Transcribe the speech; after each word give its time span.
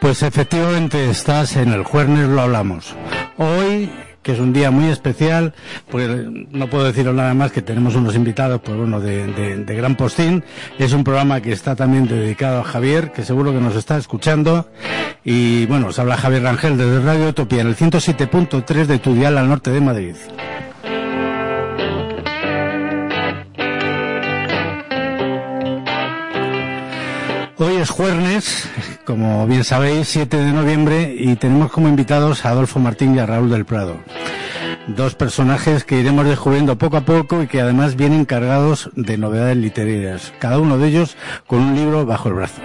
Pues 0.00 0.22
efectivamente 0.22 1.10
estás 1.10 1.56
en 1.56 1.72
el 1.72 1.84
Juernes 1.84 2.26
lo 2.28 2.40
hablamos. 2.40 2.94
Hoy, 3.36 3.90
que 4.22 4.32
es 4.32 4.38
un 4.38 4.52
día 4.54 4.70
muy 4.70 4.86
especial, 4.86 5.52
pues 5.90 6.08
no 6.50 6.68
puedo 6.68 6.84
deciros 6.84 7.14
nada 7.14 7.34
más 7.34 7.52
que 7.52 7.60
tenemos 7.60 7.94
unos 7.94 8.16
invitados, 8.16 8.62
pues 8.64 8.78
bueno, 8.78 8.98
de, 8.98 9.26
de, 9.26 9.58
de 9.58 9.74
gran 9.74 9.96
postín. 9.96 10.42
Es 10.78 10.94
un 10.94 11.04
programa 11.04 11.42
que 11.42 11.52
está 11.52 11.76
también 11.76 12.08
dedicado 12.08 12.60
a 12.60 12.64
Javier, 12.64 13.12
que 13.12 13.24
seguro 13.24 13.52
que 13.52 13.60
nos 13.60 13.76
está 13.76 13.98
escuchando. 13.98 14.70
Y 15.22 15.66
bueno, 15.66 15.88
os 15.88 15.98
habla 15.98 16.16
Javier 16.16 16.44
Rangel 16.44 16.78
desde 16.78 17.00
Radio 17.00 17.28
Utopía 17.28 17.60
en 17.60 17.68
el 17.68 17.76
107.3 17.76 18.86
de 18.86 18.98
tu 18.98 19.14
dial 19.14 19.36
al 19.36 19.48
norte 19.48 19.70
de 19.70 19.80
Madrid. 19.82 20.14
Hoy 27.62 27.76
es 27.76 27.90
jueves, 27.90 28.70
como 29.04 29.46
bien 29.46 29.64
sabéis, 29.64 30.08
7 30.08 30.34
de 30.34 30.50
noviembre 30.50 31.14
y 31.14 31.36
tenemos 31.36 31.70
como 31.70 31.88
invitados 31.88 32.46
a 32.46 32.48
Adolfo 32.48 32.80
Martín 32.80 33.14
y 33.14 33.18
a 33.18 33.26
Raúl 33.26 33.50
del 33.50 33.66
Prado. 33.66 33.98
Dos 34.86 35.14
personajes 35.14 35.84
que 35.84 36.00
iremos 36.00 36.24
descubriendo 36.24 36.78
poco 36.78 36.96
a 36.96 37.02
poco 37.02 37.42
y 37.42 37.48
que 37.48 37.60
además 37.60 37.96
vienen 37.96 38.24
cargados 38.24 38.88
de 38.94 39.18
novedades 39.18 39.58
literarias, 39.58 40.32
cada 40.38 40.58
uno 40.58 40.78
de 40.78 40.88
ellos 40.88 41.18
con 41.46 41.58
un 41.58 41.74
libro 41.76 42.06
bajo 42.06 42.30
el 42.30 42.34
brazo. 42.36 42.62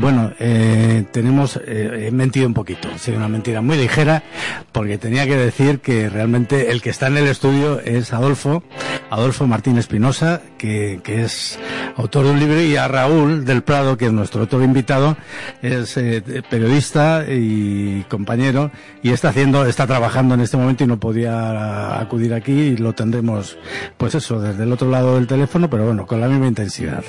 Bueno, 0.00 0.30
eh, 0.38 1.04
tenemos, 1.10 1.56
eh, 1.56 2.06
he 2.06 2.10
mentido 2.12 2.46
un 2.46 2.54
poquito, 2.54 2.88
ha 2.94 2.98
sido 2.98 3.16
una 3.16 3.26
mentira 3.26 3.62
muy 3.62 3.76
ligera, 3.76 4.22
porque 4.70 4.96
tenía 4.96 5.26
que 5.26 5.36
decir 5.36 5.80
que 5.80 6.08
realmente 6.08 6.70
el 6.70 6.80
que 6.80 6.90
está 6.90 7.08
en 7.08 7.16
el 7.16 7.26
estudio 7.26 7.80
es 7.80 8.12
Adolfo, 8.12 8.62
Adolfo 9.10 9.48
Martín 9.48 9.76
Espinosa, 9.76 10.40
que, 10.56 11.00
que 11.02 11.24
es 11.24 11.58
autor 11.96 12.26
de 12.26 12.30
un 12.30 12.38
libro, 12.38 12.60
y 12.62 12.76
a 12.76 12.86
Raúl 12.86 13.44
del 13.44 13.62
Prado, 13.62 13.96
que 13.96 14.06
es 14.06 14.12
nuestro 14.12 14.42
otro 14.42 14.62
invitado, 14.62 15.16
es 15.62 15.96
eh, 15.96 16.22
periodista 16.48 17.24
y 17.28 18.04
compañero, 18.08 18.70
y 19.02 19.10
está 19.10 19.30
haciendo, 19.30 19.66
está 19.66 19.88
trabajando 19.88 20.34
en 20.34 20.42
este 20.42 20.56
momento 20.56 20.84
y 20.84 20.86
no 20.86 21.00
podía 21.00 21.98
acudir 21.98 22.34
aquí, 22.34 22.52
y 22.52 22.76
lo 22.76 22.92
tendremos, 22.92 23.58
pues 23.96 24.14
eso, 24.14 24.40
desde 24.40 24.62
el 24.62 24.72
otro 24.72 24.88
lado 24.90 25.16
del 25.16 25.26
teléfono, 25.26 25.68
pero 25.68 25.86
bueno, 25.86 26.06
con 26.06 26.20
la 26.20 26.28
misma 26.28 26.46
intensidad. 26.46 27.02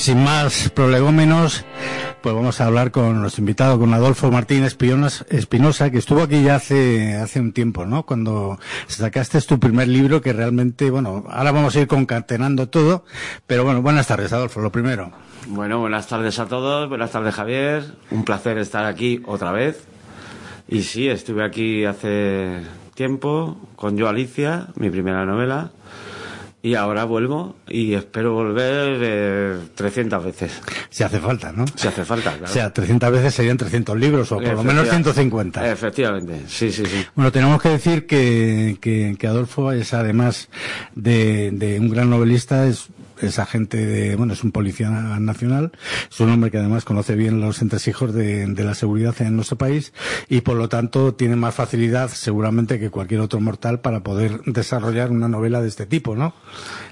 Sin 0.00 0.24
más 0.24 0.70
prolegómenos, 0.70 1.66
pues 2.22 2.34
vamos 2.34 2.58
a 2.62 2.66
hablar 2.66 2.90
con 2.90 3.20
nuestro 3.20 3.42
invitado, 3.42 3.78
con 3.78 3.92
Adolfo 3.92 4.30
Martín 4.30 4.64
Espinosa, 4.64 5.90
que 5.90 5.98
estuvo 5.98 6.22
aquí 6.22 6.42
ya 6.42 6.54
hace, 6.54 7.16
hace 7.16 7.38
un 7.38 7.52
tiempo, 7.52 7.84
¿no? 7.84 8.06
Cuando 8.06 8.58
sacaste 8.86 9.38
tu 9.42 9.60
primer 9.60 9.88
libro, 9.88 10.22
que 10.22 10.32
realmente, 10.32 10.90
bueno, 10.90 11.24
ahora 11.28 11.52
vamos 11.52 11.76
a 11.76 11.80
ir 11.80 11.86
concatenando 11.86 12.70
todo, 12.70 13.04
pero 13.46 13.62
bueno, 13.64 13.82
buenas 13.82 14.06
tardes, 14.06 14.32
Adolfo, 14.32 14.62
lo 14.62 14.72
primero. 14.72 15.12
Bueno, 15.48 15.80
buenas 15.80 16.06
tardes 16.06 16.38
a 16.38 16.46
todos, 16.46 16.88
buenas 16.88 17.10
tardes 17.10 17.34
Javier, 17.34 17.84
un 18.10 18.24
placer 18.24 18.56
estar 18.56 18.86
aquí 18.86 19.20
otra 19.26 19.52
vez. 19.52 19.84
Y 20.66 20.82
sí, 20.82 21.08
estuve 21.08 21.44
aquí 21.44 21.84
hace 21.84 22.62
tiempo 22.94 23.58
con 23.76 23.98
Yo 23.98 24.08
Alicia, 24.08 24.68
mi 24.76 24.88
primera 24.88 25.26
novela, 25.26 25.72
y 26.62 26.74
ahora 26.74 27.04
vuelvo 27.04 27.56
y 27.68 27.94
espero 27.94 28.34
volver 28.34 28.98
eh, 29.02 29.56
300 29.74 30.24
veces. 30.24 30.60
Si 30.90 31.02
hace 31.02 31.18
falta, 31.18 31.52
¿no? 31.52 31.64
Si 31.74 31.88
hace 31.88 32.04
falta, 32.04 32.30
claro. 32.32 32.44
O 32.44 32.54
sea, 32.54 32.72
300 32.72 33.10
veces 33.10 33.34
serían 33.34 33.56
300 33.56 33.98
libros, 33.98 34.30
o 34.32 34.36
por 34.36 34.54
lo 34.54 34.64
menos 34.64 34.88
150. 34.88 35.70
Efectivamente, 35.70 36.42
sí, 36.48 36.70
sí, 36.70 36.84
sí. 36.84 37.06
Bueno, 37.14 37.32
tenemos 37.32 37.62
que 37.62 37.70
decir 37.70 38.06
que, 38.06 38.76
que, 38.80 39.16
que 39.18 39.26
Adolfo 39.26 39.72
es, 39.72 39.94
además 39.94 40.48
de, 40.94 41.50
de 41.52 41.80
un 41.80 41.88
gran 41.88 42.10
novelista, 42.10 42.66
es 42.66 42.88
es 43.20 43.38
agente 43.38 43.76
de, 43.78 44.16
bueno, 44.16 44.32
es 44.32 44.44
un 44.44 44.52
policía 44.52 44.90
nacional, 44.90 45.72
es 46.10 46.20
un 46.20 46.30
hombre 46.30 46.50
que 46.50 46.58
además 46.58 46.84
conoce 46.84 47.14
bien 47.14 47.40
los 47.40 47.62
entresijos 47.62 48.14
de, 48.14 48.46
de, 48.46 48.64
la 48.64 48.74
seguridad 48.74 49.14
en 49.20 49.36
nuestro 49.36 49.58
país 49.58 49.92
y 50.28 50.40
por 50.40 50.56
lo 50.56 50.68
tanto 50.68 51.14
tiene 51.14 51.36
más 51.36 51.54
facilidad 51.54 52.08
seguramente 52.08 52.78
que 52.78 52.90
cualquier 52.90 53.20
otro 53.20 53.40
mortal 53.40 53.80
para 53.80 54.00
poder 54.00 54.40
desarrollar 54.46 55.10
una 55.10 55.28
novela 55.28 55.60
de 55.60 55.68
este 55.68 55.86
tipo, 55.86 56.14
¿no? 56.16 56.34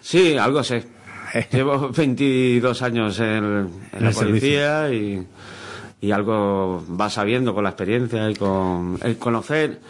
Sí, 0.01 0.37
algo 0.37 0.63
sé. 0.63 0.85
Llevo 1.53 1.91
22 1.91 2.83
años 2.83 3.19
en, 3.21 3.69
en 3.93 4.05
la 4.05 4.11
policía 4.11 4.93
y, 4.93 5.27
y, 6.01 6.11
algo 6.11 6.85
va 6.99 7.11
sabiendo 7.11 7.55
con 7.55 7.65
la 7.65 7.71
experiencia 7.71 8.31
y 8.31 8.35
con 8.35 8.99
el 9.03 9.19
conocer 9.19 9.81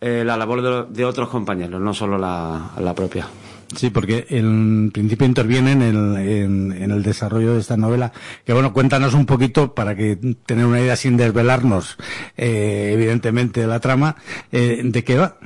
eh, 0.00 0.22
la 0.24 0.36
labor 0.36 0.62
de, 0.62 0.94
de, 0.94 1.04
otros 1.04 1.28
compañeros, 1.28 1.80
no 1.80 1.94
solo 1.94 2.18
la, 2.18 2.72
la 2.78 2.94
propia. 2.94 3.26
Sí, 3.74 3.90
porque 3.90 4.26
en 4.30 4.90
principio 4.92 5.26
interviene 5.26 5.72
en 5.72 5.82
el, 5.82 6.16
en, 6.16 6.90
el 6.90 7.02
desarrollo 7.02 7.54
de 7.54 7.60
esta 7.60 7.76
novela. 7.76 8.12
Que 8.44 8.52
bueno, 8.52 8.72
cuéntanos 8.72 9.14
un 9.14 9.26
poquito 9.26 9.74
para 9.74 9.96
que 9.96 10.16
tener 10.46 10.66
una 10.66 10.80
idea 10.80 10.94
sin 10.94 11.16
desvelarnos, 11.16 11.96
eh, 12.36 12.92
evidentemente, 12.94 13.60
de 13.60 13.66
la 13.66 13.80
trama, 13.80 14.16
eh, 14.52 14.82
¿de 14.84 15.04
qué 15.04 15.16
va? 15.16 15.36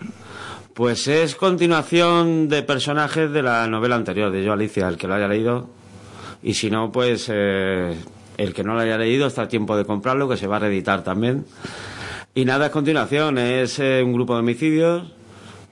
Pues 0.74 1.08
es 1.08 1.34
continuación 1.34 2.48
de 2.48 2.62
personajes 2.62 3.30
de 3.32 3.42
la 3.42 3.66
novela 3.66 3.96
anterior, 3.96 4.30
de 4.30 4.44
Yo 4.44 4.52
Alicia, 4.52 4.88
el 4.88 4.96
que 4.96 5.08
lo 5.08 5.14
haya 5.14 5.28
leído. 5.28 5.70
Y 6.42 6.54
si 6.54 6.70
no, 6.70 6.92
pues 6.92 7.30
eh, 7.32 7.94
el 8.36 8.54
que 8.54 8.64
no 8.64 8.74
lo 8.74 8.80
haya 8.80 8.96
leído 8.96 9.26
está 9.26 9.42
a 9.42 9.48
tiempo 9.48 9.76
de 9.76 9.84
comprarlo, 9.84 10.28
que 10.28 10.36
se 10.36 10.46
va 10.46 10.56
a 10.56 10.60
reeditar 10.60 11.02
también. 11.02 11.44
Y 12.34 12.44
nada, 12.44 12.66
es 12.66 12.72
continuación, 12.72 13.38
es 13.38 13.78
eh, 13.78 14.02
un 14.04 14.12
grupo 14.12 14.34
de 14.34 14.40
homicidios 14.40 15.19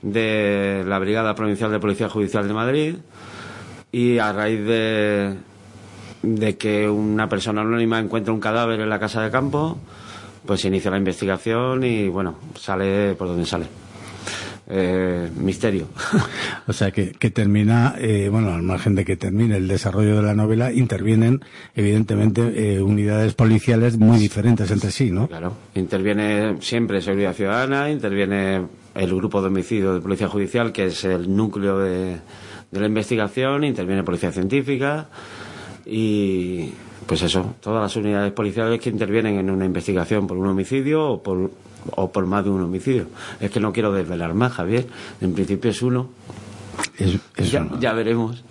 de 0.03 0.85
la 0.87 0.99
Brigada 0.99 1.35
Provincial 1.35 1.71
de 1.71 1.81
Policía 1.81 2.09
Judicial 2.09 2.47
de 2.47 2.55
Madrid 2.55 2.95
y 3.91 4.19
a 4.19 4.33
raíz 4.33 4.65
de, 4.65 5.35
de 6.23 6.57
que 6.57 6.89
una 6.89 7.29
persona 7.29 7.63
anónima 7.63 7.99
encuentra 7.99 8.33
un 8.33 8.41
cadáver 8.41 8.81
en 8.81 8.89
la 8.89 8.99
casa 8.99 9.23
de 9.23 9.31
campo, 9.31 9.79
pues 10.47 10.61
se 10.61 10.69
inicia 10.69 10.91
la 10.91 10.99
investigación 10.99 11.85
y 11.85 12.09
bueno, 12.09 12.37
sale 12.55 13.15
por 13.15 13.29
donde 13.29 13.47
sale. 13.47 13.67
Eh, 14.71 15.31
misterio. 15.37 15.89
O 16.69 16.75
sea, 16.75 16.91
que, 16.91 17.13
que 17.13 17.31
termina, 17.31 17.95
eh, 17.99 18.29
bueno, 18.31 18.53
al 18.53 18.63
margen 18.63 18.95
de 18.95 19.03
que 19.03 19.17
termine 19.17 19.57
el 19.57 19.67
desarrollo 19.67 20.17
de 20.17 20.23
la 20.23 20.35
novela, 20.35 20.71
intervienen, 20.71 21.41
evidentemente, 21.75 22.43
eh, 22.75 22.83
unidades 22.83 23.33
policiales 23.33 23.97
muy 23.97 24.19
diferentes 24.19 24.71
entre 24.71 24.91
sí, 24.91 25.11
¿no? 25.11 25.29
Claro, 25.29 25.55
interviene 25.75 26.59
siempre 26.61 27.01
Seguridad 27.01 27.33
Ciudadana, 27.33 27.91
interviene 27.91 28.67
el 28.99 29.15
grupo 29.15 29.41
de 29.41 29.47
homicidio 29.47 29.95
de 29.95 30.01
Policía 30.01 30.29
Judicial, 30.29 30.73
que 30.73 30.87
es 30.87 31.05
el 31.05 31.35
núcleo 31.35 31.79
de, 31.79 32.17
de 32.71 32.81
la 32.81 32.87
investigación, 32.87 33.65
interviene 33.65 34.03
Policía 34.03 34.33
Científica 34.33 35.07
y, 35.87 36.71
pues 37.07 37.23
eso, 37.23 37.55
todas 37.61 37.83
las 37.83 37.97
unidades 37.97 38.33
policiales 38.33 38.81
que 38.81 38.91
intervienen 38.91 39.39
en 39.39 39.51
una 39.51 39.65
investigación 39.65 40.27
por 40.27 40.37
un 40.37 40.49
homicidio 40.49 41.05
o 41.07 41.23
por 41.23 41.51
o 41.97 42.11
por 42.11 42.27
más 42.27 42.45
de 42.45 42.51
un 42.51 42.61
homicidio. 42.61 43.07
Es 43.41 43.51
que 43.51 43.61
no 43.61 43.73
quiero 43.73 43.93
desvelar 43.93 44.35
más, 44.35 44.53
Javier. 44.53 44.87
En 45.21 45.33
principio 45.33 45.71
es 45.71 45.81
uno. 45.81 46.11
Es, 46.99 47.17
es 47.37 47.51
ya, 47.51 47.63
uno. 47.63 47.81
ya, 47.81 47.93
veremos. 47.93 48.45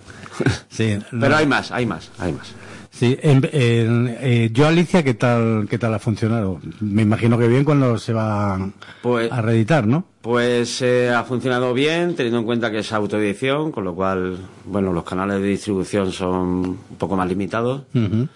Sí, 0.70 0.96
no. 1.12 1.20
Pero 1.20 1.36
hay 1.36 1.46
más, 1.46 1.70
hay 1.72 1.86
más, 1.86 2.10
hay 2.18 2.32
más. 2.32 2.54
Sí, 2.98 3.16
en, 3.22 3.48
en, 3.52 4.16
eh, 4.20 4.50
yo 4.52 4.66
Alicia, 4.66 5.04
¿qué 5.04 5.14
tal, 5.14 5.68
¿qué 5.70 5.78
tal 5.78 5.94
ha 5.94 6.00
funcionado? 6.00 6.58
Me 6.80 7.02
imagino 7.02 7.38
que 7.38 7.46
bien 7.46 7.62
cuando 7.62 7.96
se 7.96 8.12
va 8.12 8.58
pues, 9.02 9.30
a 9.30 9.40
reeditar, 9.40 9.86
¿no? 9.86 10.04
Pues 10.20 10.82
eh, 10.82 11.08
ha 11.08 11.22
funcionado 11.22 11.72
bien, 11.74 12.16
teniendo 12.16 12.40
en 12.40 12.44
cuenta 12.44 12.72
que 12.72 12.78
es 12.78 12.92
autoedición, 12.92 13.70
con 13.70 13.84
lo 13.84 13.94
cual, 13.94 14.38
bueno, 14.64 14.92
los 14.92 15.04
canales 15.04 15.40
de 15.40 15.46
distribución 15.46 16.10
son 16.10 16.36
un 16.36 16.96
poco 16.98 17.14
más 17.14 17.28
limitados. 17.28 17.82
Uh 17.94 17.98
-huh. 17.98 18.28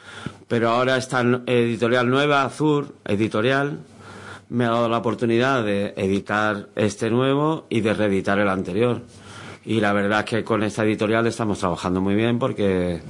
Pero 0.46 0.68
ahora 0.68 0.96
esta 0.96 1.22
editorial 1.46 2.08
nueva, 2.08 2.44
Azur, 2.44 2.94
editorial, 3.04 3.80
me 4.48 4.64
ha 4.64 4.70
dado 4.70 4.88
la 4.88 4.98
oportunidad 4.98 5.64
de 5.64 5.92
editar 5.96 6.68
este 6.76 7.10
nuevo 7.10 7.66
y 7.68 7.80
de 7.80 7.94
reeditar 7.94 8.38
el 8.38 8.48
anterior. 8.48 9.00
Y 9.64 9.80
la 9.80 9.92
verdad 9.92 10.20
es 10.20 10.26
que 10.26 10.44
con 10.44 10.62
esta 10.62 10.84
editorial 10.84 11.26
estamos 11.26 11.58
trabajando 11.58 12.00
muy 12.00 12.14
bien 12.14 12.38
porque 12.38 13.00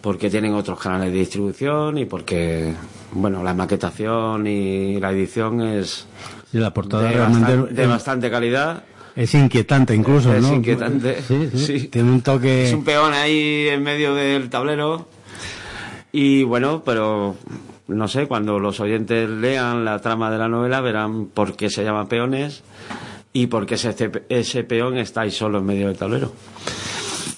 porque 0.00 0.30
tienen 0.30 0.54
otros 0.54 0.78
canales 0.78 1.12
de 1.12 1.18
distribución 1.18 1.98
y 1.98 2.04
porque 2.04 2.72
bueno 3.12 3.42
la 3.42 3.54
maquetación 3.54 4.46
y 4.46 4.98
la 5.00 5.10
edición 5.12 5.60
es 5.62 6.06
y 6.52 6.58
la 6.58 6.72
portada 6.72 7.04
de, 7.04 7.14
realmente 7.14 7.52
bastan- 7.56 7.68
de 7.74 7.86
bastante 7.86 8.30
calidad 8.30 8.84
es 9.16 9.34
inquietante 9.34 9.94
incluso, 9.94 10.32
es 10.32 10.42
¿no? 10.42 10.54
inquietante 10.54 11.20
Sí, 11.26 11.48
sí. 11.52 11.58
Sí. 11.80 11.88
Tiene 11.88 12.10
un 12.12 12.20
toque. 12.22 12.68
es 12.68 12.74
un 12.74 12.84
peón 12.84 13.12
ahí 13.12 13.66
en 13.68 13.82
medio 13.82 14.14
del 14.14 14.48
tablero 14.48 15.08
y 16.12 16.42
bueno 16.44 16.82
pero 16.84 17.36
no 17.88 18.06
sé 18.08 18.26
cuando 18.26 18.58
los 18.58 18.80
oyentes 18.80 19.28
lean 19.28 19.84
la 19.84 19.98
trama 20.00 20.30
de 20.30 20.38
la 20.38 20.48
novela 20.48 20.80
verán 20.80 21.26
por 21.26 21.56
qué 21.56 21.70
se 21.70 21.82
llama 21.84 22.08
peones 22.08 22.62
y 23.32 23.46
por 23.48 23.66
qué 23.66 23.74
ese, 23.74 23.94
ese 24.28 24.64
peón 24.64 24.96
está 24.98 25.22
ahí 25.22 25.30
solo 25.30 25.58
en 25.58 25.66
medio 25.66 25.88
del 25.88 25.96
tablero 25.98 26.32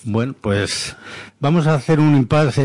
Bueno, 0.05 0.35
pues 0.41 0.97
vamos 1.41 1.67
a 1.67 1.75
hacer 1.75 2.01
un 2.01 2.17
impasse 2.17 2.63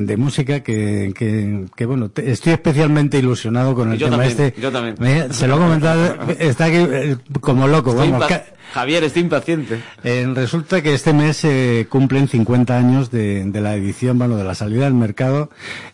de 0.00 0.16
música 0.16 0.60
que, 0.60 1.12
que, 1.16 1.66
que, 1.76 1.86
bueno, 1.86 2.08
te- 2.08 2.30
estoy 2.32 2.52
especialmente 2.54 3.18
ilusionado 3.18 3.74
con 3.74 3.92
el 3.92 3.98
Yo 3.98 4.06
tema 4.06 4.24
también, 4.24 4.40
este. 4.48 4.60
yo 4.60 4.72
también. 4.72 4.96
Me- 4.98 5.32
se 5.32 5.46
lo 5.46 5.54
he 5.54 5.58
comentado, 5.58 6.16
está 6.38 6.64
aquí 6.64 6.76
eh, 6.78 7.16
como 7.40 7.68
loco, 7.68 7.90
Estoy 7.90 8.10
vamos. 8.10 8.26
ca- 8.26 8.44
Javier 8.72 9.04
estoy 9.04 9.22
impaciente 9.22 9.80
Eh, 10.02 10.26
resulta 10.34 10.82
que 10.82 10.94
este 10.94 11.12
mes 11.12 11.36
se 11.36 11.86
cumplen 11.88 12.28
50 12.28 12.76
años 12.76 13.10
de, 13.10 13.44
de 13.44 13.60
la 13.60 13.74
edición, 13.74 14.18
bueno, 14.18 14.36
de 14.36 14.44
la 14.44 14.54
salida 14.54 14.86
al 14.86 14.94
mercado, 14.94 15.50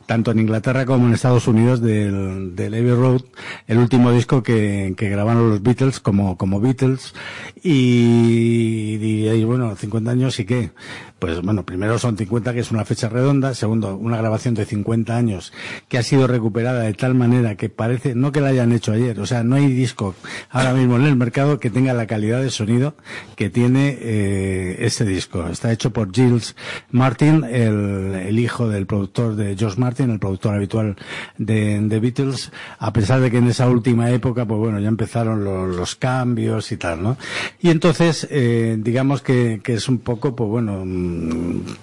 tanto 0.06 0.30
en 0.30 0.40
Inglaterra 0.40 0.86
como 0.86 1.06
en 1.06 1.14
Estados 1.14 1.46
Unidos, 1.46 1.80
del, 1.80 2.56
del 2.56 2.74
Abbey 2.74 2.94
Road, 2.94 3.22
el 3.66 3.78
último 3.78 4.10
disco 4.12 4.42
que, 4.42 4.94
grabaron 4.98 5.50
los 5.50 5.62
Beatles 5.62 6.00
como, 6.00 6.36
como 6.36 6.60
Beatles. 6.60 7.14
Y 7.62 8.96
diréis, 8.96 9.44
bueno, 9.44 9.76
50 9.76 10.10
años 10.10 10.38
y 10.40 10.44
qué. 10.44 10.70
Pues 11.20 11.42
bueno, 11.42 11.64
primero 11.66 11.98
son 11.98 12.16
50, 12.16 12.54
que 12.54 12.60
es 12.60 12.70
una 12.70 12.86
fecha 12.86 13.10
redonda. 13.10 13.54
Segundo, 13.54 13.94
una 13.94 14.16
grabación 14.16 14.54
de 14.54 14.64
50 14.64 15.14
años 15.14 15.52
que 15.88 15.98
ha 15.98 16.02
sido 16.02 16.26
recuperada 16.26 16.82
de 16.82 16.94
tal 16.94 17.14
manera 17.14 17.56
que 17.56 17.68
parece, 17.68 18.14
no 18.14 18.32
que 18.32 18.40
la 18.40 18.48
hayan 18.48 18.72
hecho 18.72 18.92
ayer, 18.92 19.20
o 19.20 19.26
sea, 19.26 19.44
no 19.44 19.56
hay 19.56 19.66
disco 19.66 20.14
ahora 20.48 20.72
mismo 20.72 20.96
en 20.96 21.04
el 21.04 21.16
mercado 21.16 21.60
que 21.60 21.68
tenga 21.68 21.92
la 21.92 22.06
calidad 22.06 22.40
de 22.40 22.50
sonido 22.50 22.94
que 23.36 23.50
tiene 23.50 23.98
eh, 24.00 24.76
este 24.80 25.04
disco. 25.04 25.46
Está 25.46 25.70
hecho 25.72 25.92
por 25.92 26.10
Giles 26.10 26.56
Martin, 26.90 27.44
el, 27.44 28.14
el 28.14 28.38
hijo 28.38 28.68
del 28.68 28.86
productor 28.86 29.36
de 29.36 29.56
George 29.56 29.78
Martin, 29.78 30.10
el 30.10 30.18
productor 30.18 30.54
habitual 30.54 30.96
de, 31.36 31.80
de 31.80 32.00
Beatles, 32.00 32.50
a 32.78 32.92
pesar 32.94 33.20
de 33.20 33.30
que 33.30 33.38
en 33.38 33.48
esa 33.48 33.68
última 33.68 34.10
época, 34.10 34.46
pues 34.46 34.58
bueno, 34.58 34.80
ya 34.80 34.88
empezaron 34.88 35.44
los, 35.44 35.76
los 35.76 35.96
cambios 35.96 36.72
y 36.72 36.78
tal, 36.78 37.02
¿no? 37.02 37.18
Y 37.60 37.68
entonces, 37.68 38.26
eh, 38.30 38.76
digamos 38.78 39.20
que, 39.20 39.60
que 39.62 39.74
es 39.74 39.88
un 39.88 39.98
poco, 39.98 40.34
pues 40.34 40.48
bueno, 40.48 40.82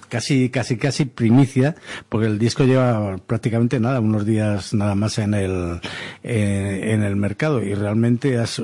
casi, 0.10 0.50
casi, 0.50 0.78
casi 0.78 1.06
primicia, 1.06 1.76
porque 2.10 2.28
el 2.28 2.40
disco 2.40 2.64
lleva 2.64 3.18
prácticamente 3.18 3.80
nada, 3.80 4.00
unos 4.00 4.26
días 4.26 4.74
nada 4.74 4.96
más 4.96 5.18
en 5.18 5.34
el, 5.34 5.80
eh, 6.24 6.92
en 6.94 7.04
el 7.04 7.16
mercado 7.16 7.64
y 7.64 7.74
realmente 7.74 8.42
es, 8.42 8.62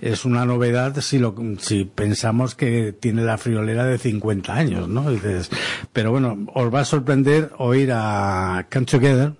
es, 0.00 0.24
una 0.24 0.44
novedad 0.44 1.00
si 1.00 1.18
lo, 1.18 1.34
si 1.58 1.84
pensamos 1.84 2.54
que 2.54 2.92
tiene 2.92 3.22
la 3.22 3.38
friolera 3.38 3.84
de 3.84 3.98
50 3.98 4.54
años, 4.54 4.88
¿no? 4.88 5.10
Dices, 5.10 5.50
pero 5.92 6.10
bueno, 6.10 6.46
os 6.54 6.74
va 6.74 6.80
a 6.80 6.84
sorprender 6.84 7.50
oír 7.58 7.90
a 7.92 8.66
Come 8.72 8.86
Together, 8.86 9.32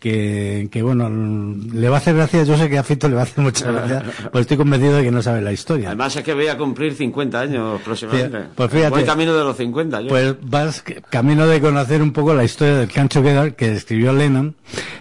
que, 0.00 0.68
que 0.72 0.82
bueno, 0.82 1.10
le 1.10 1.88
va 1.88 1.96
a 1.96 1.98
hacer 1.98 2.16
gracia, 2.16 2.42
yo 2.42 2.56
sé 2.56 2.70
que 2.70 2.78
a 2.78 2.82
Fito 2.82 3.08
le 3.08 3.14
va 3.14 3.20
a 3.20 3.24
hacer 3.24 3.44
mucha 3.44 3.70
gracia, 3.70 4.02
pues 4.32 4.42
estoy 4.42 4.56
convencido 4.56 4.96
de 4.96 5.04
que 5.04 5.10
no 5.10 5.22
sabe 5.22 5.42
la 5.42 5.52
historia. 5.52 5.88
Además 5.88 6.16
es 6.16 6.24
que 6.24 6.32
voy 6.34 6.48
a 6.48 6.56
cumplir 6.56 6.94
50 6.94 7.38
años 7.38 7.80
próximamente. 7.82 8.28
Fíjate, 8.28 8.48
pues 8.54 8.70
fíjate. 8.70 8.90
Buen 8.90 9.06
camino 9.06 9.36
de 9.36 9.44
los 9.44 9.56
50. 9.56 10.00
yo. 10.00 10.08
Pues 10.08 10.34
vas 10.40 10.82
camino 11.10 11.46
de 11.46 11.60
conocer 11.60 12.02
un 12.02 12.12
poco 12.12 12.34
la 12.34 12.44
historia 12.44 12.78
del 12.78 12.88
Can't 12.88 13.12
Together 13.12 13.54
que 13.54 13.72
escribió 13.72 14.12
Lennon. 14.12 14.54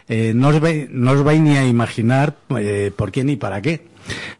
Eh, 0.09 0.33
no, 0.35 0.49
os 0.49 0.59
vais, 0.59 0.89
no 0.91 1.11
os 1.11 1.23
vais 1.23 1.39
ni 1.39 1.55
a 1.55 1.65
imaginar 1.65 2.35
eh, 2.57 2.91
por 2.95 3.11
qué 3.11 3.23
ni 3.23 3.37
para 3.37 3.61
qué. 3.61 3.87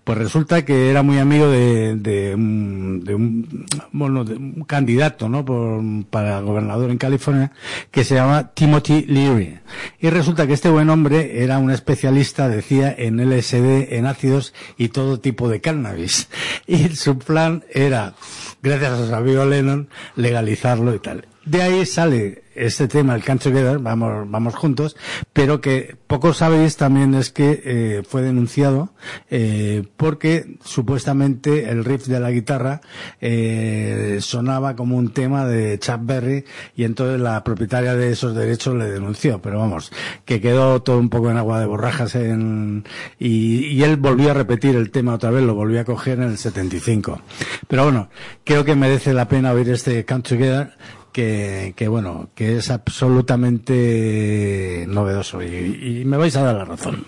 Pues 0.04 0.18
resulta 0.18 0.66
que 0.66 0.90
era 0.90 1.04
muy 1.04 1.18
amigo 1.18 1.50
de, 1.50 2.34
un, 2.36 3.02
de 3.04 3.16
un, 3.16 3.66
bueno, 3.92 4.24
de 4.24 4.36
un 4.36 4.64
candidato, 4.64 5.30
¿no? 5.30 5.46
Por, 5.46 5.82
para 6.10 6.42
gobernador 6.42 6.92
en 6.92 6.98
California, 6.98 7.52
que 7.92 8.04
se 8.04 8.16
llama 8.16 8.52
Timothy 8.54 9.04
Leary. 9.08 9.60
Y 10.00 10.10
resulta 10.10 10.48
que 10.48 10.54
este 10.54 10.70
buen 10.70 10.90
hombre 10.90 11.44
era 11.44 11.58
un 11.60 11.72
especialista, 11.72 12.50
decía, 12.50 12.94
en 12.98 13.18
LSD, 13.18 13.94
en 13.94 14.06
ácidos 14.06 14.54
y 14.78 14.90
todo 14.90 15.20
tipo 15.20 15.50
de 15.50 15.62
cannabis. 15.62 16.30
Y 16.68 16.90
su 16.90 17.18
plan 17.18 17.64
era, 17.74 18.14
gracias 18.62 18.92
a 18.92 19.08
su 19.08 19.16
amigo 19.16 19.44
Lennon, 19.44 19.90
legalizarlo 20.16 20.94
y 20.94 21.00
tal. 21.00 21.28
De 21.46 21.64
ahí 21.64 21.86
sale 21.86 22.44
este 22.60 22.88
tema, 22.88 23.16
el 23.16 23.24
Can't 23.24 23.42
Together, 23.42 23.80
vamos, 23.80 24.30
vamos 24.30 24.56
juntos, 24.56 24.98
pero 25.34 25.62
que 25.62 25.96
poco 26.08 26.34
sabéis 26.34 26.78
también 26.78 27.16
es 27.16 27.30
que 27.30 27.62
eh, 27.64 28.04
fue 28.08 28.22
denunciado 28.22 28.94
eh, 29.30 29.84
porque 29.98 30.58
supuestamente 30.64 31.70
el 31.70 31.86
riff 31.86 32.08
de 32.08 32.20
la 32.20 32.32
guitarra 32.32 32.82
eh, 33.22 34.18
sonaba 34.22 34.76
como 34.76 34.98
un 34.98 35.14
tema 35.14 35.46
de 35.46 35.80
Chuck 35.80 36.02
Berry 36.02 36.46
y 36.76 36.84
entonces 36.84 37.20
la 37.22 37.44
propietaria 37.44 37.96
de 37.96 38.12
esos 38.12 38.36
derechos 38.36 38.76
le 38.76 38.90
denunció, 38.90 39.42
pero 39.42 39.60
vamos, 39.60 39.92
que 40.26 40.42
quedó 40.42 40.82
todo 40.82 40.98
un 40.98 41.10
poco 41.10 41.32
en 41.32 41.38
agua 41.38 41.60
de 41.60 41.66
borrajas 41.66 42.16
en, 42.16 42.84
y, 43.18 43.68
y 43.68 43.84
él 43.84 43.98
volvió 43.98 44.32
a 44.32 44.34
repetir 44.34 44.76
el 44.76 44.92
tema 44.92 45.14
otra 45.14 45.32
vez, 45.32 45.44
lo 45.44 45.56
volvió 45.56 45.80
a 45.80 45.86
coger 45.86 46.20
en 46.20 46.30
el 46.30 46.38
75. 46.38 47.22
Pero 47.68 47.84
bueno, 47.84 48.10
creo 48.44 48.66
que 48.66 48.76
merece 48.76 49.14
la 49.14 49.28
pena 49.28 49.52
oír 49.52 49.70
este 49.70 50.06
Come 50.06 50.22
Together 50.22 50.74
que, 51.12 51.74
que 51.76 51.88
bueno, 51.88 52.30
que 52.36 52.58
es 52.58 52.70
absolutamente 52.70 54.86
novedoso 54.88 55.42
y, 55.42 56.02
y 56.02 56.06
me 56.06 56.18
vais 56.18 56.36
a 56.36 56.44
dar 56.44 56.56
la 56.56 56.66
razón. 56.66 57.04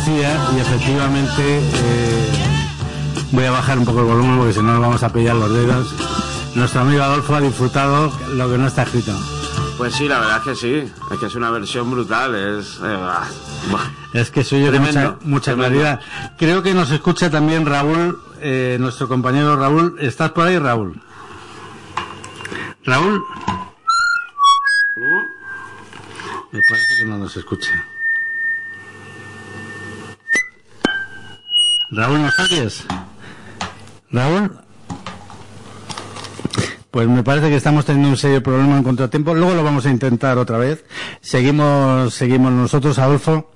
Decía 0.00 0.50
y 0.56 0.60
efectivamente 0.60 1.58
eh, 1.58 2.32
voy 3.32 3.44
a 3.44 3.50
bajar 3.50 3.78
un 3.78 3.84
poco 3.84 4.00
el 4.00 4.06
volumen 4.06 4.38
porque 4.38 4.54
si 4.54 4.60
no 4.60 4.72
nos 4.72 4.80
vamos 4.80 5.02
a 5.02 5.12
pillar 5.12 5.36
los 5.36 5.52
dedos. 5.52 5.94
Nuestro 6.54 6.80
amigo 6.80 7.02
Adolfo 7.02 7.34
ha 7.34 7.40
disfrutado 7.40 8.12
lo 8.34 8.50
que 8.50 8.58
no 8.58 8.66
está 8.66 8.82
escrito. 8.82 9.12
Pues 9.76 9.94
sí, 9.94 10.08
la 10.08 10.18
verdad 10.20 10.38
es 10.38 10.42
que 10.42 10.54
sí. 10.54 10.92
Es 11.10 11.18
que 11.18 11.26
es 11.26 11.34
una 11.34 11.50
versión 11.50 11.90
brutal. 11.90 12.34
Es. 12.34 12.78
eh, 12.82 12.96
bah, 12.98 13.28
bah. 13.70 13.90
Es 14.12 14.30
que 14.30 14.42
soy 14.42 14.64
yo 14.64 14.72
de 14.72 14.80
mucha, 14.80 15.16
mucha 15.22 15.54
claridad. 15.54 16.00
Creo 16.38 16.62
que 16.62 16.74
nos 16.74 16.90
escucha 16.90 17.30
también 17.30 17.66
Raúl, 17.66 18.18
eh, 18.40 18.78
nuestro 18.80 19.06
compañero 19.06 19.56
Raúl. 19.56 19.96
¿Estás 20.00 20.32
por 20.32 20.46
ahí, 20.46 20.58
Raúl? 20.58 21.00
Raúl. 22.84 23.22
Me 26.52 26.60
parece 26.68 26.96
que 26.98 27.04
no 27.04 27.18
nos 27.18 27.36
escucha. 27.36 27.70
Raúl, 31.90 32.22
¿nos 32.22 32.38
oyes? 32.38 32.84
Raúl. 34.10 34.52
Pues 36.90 37.06
me 37.06 37.22
parece 37.22 37.48
que 37.48 37.56
estamos 37.56 37.84
teniendo 37.84 38.08
un 38.08 38.16
serio 38.16 38.42
problema 38.42 38.76
en 38.76 38.82
contratiempo. 38.82 39.32
Luego 39.32 39.54
lo 39.54 39.62
vamos 39.62 39.86
a 39.86 39.90
intentar 39.90 40.38
otra 40.38 40.58
vez. 40.58 40.84
Seguimos, 41.20 42.12
seguimos 42.14 42.52
nosotros, 42.52 42.98
Adolfo, 42.98 43.52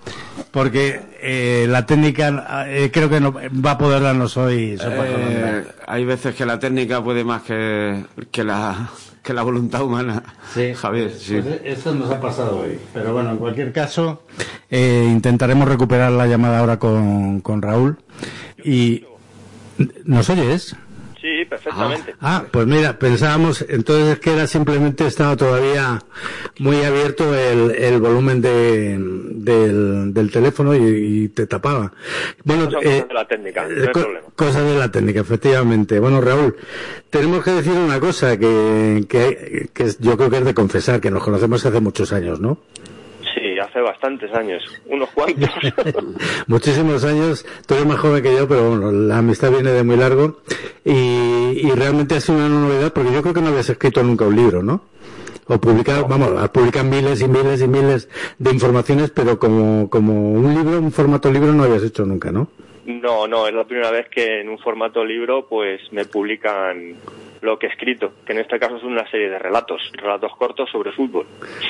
porque 0.53 1.01
eh, 1.21 1.67
la 1.69 1.85
técnica 1.85 2.65
eh, 2.69 2.91
creo 2.93 3.11
que 3.11 3.21
no, 3.21 3.33
va 3.33 3.73
a 3.73 3.79
poder 3.79 4.03
darnos 4.03 4.37
hoy 4.37 4.79
Eh, 4.81 5.65
hay 5.87 6.05
veces 6.05 6.37
que 6.37 6.47
la 6.47 6.61
técnica 6.61 7.03
puede 7.03 7.25
más 7.25 7.43
que, 7.43 8.05
que, 8.31 8.45
la, 8.45 8.89
que 9.25 9.33
la 9.33 9.43
voluntad 9.43 9.83
humana. 9.83 10.23
Javier, 10.77 11.11
sí. 11.11 11.41
Pues 11.41 11.61
esto 11.65 11.95
nos 11.95 12.11
ha 12.11 12.21
pasado 12.21 12.61
hoy. 12.61 12.79
Pero 12.93 13.15
bueno, 13.15 13.31
en 13.31 13.39
cualquier 13.39 13.73
caso, 13.73 14.23
eh, 14.71 15.09
intentaremos 15.11 15.67
recuperar 15.67 16.13
la 16.13 16.27
llamada 16.27 16.61
ahora 16.61 16.79
con, 16.79 17.41
con 17.41 17.63
Raúl. 17.63 17.97
Y, 18.63 19.05
¿nos 20.05 20.29
oyes? 20.29 20.77
Sí, 21.25 21.43
perfectamente. 21.47 22.15
Ah, 22.21 22.45
pues 22.51 22.67
mira, 22.67 22.99
pensábamos 22.99 23.65
entonces 23.67 24.19
que 24.19 24.35
era 24.35 24.47
simplemente 24.47 25.07
estaba 25.07 25.35
todavía 25.35 25.99
muy 26.59 26.83
abierto 26.83 27.35
el, 27.35 27.71
el 27.71 27.99
volumen 27.99 28.43
de, 28.43 28.99
del, 28.99 30.13
del 30.13 30.31
teléfono 30.31 30.75
y, 30.77 30.81
y 31.25 31.29
te 31.31 31.47
tapaba. 31.47 31.93
Bueno, 32.45 32.71
Son 32.71 32.81
eh, 32.83 32.85
cosas 32.85 33.09
de 33.09 33.15
la 33.15 33.27
técnica, 33.27 33.67
no 33.67 33.81
hay 33.81 33.87
co- 33.87 34.01
problema. 34.03 34.27
cosas 34.37 34.65
de 34.67 34.75
la 34.79 34.93
técnica, 34.93 35.21
efectivamente. 35.21 35.99
Bueno, 35.99 36.21
Raúl, 36.21 36.57
tenemos 37.09 37.43
que 37.43 37.53
decir 37.53 37.73
una 37.73 37.99
cosa 38.01 38.37
que, 38.37 39.07
que, 39.09 39.71
que 39.73 39.87
yo 40.01 40.19
creo 40.19 40.29
que 40.29 40.37
es 40.37 40.45
de 40.45 40.53
confesar, 40.53 41.01
que 41.01 41.11
nos 41.11 41.25
conocemos 41.25 41.65
hace 41.65 41.81
muchos 41.81 42.13
años, 42.13 42.39
¿no? 42.39 42.59
Hace 43.75 43.83
bastantes 43.83 44.33
años, 44.33 44.63
unos 44.87 45.11
cuantos. 45.11 45.51
Muchísimos 46.47 47.03
años, 47.03 47.45
tú 47.67 47.75
eres 47.75 47.85
más 47.85 47.99
joven 47.99 48.23
que 48.23 48.33
yo, 48.33 48.47
pero 48.47 48.69
bueno, 48.71 48.93
la 48.93 49.19
amistad 49.19 49.51
viene 49.51 49.73
de 49.73 49.83
muy 49.83 49.97
largo 49.97 50.43
y, 50.85 50.93
y 50.93 51.71
realmente 51.75 52.15
ha 52.15 52.21
sido 52.21 52.39
una 52.39 52.49
novedad 52.49 52.93
porque 52.93 53.13
yo 53.13 53.21
creo 53.21 53.35
que 53.35 53.41
no 53.41 53.49
habías 53.49 53.69
escrito 53.69 54.01
nunca 54.05 54.27
un 54.27 54.37
libro, 54.37 54.63
¿no? 54.63 54.83
O 55.49 55.59
publicado, 55.59 56.07
vamos, 56.07 56.41
has 56.41 56.51
publicado 56.51 56.85
miles 56.85 57.21
y 57.21 57.27
miles 57.27 57.63
y 57.63 57.67
miles 57.67 58.09
de 58.39 58.53
informaciones, 58.53 59.11
pero 59.11 59.41
como, 59.41 59.91
como 59.91 60.35
un 60.35 60.55
libro, 60.55 60.79
un 60.79 60.93
formato 60.93 61.33
libro 61.33 61.53
no 61.53 61.65
habías 61.65 61.83
hecho 61.83 62.07
nunca, 62.07 62.31
¿no? 62.31 62.47
No, 62.87 63.27
no, 63.27 63.47
es 63.47 63.55
la 63.55 63.65
primera 63.65 63.91
vez 63.91 64.09
que 64.09 64.41
en 64.41 64.49
un 64.49 64.59
formato 64.59 65.05
libro 65.05 65.47
pues 65.47 65.81
me 65.93 66.05
publican 66.05 66.97
lo 67.41 67.59
que 67.59 67.67
he 67.67 67.71
escrito, 67.71 68.13
que 68.25 68.33
en 68.33 68.41
este 68.41 68.59
caso 68.59 68.77
es 68.77 68.83
una 68.83 69.09
serie 69.11 69.29
de 69.29 69.39
relatos, 69.39 69.81
relatos 69.93 70.33
cortos 70.39 70.69
sobre 70.71 70.93
fútbol. 70.93 71.27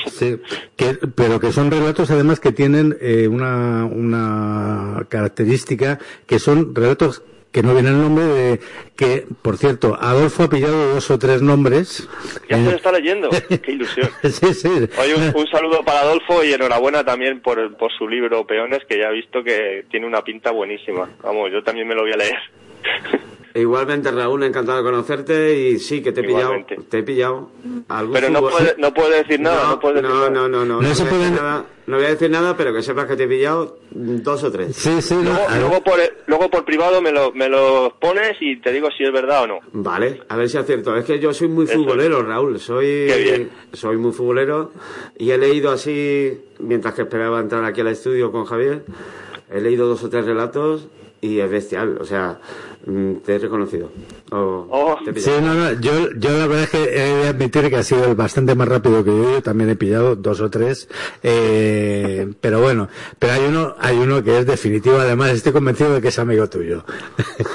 Sí, 0.07 0.37
que, 0.75 0.97
pero 1.15 1.39
que 1.39 1.51
son 1.51 1.69
relatos 1.69 2.09
además 2.11 2.39
que 2.39 2.53
tienen 2.53 2.95
eh, 3.01 3.27
una, 3.27 3.85
una 3.85 5.05
característica 5.09 5.99
que 6.25 6.39
son 6.39 6.73
relatos 6.73 7.23
que 7.55 7.63
no 7.63 7.73
viene 7.73 7.87
el 7.87 8.01
nombre 8.01 8.25
de 8.25 8.59
que, 8.97 9.23
por 9.41 9.55
cierto, 9.57 9.97
Adolfo 9.97 10.43
ha 10.43 10.49
pillado 10.49 10.95
dos 10.95 11.09
o 11.09 11.17
tres 11.17 11.41
nombres. 11.41 12.05
Ya 12.49 12.57
se 12.57 12.63
lo 12.65 12.71
Eh, 12.71 12.75
está 12.75 12.91
leyendo, 12.91 13.29
qué 13.63 13.71
ilusión. 13.71 14.09
sí, 14.23 14.53
sí. 14.53 14.67
Oye, 14.99 15.15
un, 15.15 15.33
un 15.33 15.47
saludo 15.47 15.81
para 15.85 16.01
Adolfo 16.01 16.43
y 16.43 16.51
enhorabuena 16.51 17.05
también 17.05 17.39
por, 17.41 17.77
por 17.77 17.93
su 17.97 18.09
libro 18.09 18.45
Peones, 18.45 18.83
que 18.89 18.97
ya 18.99 19.07
he 19.07 19.13
visto 19.13 19.41
que 19.41 19.85
tiene 19.89 20.05
una 20.05 20.21
pinta 20.21 20.51
buenísima. 20.51 21.09
Vamos, 21.23 21.49
yo 21.49 21.63
también 21.63 21.87
me 21.87 21.95
lo 21.95 22.01
voy 22.01 22.11
a 22.11 22.17
leer. 22.17 22.35
Igualmente, 23.55 24.11
Raúl, 24.11 24.43
encantado 24.43 24.79
de 24.79 24.83
conocerte 24.83 25.57
y 25.57 25.79
sí, 25.79 26.03
que 26.03 26.11
te 26.11 26.19
he 26.19 26.23
pillado. 26.25 26.55
Igualmente. 26.55 26.77
Te 26.89 26.97
he 26.99 27.03
pillado. 27.03 27.49
algún 27.87 28.13
Pero 28.13 28.29
no 28.29 28.41
fútbol- 28.41 28.51
puede, 28.51 28.75
no 28.77 28.93
puede 28.93 29.17
decir 29.23 29.39
nada, 29.39 29.63
no, 29.63 29.69
No, 29.71 29.79
puede 29.79 29.95
decir 29.95 30.09
no, 30.09 30.15
nada. 30.15 30.29
no, 30.29 30.49
no, 30.49 30.65
no, 30.65 30.81
No 30.81 30.81
no 30.81 30.93
se 30.93 31.03
voy 31.03 31.13
a 31.13 31.15
decir 31.15 31.29
puede- 31.29 31.31
nada, 31.41 31.65
no 31.87 31.95
voy 31.95 32.05
a 32.05 32.09
decir 32.09 32.29
nada, 32.29 32.57
pero 32.57 32.73
que 32.73 32.81
sepas 32.81 33.05
que 33.05 33.15
te 33.15 33.23
he 33.23 33.27
pillado 33.29 33.77
dos 33.91 34.43
o 34.43 34.51
tres. 34.51 34.75
Sí, 34.75 35.01
sí, 35.01 35.15
Luego, 35.23 35.47
a- 35.47 35.57
luego 35.57 35.81
por, 35.83 35.99
luego 36.27 36.49
por 36.49 36.65
privado 36.65 37.01
me 37.01 37.13
lo, 37.13 37.31
me 37.31 37.47
lo 37.47 37.95
pones 37.97 38.35
y 38.41 38.59
te 38.59 38.73
digo 38.73 38.89
si 38.97 39.05
es 39.05 39.13
verdad 39.13 39.43
o 39.43 39.47
no. 39.47 39.59
Vale, 39.71 40.21
a 40.27 40.35
ver 40.35 40.49
si 40.49 40.57
acierto. 40.57 40.93
Es 40.97 41.05
que 41.05 41.19
yo 41.19 41.33
soy 41.33 41.47
muy 41.47 41.63
Eso 41.63 41.75
futbolero, 41.75 42.23
Raúl. 42.23 42.59
Soy, 42.59 42.85
Qué 43.07 43.17
bien. 43.23 43.49
soy 43.71 43.95
muy 43.95 44.11
futbolero 44.11 44.73
y 45.17 45.31
he 45.31 45.37
leído 45.37 45.71
así, 45.71 46.37
mientras 46.59 46.93
que 46.93 47.03
esperaba 47.03 47.39
entrar 47.39 47.63
aquí 47.63 47.79
al 47.79 47.87
estudio 47.87 48.33
con 48.33 48.43
Javier, 48.43 48.83
he 49.49 49.61
leído 49.61 49.87
dos 49.87 50.03
o 50.03 50.09
tres 50.09 50.25
relatos 50.25 50.89
y 51.21 51.39
es 51.39 51.49
bestial. 51.49 51.97
O 51.99 52.05
sea, 52.05 52.39
mm, 52.85 53.15
te 53.25 53.35
he 53.35 53.39
reconocido. 53.39 53.91
O 54.31 54.67
Oh. 54.69 54.97
te 55.03 55.11
he 55.11 55.19
Sí, 55.21 55.31
no, 55.41 55.53
no, 55.53 55.71
yo, 55.79 56.11
yo 56.17 56.31
la 56.37 56.47
verdad 56.47 56.63
es 56.63 56.69
que 56.69 56.83
he 56.83 57.15
de 57.15 57.27
admitir 57.27 57.69
que 57.69 57.75
ha 57.77 57.83
sido 57.83 58.15
bastante 58.15 58.55
más 58.55 58.67
rápido 58.67 59.03
que 59.03 59.11
yo, 59.11 59.31
yo 59.33 59.41
también 59.41 59.69
he 59.69 59.75
pillado 59.75 60.15
dos 60.15 60.41
o 60.41 60.49
tres, 60.49 60.87
eh, 61.23 62.27
pero 62.41 62.61
bueno, 62.61 62.87
pero 63.19 63.33
hay 63.33 63.45
uno, 63.45 63.75
hay 63.79 63.97
uno 63.97 64.23
que 64.23 64.39
es 64.39 64.45
definitivo, 64.45 64.97
además 64.97 65.31
estoy 65.31 65.53
convencido 65.53 65.93
de 65.93 66.01
que 66.01 66.09
es 66.09 66.19
amigo 66.19 66.47
tuyo. 66.49 66.83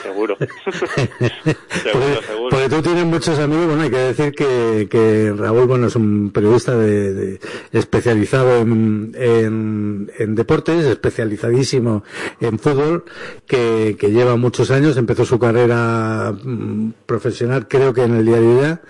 Seguro. 0.02 0.36
porque, 0.38 0.48
seguro, 1.82 2.22
seguro. 2.50 2.68
porque 2.68 2.68
tú 2.76 2.82
tienes 2.82 3.04
muchos 3.04 3.38
amigos, 3.38 3.66
bueno, 3.66 3.82
hay 3.82 3.90
que 3.90 3.96
decir 3.98 4.32
que, 4.32 4.88
que 4.90 5.32
Raúl, 5.36 5.66
bueno, 5.66 5.86
es 5.86 5.96
un 5.96 6.30
periodista 6.32 6.76
de, 6.76 7.14
de- 7.14 7.40
especializado 7.72 8.58
en, 8.58 9.12
en, 9.16 10.10
en 10.18 10.34
deportes, 10.34 10.84
especializadísimo 10.84 12.02
en 12.40 12.58
fútbol, 12.58 13.04
que, 13.46 13.96
que 13.98 14.10
lleva 14.10 14.36
muchos 14.36 14.70
años, 14.70 14.96
empezó 14.96 15.24
su 15.24 15.38
carrera 15.38 16.32
mm, 16.42 16.90
profesional, 17.06 17.66
creo 17.68 17.92
que 17.94 18.02
en 18.02 18.16
el 18.16 18.26
diario 18.26 18.60
ya, 18.60 18.80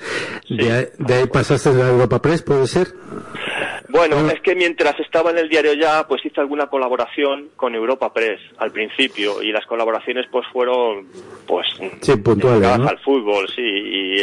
de, 0.48 0.72
ahí, 0.72 0.88
de 0.98 1.14
ahí 1.14 1.26
pasaste 1.26 1.68
a 1.68 1.72
la 1.72 1.88
Europa 1.90 2.20
Press, 2.22 2.42
¿puede 2.42 2.66
ser? 2.66 2.94
Bueno, 3.88 4.28
es 4.30 4.40
que 4.40 4.54
mientras 4.54 4.98
estaba 5.00 5.30
en 5.30 5.38
el 5.38 5.48
diario 5.48 5.72
ya, 5.74 6.06
pues 6.06 6.24
hice 6.24 6.40
alguna 6.40 6.66
colaboración 6.68 7.48
con 7.56 7.74
Europa 7.74 8.12
Press 8.12 8.40
al 8.58 8.70
principio 8.72 9.42
y 9.42 9.52
las 9.52 9.66
colaboraciones 9.66 10.26
pues 10.30 10.46
fueron 10.52 11.06
pues 11.46 11.66
Sí, 12.00 12.16
puntuales, 12.16 12.68
al 12.68 12.98
fútbol, 13.00 13.48
sí, 13.48 13.62
y, 13.62 14.20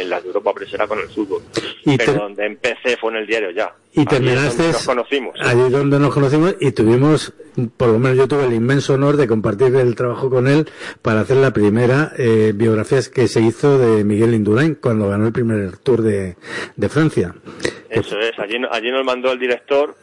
y 0.00 0.04
las 0.04 0.22
de 0.22 0.28
Europa 0.28 0.52
Press 0.54 0.74
era 0.74 0.86
con 0.86 0.98
el 1.00 1.08
fútbol. 1.08 1.42
Y 1.84 1.96
Pero 1.96 2.12
te- 2.12 2.18
donde 2.18 2.46
empecé 2.46 2.96
fue 2.96 3.10
en 3.12 3.16
el 3.18 3.26
diario 3.26 3.50
ya. 3.50 3.72
Y 3.92 4.02
es 4.02 4.06
terminaste 4.06 4.62
donde 4.62 4.72
nos 4.72 4.86
conocimos. 4.86 5.34
allí 5.40 5.68
donde 5.70 5.98
nos 5.98 6.14
conocimos 6.14 6.54
y 6.60 6.70
tuvimos, 6.70 7.32
por 7.76 7.88
lo 7.88 7.98
menos 7.98 8.16
yo 8.18 8.28
tuve 8.28 8.44
el 8.44 8.52
inmenso 8.54 8.94
honor 8.94 9.16
de 9.16 9.26
compartir 9.26 9.74
el 9.74 9.96
trabajo 9.96 10.30
con 10.30 10.46
él 10.46 10.68
para 11.02 11.22
hacer 11.22 11.38
la 11.38 11.52
primera 11.52 12.12
eh, 12.16 12.52
biografía 12.54 13.00
que 13.12 13.26
se 13.26 13.40
hizo 13.40 13.78
de 13.78 14.04
Miguel 14.04 14.34
Indurain 14.34 14.76
cuando 14.76 15.08
ganó 15.08 15.26
el 15.26 15.32
primer 15.32 15.76
Tour 15.78 16.02
de, 16.02 16.36
de 16.76 16.88
Francia. 16.88 17.34
Eso 17.88 18.16
es, 18.20 18.38
allí, 18.38 18.56
allí 18.70 18.90
nos 18.92 18.99
mandó 19.04 19.32
el 19.32 19.38
director 19.38 19.94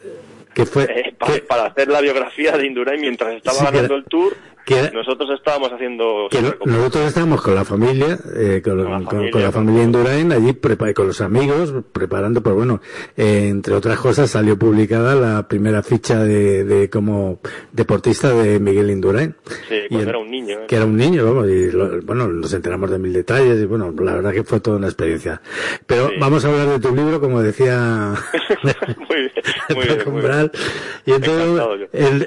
Que 0.54 0.66
fue, 0.66 0.84
eh, 0.84 1.14
que- 1.26 1.38
para 1.42 1.66
hacer 1.66 1.88
la 1.88 2.00
biografía 2.00 2.56
de 2.56 2.66
Indurain 2.66 3.00
mientras 3.00 3.34
estaba 3.34 3.58
Sí, 3.58 3.64
ganando 3.64 3.94
el 3.94 4.04
Tour. 4.04 4.36
Que 4.68 4.90
nosotros 4.92 5.30
estábamos 5.36 5.70
haciendo 5.72 6.28
que 6.30 6.38
no- 6.42 6.48
supercopa. 6.48 6.70
nosotros 6.70 7.06
estábamos 7.06 7.42
con 7.42 7.54
la 7.54 7.64
familia, 7.64 8.18
eh, 8.36 8.60
con, 8.62 8.74
Con 8.76 8.84
la 8.84 9.00
familia, 9.00 9.30
con 9.30 9.40
la 9.40 9.46
con 9.46 9.52
familia 9.54 9.80
todo. 9.82 9.84
Indurain, 9.86 10.32
allí 10.32 10.52
prepa- 10.52 10.92
con 10.94 11.06
los 11.06 11.20
amigos, 11.20 11.74
preparando, 11.92 12.42
pues 12.42 12.54
bueno, 12.54 12.80
eh, 13.16 13.48
entre 13.48 13.74
otras 13.74 13.98
cosas 13.98 14.30
salió 14.30 14.58
publicada 14.58 15.14
la 15.14 15.48
primera 15.48 15.82
ficha 15.82 16.22
de, 16.22 16.64
de 16.64 16.90
como 16.90 17.40
deportista 17.72 18.32
de 18.32 18.58
Miguel 18.60 18.90
Indurain. 18.90 19.34
Sí, 19.68 19.74
Y 19.86 19.88
cuando 19.88 20.02
el- 20.02 20.08
era 20.10 20.18
un 20.18 20.30
niño. 20.30 20.54
¿eh? 20.60 20.64
que 20.68 20.76
era 20.76 20.84
un 20.84 20.96
niño, 20.96 21.24
vamos, 21.24 21.48
y 21.48 21.70
lo- 21.70 22.00
bueno, 22.02 22.28
nos 22.28 22.52
enteramos 22.52 22.90
de 22.90 22.98
mil 22.98 23.12
detalles 23.12 23.60
y 23.60 23.64
bueno, 23.64 23.94
la 24.00 24.14
verdad 24.16 24.32
que 24.32 24.44
fue 24.44 24.60
toda 24.60 24.76
una 24.76 24.86
experiencia. 24.88 25.40
Pero 25.86 26.08
Sí. 26.08 26.14
vamos 26.20 26.44
a 26.44 26.48
hablar 26.48 26.66
de 26.68 26.78
tu 26.78 26.94
libro, 26.94 27.20
como 27.20 27.40
decía 27.42 28.12
muy 29.08 29.18
bien, 29.20 29.32
muy 29.74 29.84
bien, 29.86 29.98
Paco 29.98 30.10
muy 30.10 30.20
Umbral. 30.20 30.50
bien. 30.52 30.62
Y 31.06 31.12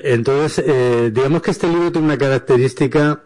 entonces, 0.05 0.59
el- 0.65 1.13
digamos 1.13 1.41
que 1.41 1.51
este 1.51 1.67
libro 1.67 1.91
tiene 1.91 2.07
una 2.07 2.17
característica 2.41 3.23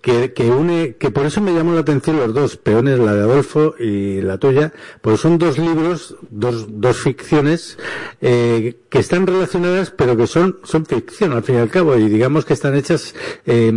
que, 0.00 0.32
que 0.32 0.48
une, 0.50 0.94
que 0.96 1.10
por 1.10 1.26
eso 1.26 1.40
me 1.40 1.52
llamó 1.52 1.74
la 1.74 1.80
atención 1.80 2.16
los 2.18 2.32
dos, 2.32 2.56
Peones, 2.56 2.98
la 2.98 3.14
de 3.14 3.20
Adolfo 3.22 3.74
y 3.78 4.20
la 4.20 4.38
tuya, 4.38 4.72
pues 5.00 5.20
son 5.20 5.38
dos 5.38 5.58
libros, 5.58 6.16
dos, 6.30 6.66
dos 6.68 6.96
ficciones, 6.98 7.78
eh, 8.20 8.76
que 8.88 8.98
están 9.00 9.26
relacionadas, 9.26 9.90
pero 9.90 10.16
que 10.16 10.26
son, 10.28 10.58
son 10.62 10.86
ficción 10.86 11.32
al 11.32 11.42
fin 11.42 11.56
y 11.56 11.58
al 11.58 11.68
cabo, 11.68 11.96
y 11.96 12.08
digamos 12.08 12.44
que 12.44 12.54
están 12.54 12.76
hechas, 12.76 13.14
eh, 13.44 13.72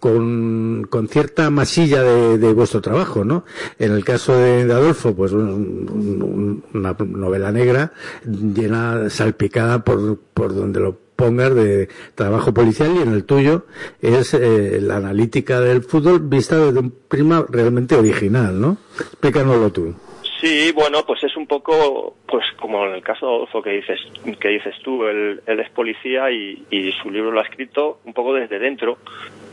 con, 0.00 0.86
con 0.90 1.08
cierta 1.08 1.48
masilla 1.50 2.02
de, 2.02 2.52
vuestro 2.52 2.80
trabajo, 2.80 3.24
¿no? 3.24 3.44
En 3.78 3.92
el 3.92 4.04
caso 4.04 4.36
de, 4.36 4.66
de 4.66 4.72
Adolfo, 4.72 5.14
pues 5.14 5.32
un- 5.32 5.42
un- 5.88 6.64
una 6.74 6.96
novela 7.06 7.50
negra 7.52 7.92
llena, 8.24 9.08
salpicada 9.10 9.84
por, 9.84 10.18
por 10.34 10.54
donde 10.54 10.80
lo 10.80 10.98
pongas 11.20 11.54
de 11.54 11.88
trabajo 12.14 12.54
policial 12.54 12.96
y 12.96 13.02
en 13.02 13.12
el 13.12 13.24
tuyo 13.24 13.66
es 14.00 14.32
eh, 14.34 14.78
la 14.80 14.96
analítica 14.96 15.60
del 15.60 15.82
fútbol 15.82 16.20
vista 16.20 16.56
desde 16.56 16.80
un 16.80 16.94
prima 17.08 17.44
realmente 17.48 17.94
original, 17.94 18.58
¿no? 18.58 18.78
Explícanoslo 18.98 19.70
tú. 19.70 19.94
Sí, 20.40 20.72
bueno, 20.72 21.04
pues 21.06 21.22
es 21.22 21.36
un 21.36 21.46
poco, 21.46 22.16
pues 22.26 22.44
como 22.58 22.86
en 22.86 22.94
el 22.94 23.02
caso 23.02 23.26
de 23.26 23.34
Adolfo 23.34 23.60
que 23.60 23.72
dices, 23.72 24.00
que 24.40 24.48
dices 24.48 24.74
tú, 24.82 25.04
él, 25.04 25.42
él 25.46 25.60
es 25.60 25.68
policía 25.70 26.30
y, 26.30 26.64
y 26.70 26.92
su 26.92 27.10
libro 27.10 27.30
lo 27.30 27.40
ha 27.40 27.42
escrito 27.42 28.00
un 28.06 28.14
poco 28.14 28.32
desde 28.32 28.58
dentro, 28.58 28.96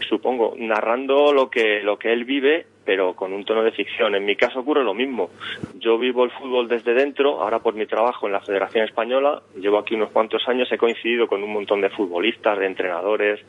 supongo, 0.08 0.56
narrando 0.58 1.34
lo 1.34 1.50
que, 1.50 1.82
lo 1.82 2.00
que 2.00 2.14
él 2.14 2.24
vive, 2.24 2.66
pero 2.86 3.16
con 3.16 3.34
un 3.34 3.44
tono 3.44 3.64
de 3.64 3.74
ficción. 3.74 4.16
En 4.16 4.24
mi 4.24 4.38
caso 4.38 4.62
ocurre 4.62 4.82
lo 4.82 4.94
mismo. 4.94 5.30
Yo 5.76 5.98
vivo 5.98 6.24
el 6.24 6.32
fútbol 6.32 6.70
desde 6.70 6.94
dentro, 6.94 7.42
ahora 7.42 7.60
por 7.60 7.74
mi 7.74 7.86
trabajo 7.86 8.28
en 8.28 8.32
la 8.32 8.40
Federación 8.40 8.86
Española, 8.86 9.42
llevo 9.60 9.80
aquí 9.80 9.94
unos 9.94 10.12
cuantos 10.12 10.48
años, 10.48 10.72
he 10.72 10.78
coincidido 10.78 11.28
con 11.28 11.44
un 11.44 11.52
montón 11.52 11.82
de 11.82 11.90
futbolistas, 11.90 12.58
de 12.58 12.66
entrenadores, 12.66 13.42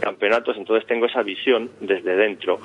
campeonatos, 0.00 0.56
entonces 0.56 0.86
tengo 0.86 1.04
esa 1.04 1.22
visión 1.22 1.70
desde 1.78 2.16
dentro. 2.16 2.58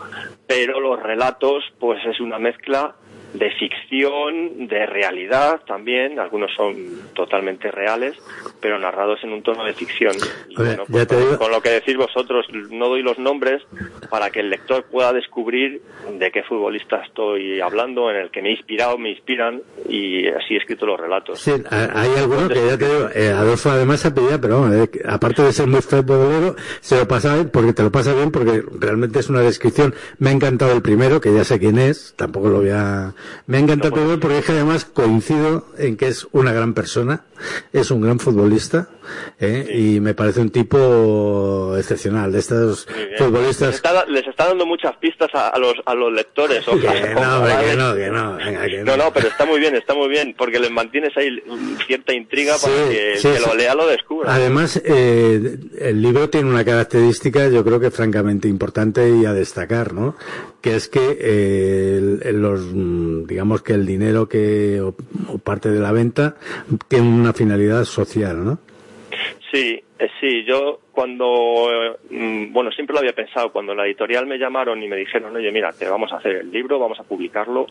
Pero 0.48 0.80
los 0.80 1.04
relatos, 1.04 1.66
pues 1.78 2.00
es 2.06 2.22
una 2.22 2.40
mezcla 2.40 2.96
de 3.34 3.50
ficción, 3.52 4.68
de 4.68 4.86
realidad 4.86 5.62
también, 5.66 6.20
algunos 6.20 6.52
son 6.56 6.76
totalmente 7.14 7.72
reales, 7.72 8.16
pero 8.60 8.78
narrados 8.78 9.24
en 9.24 9.32
un 9.32 9.42
tono 9.42 9.64
de 9.64 9.74
ficción. 9.74 10.16
Y 10.50 10.56
bueno, 10.56 10.84
pues 10.90 11.08
con, 11.38 11.52
lo 11.52 11.62
que 11.62 11.70
decís 11.70 11.96
vosotros, 11.96 12.46
no 12.70 12.90
doy 12.90 13.02
los 13.02 13.18
nombres 13.20 13.62
para 14.10 14.30
que 14.30 14.42
el 14.42 14.50
lector 14.50 14.84
pueda 14.86 15.14
descubrir 15.14 15.82
de 16.12 16.32
qué 16.32 16.44
futbolista 16.44 16.98
estoy 17.04 17.62
hablando, 17.62 18.10
en 18.12 18.18
el 18.18 18.32
que 18.32 18.42
me 18.42 18.50
he 18.50 18.54
inspirado, 18.54 18.98
me 18.98 19.12
inspiran, 19.12 19.62
y 19.88 20.28
así 20.28 20.56
he 20.56 20.58
escrito 20.58 20.86
los 20.86 21.00
relatos. 21.00 21.40
Sí, 21.40 21.52
hay 21.70 22.10
algunos 22.18 22.50
que 22.50 22.66
ya 22.66 22.78
te 22.78 22.86
digo, 22.86 23.10
eh, 23.16 23.30
Adolfo 23.30 23.70
además 23.70 24.02
se 24.02 24.12
pedía, 24.12 24.40
pero 24.40 24.72
eh, 24.74 24.90
aparte 25.08 25.42
de 25.42 25.54
ser 25.54 25.68
muy 25.68 25.82
futbolero, 25.82 26.56
se 26.82 26.98
lo 26.98 27.08
pasa 27.08 27.36
bien, 27.36 27.50
porque 27.50 27.74
te 27.74 27.84
lo 27.84 27.92
pasa 27.92 28.14
bien, 28.14 28.32
porque 28.32 28.64
realmente 28.80 29.20
es 29.20 29.30
una 29.30 29.42
descripción. 29.42 29.94
Me 30.20 30.30
ha 30.30 30.34
encantado 30.34 30.74
el 30.74 30.82
primero, 30.82 31.22
que 31.22 31.34
ya 31.34 31.44
sé 31.44 31.60
quién 31.60 31.78
es, 31.78 32.14
tampoco 32.18 32.50
lo 32.50 32.58
voy 32.60 32.70
a... 32.70 33.14
Me 33.48 33.58
ha 33.58 33.60
encantado 33.60 33.94
todo 33.94 34.20
porque 34.20 34.40
es 34.40 34.46
que 34.46 34.52
además 34.54 34.86
coincido 34.86 35.68
en 35.78 35.98
que 35.98 36.08
es 36.08 36.28
una 36.32 36.54
gran 36.54 36.74
persona, 36.74 37.26
es 37.74 37.92
un 37.92 38.02
gran 38.02 38.20
futbolista, 38.20 38.90
eh, 39.40 39.68
y 39.74 40.00
me 40.00 40.14
parece 40.14 40.42
un 40.42 40.52
tipo 40.52 41.76
excepcional, 41.78 42.32
de 42.32 42.40
estos. 42.40 42.88
Les 42.88 43.20
futbolistas... 43.20 43.76
está, 43.76 44.06
les 44.06 44.28
está 44.28 44.48
dando 44.48 44.66
muchas 44.66 44.96
pistas 44.98 45.30
a, 45.34 45.50
a 45.50 45.58
los, 45.58 45.76
a 45.86 45.96
los 45.96 46.12
lectores. 46.12 46.66
Que 46.82 47.14
no, 47.14 47.38
hombre, 47.38 47.54
que 47.70 47.76
no, 47.76 47.96
que 47.96 48.10
no, 48.10 48.36
venga, 48.38 48.66
que 48.66 48.84
No, 48.84 48.98
no, 48.98 49.14
pero 49.14 49.28
está 49.28 49.46
muy 49.46 49.60
bien, 49.60 49.76
está 49.76 49.94
muy 49.94 50.10
bien, 50.10 50.34
porque 50.38 50.60
les 50.60 50.72
mantienes 50.72 51.16
ahí 51.16 51.42
cierta 51.86 52.14
intriga 52.14 52.56
para 52.62 52.74
que 52.90 53.20
que 53.22 53.40
lo 53.40 53.54
lea 53.56 53.76
lo 53.76 53.88
descubra. 53.88 54.34
Además, 54.34 54.82
eh, 54.84 55.58
el 55.80 56.02
libro 56.02 56.30
tiene 56.30 56.50
una 56.50 56.66
característica, 56.66 57.50
yo 57.50 57.64
creo 57.64 57.80
que 57.80 57.92
francamente 57.92 58.48
importante 58.48 59.10
y 59.10 59.26
a 59.26 59.34
destacar, 59.34 59.94
¿no? 59.94 60.16
Que 60.62 60.76
es 60.76 60.88
que 60.88 61.18
eh, 61.20 62.32
los, 62.34 62.72
mm, 62.74 63.26
digamos 63.26 63.64
que 63.64 63.74
el 63.74 63.86
dinero 63.86 64.30
que 64.30 64.80
o, 64.80 64.94
parte 65.40 65.70
de 65.70 65.80
la 65.80 65.92
venta 65.92 66.36
tiene 66.88 67.08
una 67.08 67.34
finalidad 67.34 67.84
social, 67.86 68.46
¿no? 68.46 68.60
Sí, 69.52 69.84
eh, 70.00 70.10
sí, 70.20 70.44
yo 70.46 70.80
cuando, 70.92 71.68
eh, 71.72 71.98
mm, 72.10 72.54
bueno, 72.54 72.72
siempre 72.72 72.94
lo 72.94 73.00
había 73.00 73.14
pensado, 73.14 73.52
cuando 73.52 73.74
la 73.74 73.86
editorial 73.86 74.28
me 74.28 74.38
llamaron 74.38 74.82
y 74.82 74.88
me 74.88 74.96
dijeron, 74.98 75.36
oye, 75.36 75.52
mira, 75.52 75.72
te 75.74 75.90
vamos 75.90 76.14
a 76.14 76.18
hacer 76.18 76.38
el 76.38 76.52
libro, 76.52 76.80
vamos 76.80 77.00
a 77.00 77.04
publicarlo, 77.04 77.68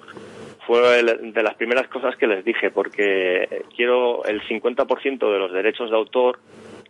fue 0.67 1.03
de 1.03 1.43
las 1.43 1.55
primeras 1.55 1.89
cosas 1.89 2.17
que 2.17 2.27
les 2.27 2.45
dije, 2.45 2.71
porque 2.71 3.65
quiero 3.75 4.25
el 4.25 4.43
50% 4.43 5.33
de 5.33 5.39
los 5.39 5.53
derechos 5.53 5.91
de 5.91 5.97
autor, 5.97 6.39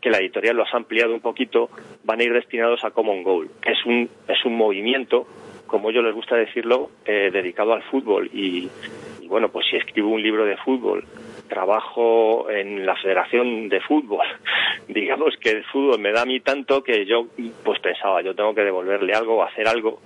que 0.00 0.10
la 0.10 0.18
editorial 0.18 0.56
los 0.56 0.68
ha 0.72 0.78
ampliado 0.78 1.14
un 1.14 1.20
poquito, 1.20 1.70
van 2.04 2.20
a 2.20 2.24
ir 2.24 2.32
destinados 2.32 2.84
a 2.84 2.90
Common 2.90 3.22
Goal, 3.22 3.50
que 3.60 3.72
es 3.72 3.84
un, 3.86 4.08
es 4.28 4.44
un 4.44 4.56
movimiento, 4.56 5.26
como 5.70 5.92
yo 5.92 6.02
les 6.02 6.14
gusta 6.14 6.34
decirlo, 6.34 6.90
eh, 7.04 7.30
dedicado 7.32 7.72
al 7.72 7.82
fútbol. 7.84 8.28
Y, 8.32 8.68
bueno, 9.28 9.50
pues 9.50 9.66
si 9.70 9.76
escribo 9.76 10.08
un 10.08 10.20
libro 10.20 10.44
de 10.44 10.56
fútbol, 10.56 11.04
trabajo 11.48 12.50
en 12.50 12.84
la 12.84 12.96
Federación 12.96 13.68
de 13.68 13.80
Fútbol, 13.80 14.26
digamos 14.88 15.36
que 15.36 15.50
el 15.50 15.64
fútbol 15.64 16.00
me 16.00 16.10
da 16.10 16.22
a 16.22 16.26
mí 16.26 16.40
tanto 16.40 16.82
que 16.82 17.06
yo 17.06 17.28
pues 17.64 17.78
pensaba, 17.78 18.20
yo 18.20 18.34
tengo 18.34 18.52
que 18.52 18.62
devolverle 18.62 19.14
algo, 19.14 19.44
hacer 19.44 19.68
algo. 19.68 20.00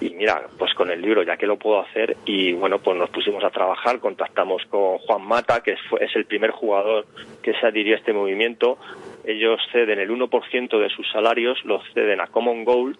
Y 0.00 0.10
mira, 0.10 0.42
pues 0.56 0.72
con 0.74 0.92
el 0.92 1.02
libro 1.02 1.24
ya 1.24 1.36
que 1.36 1.46
lo 1.46 1.58
puedo 1.58 1.80
hacer 1.80 2.16
y 2.24 2.52
bueno, 2.52 2.78
pues 2.78 2.96
nos 2.96 3.10
pusimos 3.10 3.42
a 3.42 3.50
trabajar, 3.50 3.98
contactamos 3.98 4.62
con 4.66 4.98
Juan 4.98 5.26
Mata, 5.26 5.60
que 5.60 5.72
es 5.72 6.16
el 6.16 6.24
primer 6.26 6.52
jugador 6.52 7.06
que 7.42 7.52
se 7.54 7.66
adhirió 7.66 7.96
a 7.96 7.98
este 7.98 8.12
movimiento. 8.12 8.78
Ellos 9.24 9.60
ceden 9.72 9.98
el 9.98 10.10
1% 10.10 10.78
de 10.78 10.88
sus 10.90 11.10
salarios, 11.10 11.58
los 11.64 11.82
ceden 11.94 12.20
a 12.20 12.28
Common 12.28 12.64
Goal 12.64 12.96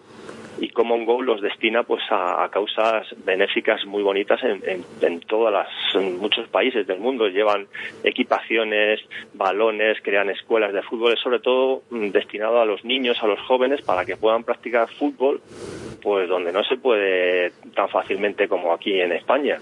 y 0.61 0.69
Common 0.69 1.05
Goal 1.05 1.25
los 1.25 1.41
destina 1.41 1.81
pues 1.81 2.03
a, 2.11 2.47
causas 2.51 3.07
benéficas 3.25 3.83
muy 3.85 4.03
bonitas 4.03 4.41
en, 4.43 4.61
en, 4.63 4.85
en 5.01 5.19
todas 5.21 5.51
las 5.51 5.67
muchos 6.19 6.47
países 6.49 6.85
del 6.85 6.99
mundo. 6.99 7.27
Llevan 7.27 7.65
equipaciones 8.03 9.01
balones 9.33 9.97
crean 10.03 10.29
escuelas 10.29 10.71
de 10.71 10.83
fútbol 10.83 11.13
es 11.13 11.19
sobre 11.19 11.39
todo 11.39 11.81
mm, 11.89 12.09
destinado 12.09 12.61
a 12.61 12.65
los 12.65 12.85
niños 12.85 13.17
a 13.23 13.27
los 13.27 13.39
jóvenes 13.41 13.81
para 13.81 14.05
que 14.05 14.17
puedan 14.17 14.43
practicar 14.43 14.87
fútbol 14.87 15.41
pues 16.01 16.27
donde 16.27 16.51
no 16.51 16.63
se 16.63 16.77
puede 16.77 17.51
tan 17.75 17.87
fácilmente 17.89 18.47
como 18.47 18.73
aquí 18.73 18.99
en 18.99 19.11
España. 19.11 19.59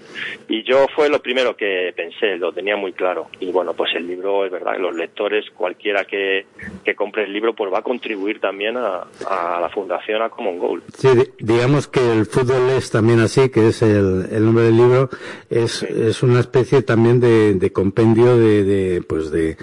Y 0.48 0.62
yo 0.62 0.86
fue 0.94 1.08
lo 1.08 1.20
primero 1.20 1.54
que 1.54 1.92
pensé 1.94 2.36
lo 2.36 2.52
tenía 2.52 2.76
muy 2.76 2.92
claro. 2.92 3.28
Y 3.40 3.50
bueno 3.50 3.72
pues 3.72 3.94
el 3.94 4.06
libro 4.06 4.44
es 4.44 4.52
verdad 4.52 4.78
los 4.78 4.94
lectores 4.94 5.50
cualquiera 5.50 6.04
que, 6.04 6.46
que 6.84 6.94
compre 6.94 7.24
el 7.24 7.32
libro 7.32 7.54
pues 7.54 7.72
va 7.72 7.78
a 7.78 7.82
contribuir 7.82 8.38
también 8.38 8.76
a, 8.76 9.06
a 9.28 9.60
la 9.60 9.68
fundación 9.70 10.20
a 10.20 10.28
Common 10.28 10.58
Goal 10.58 10.82
Sí, 10.96 11.08
di- 11.14 11.30
digamos 11.38 11.86
que 11.88 12.00
el 12.12 12.26
fútbol 12.26 12.70
es 12.70 12.90
también 12.90 13.20
así, 13.20 13.48
que 13.50 13.68
es 13.68 13.82
el, 13.82 14.26
el 14.30 14.44
nombre 14.44 14.64
del 14.64 14.76
libro, 14.76 15.08
es, 15.48 15.82
es 15.82 16.22
una 16.22 16.40
especie 16.40 16.82
también 16.82 17.20
de, 17.20 17.54
de 17.54 17.72
compendio 17.72 18.36
de, 18.36 18.64
de, 18.64 19.02
pues 19.02 19.30
de, 19.30 19.56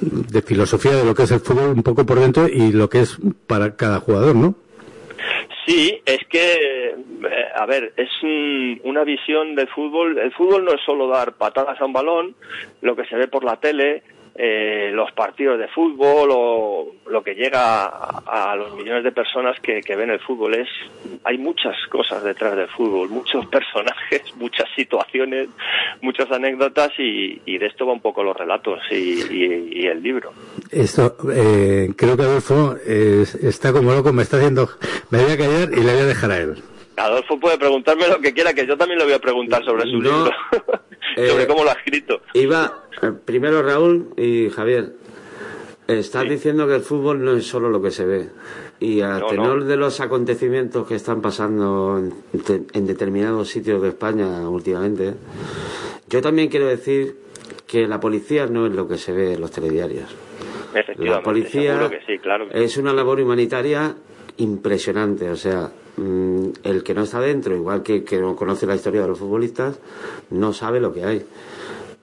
de 0.00 0.42
filosofía 0.42 0.92
de 0.92 1.04
lo 1.04 1.14
que 1.14 1.22
es 1.24 1.30
el 1.30 1.40
fútbol 1.40 1.70
un 1.70 1.82
poco 1.82 2.04
por 2.04 2.18
dentro 2.20 2.48
y 2.48 2.72
lo 2.72 2.88
que 2.88 3.00
es 3.00 3.16
para 3.46 3.76
cada 3.76 4.00
jugador, 4.00 4.34
¿no? 4.34 4.54
Sí, 5.66 6.00
es 6.04 6.18
que, 6.28 6.54
eh, 6.88 6.94
a 7.54 7.66
ver, 7.66 7.92
es 7.96 8.08
un- 8.22 8.80
una 8.84 9.04
visión 9.04 9.54
del 9.54 9.68
fútbol. 9.68 10.18
El 10.18 10.32
fútbol 10.32 10.64
no 10.64 10.72
es 10.72 10.80
solo 10.84 11.06
dar 11.08 11.34
patadas 11.34 11.80
a 11.80 11.84
un 11.84 11.92
balón, 11.92 12.34
lo 12.80 12.96
que 12.96 13.04
se 13.04 13.14
ve 13.16 13.28
por 13.28 13.44
la 13.44 13.60
tele, 13.60 14.02
eh, 14.42 14.90
los 14.94 15.12
partidos 15.12 15.58
de 15.58 15.68
fútbol 15.68 16.30
o 16.32 16.92
lo 17.10 17.22
que 17.22 17.34
llega 17.34 17.84
a, 17.84 18.52
a 18.52 18.56
los 18.56 18.74
millones 18.74 19.04
de 19.04 19.12
personas 19.12 19.60
que, 19.60 19.82
que 19.82 19.96
ven 19.96 20.08
el 20.10 20.20
fútbol. 20.20 20.54
Es, 20.54 20.68
hay 21.24 21.36
muchas 21.36 21.76
cosas 21.90 22.24
detrás 22.24 22.56
del 22.56 22.68
fútbol, 22.68 23.10
muchos 23.10 23.44
personajes, 23.50 24.22
muchas 24.36 24.66
situaciones, 24.74 25.48
muchas 26.00 26.30
anécdotas 26.32 26.90
y, 26.98 27.42
y 27.44 27.58
de 27.58 27.66
esto 27.66 27.84
va 27.86 27.92
un 27.92 28.00
poco 28.00 28.22
los 28.22 28.34
relatos 28.34 28.78
y, 28.90 28.94
y- 28.94 29.68
y 29.82 29.86
el 29.86 30.02
libro. 30.02 30.32
Esto, 30.70 31.14
eh, 31.34 31.90
creo 31.96 32.16
que 32.16 32.22
Adolfo 32.22 32.76
eh, 32.86 33.24
está 33.42 33.72
como 33.74 33.92
loco, 33.92 34.12
me 34.14 34.22
está 34.22 34.38
haciendo, 34.38 34.68
me 35.10 35.22
voy 35.22 35.32
a 35.32 35.36
callar 35.36 35.68
y 35.72 35.76
le 35.82 35.92
voy 35.92 36.02
a 36.02 36.06
dejar 36.06 36.30
a 36.30 36.38
él. 36.38 36.54
Adolfo 36.96 37.38
puede 37.38 37.58
preguntarme 37.58 38.08
lo 38.08 38.20
que 38.20 38.32
quiera, 38.32 38.52
que 38.54 38.66
yo 38.66 38.76
también 38.76 38.98
le 38.98 39.04
voy 39.04 39.14
a 39.14 39.18
preguntar 39.18 39.64
sobre 39.64 39.84
su 39.84 39.98
No, 39.98 40.24
libro, 40.24 40.30
sobre 41.28 41.44
eh, 41.44 41.46
cómo 41.46 41.64
lo 41.64 41.70
ha 41.70 41.74
escrito. 41.74 42.20
Iba, 42.34 42.84
eh, 43.02 43.12
primero 43.24 43.62
Raúl 43.62 44.08
y 44.16 44.48
Javier, 44.50 44.92
estás 45.88 46.28
diciendo 46.28 46.66
que 46.66 46.76
el 46.76 46.82
fútbol 46.82 47.24
no 47.24 47.32
es 47.32 47.46
solo 47.46 47.68
lo 47.70 47.82
que 47.82 47.90
se 47.90 48.04
ve. 48.06 48.28
Y 48.78 49.00
a 49.02 49.18
No, 49.18 49.26
tenor 49.26 49.58
no. 49.58 49.64
de 49.66 49.76
los 49.76 50.00
acontecimientos 50.00 50.86
que 50.86 50.94
están 50.94 51.20
pasando 51.20 51.98
en, 51.98 52.40
te- 52.42 52.62
en 52.72 52.86
determinados 52.86 53.48
sitios 53.48 53.82
de 53.82 53.88
España 53.88 54.48
últimamente, 54.48 55.14
yo 56.08 56.22
también 56.22 56.48
quiero 56.48 56.66
decir 56.66 57.16
que 57.66 57.86
la 57.86 58.00
policía 58.00 58.46
no 58.46 58.66
es 58.66 58.72
lo 58.72 58.88
que 58.88 58.96
se 58.96 59.12
ve 59.12 59.34
en 59.34 59.40
los 59.40 59.50
telediarios. 59.50 60.08
La 60.98 61.20
policía 61.22 61.90
sí, 62.06 62.18
claro. 62.18 62.46
sí. 62.46 62.50
es 62.54 62.76
una 62.78 62.92
labor 62.92 63.20
humanitaria 63.20 63.94
impresionante. 64.38 65.28
O 65.30 65.36
sea, 65.36 65.70
el 66.64 66.82
que 66.82 66.94
no 66.94 67.02
está 67.02 67.20
dentro, 67.20 67.54
igual 67.54 67.82
que 67.82 68.04
que 68.04 68.18
no 68.18 68.34
conoce 68.36 68.66
la 68.66 68.74
historia 68.74 69.02
de 69.02 69.08
los 69.08 69.18
futbolistas, 69.18 69.78
no 70.30 70.52
sabe 70.52 70.80
lo 70.80 70.92
que 70.92 71.04
hay. 71.04 71.24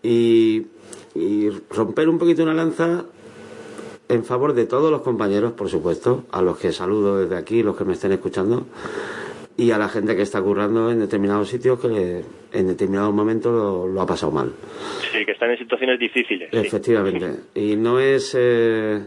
Y, 0.04 0.68
y 1.16 1.50
romper 1.70 2.08
un 2.10 2.18
poquito 2.20 2.44
una 2.44 2.54
lanza 2.54 3.06
en 4.10 4.24
favor 4.24 4.54
de 4.54 4.66
todos 4.66 4.90
los 4.92 5.02
compañeros, 5.02 5.54
por 5.54 5.70
supuesto, 5.70 6.24
a 6.32 6.42
los 6.42 6.58
que 6.58 6.72
saludo 6.72 7.18
desde 7.18 7.36
aquí, 7.36 7.64
los 7.64 7.76
que 7.76 7.84
me 7.84 7.94
estén 7.94 8.14
escuchando, 8.14 8.66
y 9.58 9.72
a 9.72 9.78
la 9.78 9.90
gente 9.90 10.16
que 10.16 10.22
está 10.22 10.42
currando 10.42 10.92
en 10.92 11.00
determinados 11.00 11.50
sitios 11.50 11.80
que 11.80 12.24
en 12.54 12.68
determinados 12.68 13.14
momentos 13.14 13.52
lo, 13.52 13.88
lo 13.88 14.02
ha 14.02 14.06
pasado 14.06 14.32
mal. 14.32 14.54
Sí, 15.12 15.26
que 15.26 15.32
están 15.32 15.50
en 15.50 15.58
situaciones 15.58 16.00
difíciles. 16.00 16.50
sí. 16.52 16.58
Efectivamente. 16.58 17.32
Y 17.56 17.76
no 17.76 18.00
es. 18.00 18.34
eh, 18.38 19.02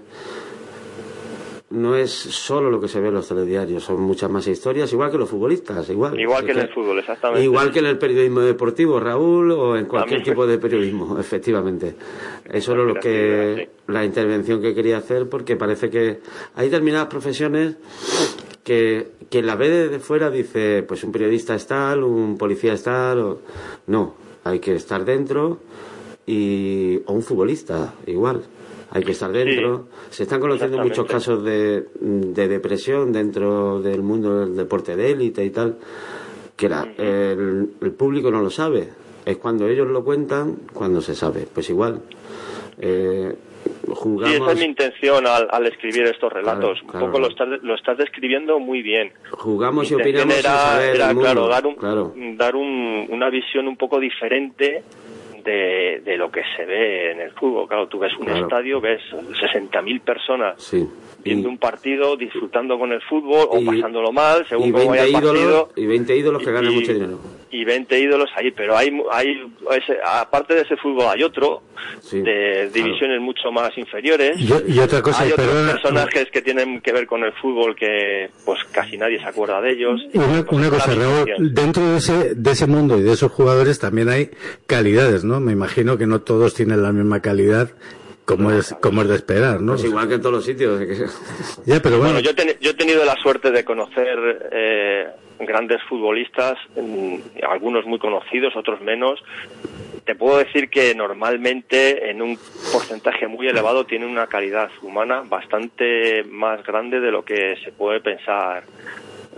no 1.70 1.94
es 1.94 2.10
solo 2.10 2.68
lo 2.68 2.80
que 2.80 2.88
se 2.88 3.00
ve 3.00 3.08
en 3.08 3.14
los 3.14 3.28
telediarios, 3.28 3.84
son 3.84 4.00
muchas 4.00 4.28
más 4.28 4.46
historias, 4.48 4.92
igual 4.92 5.10
que 5.10 5.18
los 5.18 5.30
futbolistas, 5.30 5.88
igual. 5.88 6.18
Igual 6.18 6.44
que 6.44 6.52
en 6.52 6.58
el 6.58 6.68
fútbol, 6.68 6.98
exactamente. 6.98 7.44
Igual 7.44 7.70
que 7.70 7.78
en 7.78 7.86
el 7.86 7.96
periodismo 7.96 8.40
deportivo, 8.40 8.98
Raúl, 8.98 9.52
o 9.52 9.76
en 9.76 9.86
cualquier 9.86 10.22
tipo 10.22 10.46
de 10.46 10.58
periodismo, 10.58 11.16
efectivamente. 11.20 11.94
Eso 12.44 12.72
era 12.72 12.82
lo 12.82 12.94
que 12.94 13.70
la 13.86 14.04
intervención 14.04 14.60
que 14.60 14.74
quería 14.74 14.98
hacer, 14.98 15.28
porque 15.28 15.56
parece 15.56 15.90
que 15.90 16.20
hay 16.56 16.66
determinadas 16.66 17.06
profesiones 17.06 17.76
que 18.64 19.12
quien 19.30 19.46
la 19.46 19.54
ve 19.54 19.70
desde 19.70 20.00
fuera 20.00 20.28
dice, 20.28 20.82
pues 20.82 21.04
un 21.04 21.12
periodista 21.12 21.54
es 21.54 21.66
tal, 21.68 22.02
un 22.02 22.36
policía 22.36 22.72
es 22.72 22.82
tal, 22.82 23.20
o... 23.20 23.40
no, 23.86 24.14
hay 24.42 24.58
que 24.58 24.74
estar 24.74 25.04
dentro 25.04 25.58
y 26.26 27.00
o 27.06 27.12
un 27.12 27.22
futbolista 27.22 27.94
igual. 28.06 28.42
Hay 28.92 29.04
que 29.04 29.12
estar 29.12 29.30
dentro. 29.30 29.86
Se 30.10 30.24
están 30.24 30.40
conociendo 30.40 30.78
muchos 30.78 31.06
casos 31.06 31.44
de, 31.44 31.84
de 32.00 32.48
depresión 32.48 33.12
dentro 33.12 33.80
del 33.80 34.02
mundo 34.02 34.40
del 34.40 34.56
deporte 34.56 34.96
de 34.96 35.10
élite 35.12 35.44
y 35.44 35.50
tal, 35.50 35.78
que 36.56 36.68
la- 36.68 36.88
el, 36.98 37.70
el 37.80 37.92
público 37.92 38.30
no 38.30 38.42
lo 38.42 38.50
sabe. 38.50 38.88
Es 39.24 39.36
cuando 39.36 39.68
ellos 39.68 39.86
lo 39.88 40.02
cuentan, 40.02 40.56
cuando 40.72 41.00
se 41.00 41.14
sabe. 41.14 41.46
Pues 41.52 41.70
igual. 41.70 42.00
Eh, 42.78 43.34
Sí, 43.62 43.92
jugamos. 43.94 44.34
esa 44.36 44.52
es 44.52 44.58
mi 44.58 44.64
intención 44.64 45.26
al, 45.26 45.46
al 45.50 45.66
escribir 45.66 46.04
estos 46.04 46.32
relatos. 46.32 46.80
Claro, 46.88 47.04
Un 47.06 47.10
poco 47.12 47.20
lo 47.20 47.28
estás, 47.28 47.48
lo 47.62 47.74
estás 47.74 47.98
describiendo 47.98 48.58
muy 48.58 48.80
bien. 48.82 49.12
Jugamos 49.32 49.90
y 49.90 49.94
opinamos 49.94 50.32
sin 50.34 50.44
era, 50.46 50.56
saber 50.58 50.94
era, 50.96 51.08
el 51.10 51.14
mundo. 51.16 51.30
claro, 51.30 51.48
dar, 51.48 51.66
un, 51.66 51.74
Claro. 51.74 52.14
dar 52.36 52.56
un- 52.56 53.06
una 53.10 53.28
visión 53.28 53.68
un 53.68 53.76
poco 53.76 53.98
diferente 54.00 54.82
de, 55.44 56.00
de 56.04 56.16
lo 56.16 56.30
que 56.30 56.42
se 56.56 56.64
ve 56.64 57.12
en 57.12 57.20
el 57.20 57.30
fútbol. 57.32 57.66
Claro, 57.68 57.86
tú 57.88 57.98
ves 57.98 58.12
un 58.18 58.26
Claro. 58.26 58.44
estadio, 58.46 58.80
ves 58.80 59.00
60.000 59.40 60.00
personas 60.00 60.62
Sí. 60.62 60.86
viendo 61.22 61.48
Y- 61.48 61.52
un 61.52 61.58
partido, 61.58 62.16
disfrutando 62.16 62.78
con 62.78 62.92
el 62.92 63.00
fútbol 63.02 63.46
o 63.50 63.64
pasándolo 63.64 64.12
mal, 64.12 64.46
según 64.48 64.72
cómo 64.72 64.86
vaya 64.88 65.02
20 65.02 65.18
el 65.18 65.22
ídolos, 65.24 65.42
partido. 65.64 65.72
y 65.76 65.86
20 65.86 66.16
ídolos 66.16 66.42
que 66.42 66.52
ganan 66.52 66.72
Y- 66.72 66.74
mucho 66.76 66.92
dinero. 66.94 67.18
Y 67.52 67.64
20 67.64 67.98
ídolos 67.98 68.30
ahí, 68.36 68.52
pero 68.52 68.76
hay, 68.76 68.90
hay 69.10 69.26
ese- 69.76 69.98
aparte 70.04 70.54
de 70.54 70.60
ese 70.62 70.76
fútbol 70.76 71.06
hay 71.10 71.22
otro 71.24 71.62
Sí, 72.00 72.18
de 72.22 72.68
claro. 72.70 72.70
divisiones 72.72 73.20
mucho 73.20 73.50
más 73.50 73.76
inferiores. 73.76 74.38
Y, 74.38 74.72
y 74.74 74.78
otra 74.78 75.02
cosa, 75.02 75.24
hay 75.24 75.32
otros 75.32 75.48
personajes 75.72 76.30
que 76.30 76.42
tienen 76.42 76.80
que 76.80 76.92
ver 76.92 77.06
con 77.06 77.24
el 77.24 77.32
fútbol 77.32 77.74
que 77.74 78.28
pues 78.44 78.62
casi 78.70 78.96
nadie 78.96 79.18
se 79.18 79.24
acuerda 79.26 79.60
de 79.60 79.72
ellos. 79.72 80.00
Una, 80.14 80.44
Pues, 80.44 80.52
una 80.60 80.70
cosa, 80.70 80.94
la 80.94 81.02
Raúl, 81.02 81.52
dentro 81.54 81.82
de 81.90 81.96
ese, 81.98 82.34
de 82.36 82.50
ese 82.52 82.66
mundo 82.68 82.96
y 82.98 83.02
de 83.02 83.12
esos 83.12 83.32
jugadores 83.32 83.78
también 83.80 84.08
hay 84.10 84.30
calidades, 84.66 85.24
¿no? 85.24 85.29
Me 85.38 85.52
imagino 85.52 85.96
que 85.96 86.06
no 86.06 86.22
todos 86.22 86.54
tienen 86.54 86.82
la 86.82 86.92
misma 86.92 87.20
calidad 87.20 87.70
como 88.24 88.52
es, 88.52 88.74
como 88.80 89.02
es 89.02 89.08
de 89.08 89.16
esperar, 89.16 89.60
¿no? 89.60 89.72
Pues 89.72 89.84
igual 89.84 90.08
que 90.08 90.14
en 90.14 90.22
todos 90.22 90.36
los 90.36 90.44
sitios. 90.44 90.80
Ya, 91.66 91.80
pero 91.80 91.98
bueno, 91.98 92.14
Bueno, 92.14 92.20
yo, 92.20 92.30
yo 92.60 92.70
he 92.70 92.74
tenido 92.74 93.04
la 93.04 93.16
suerte 93.16 93.50
de 93.50 93.64
conocer 93.64 94.48
eh, 94.52 95.08
grandes 95.40 95.82
futbolistas, 95.88 96.56
mm, 96.76 97.16
algunos 97.48 97.84
muy 97.86 97.98
conocidos, 97.98 98.54
otros 98.56 98.80
menos. 98.80 99.22
Te 100.04 100.14
puedo 100.14 100.38
decir 100.38 100.70
que 100.70 100.94
normalmente 100.94 102.10
en 102.10 102.22
un 102.22 102.38
porcentaje 102.72 103.26
muy 103.26 103.48
elevado 103.48 103.84
tienen 103.84 104.08
una 104.08 104.26
calidad 104.26 104.70
humana 104.82 105.22
bastante 105.28 106.24
más 106.24 106.64
grande 106.64 107.00
de 107.00 107.10
lo 107.10 107.24
que 107.24 107.56
se 107.64 107.72
puede 107.72 108.00
pensar 108.00 108.64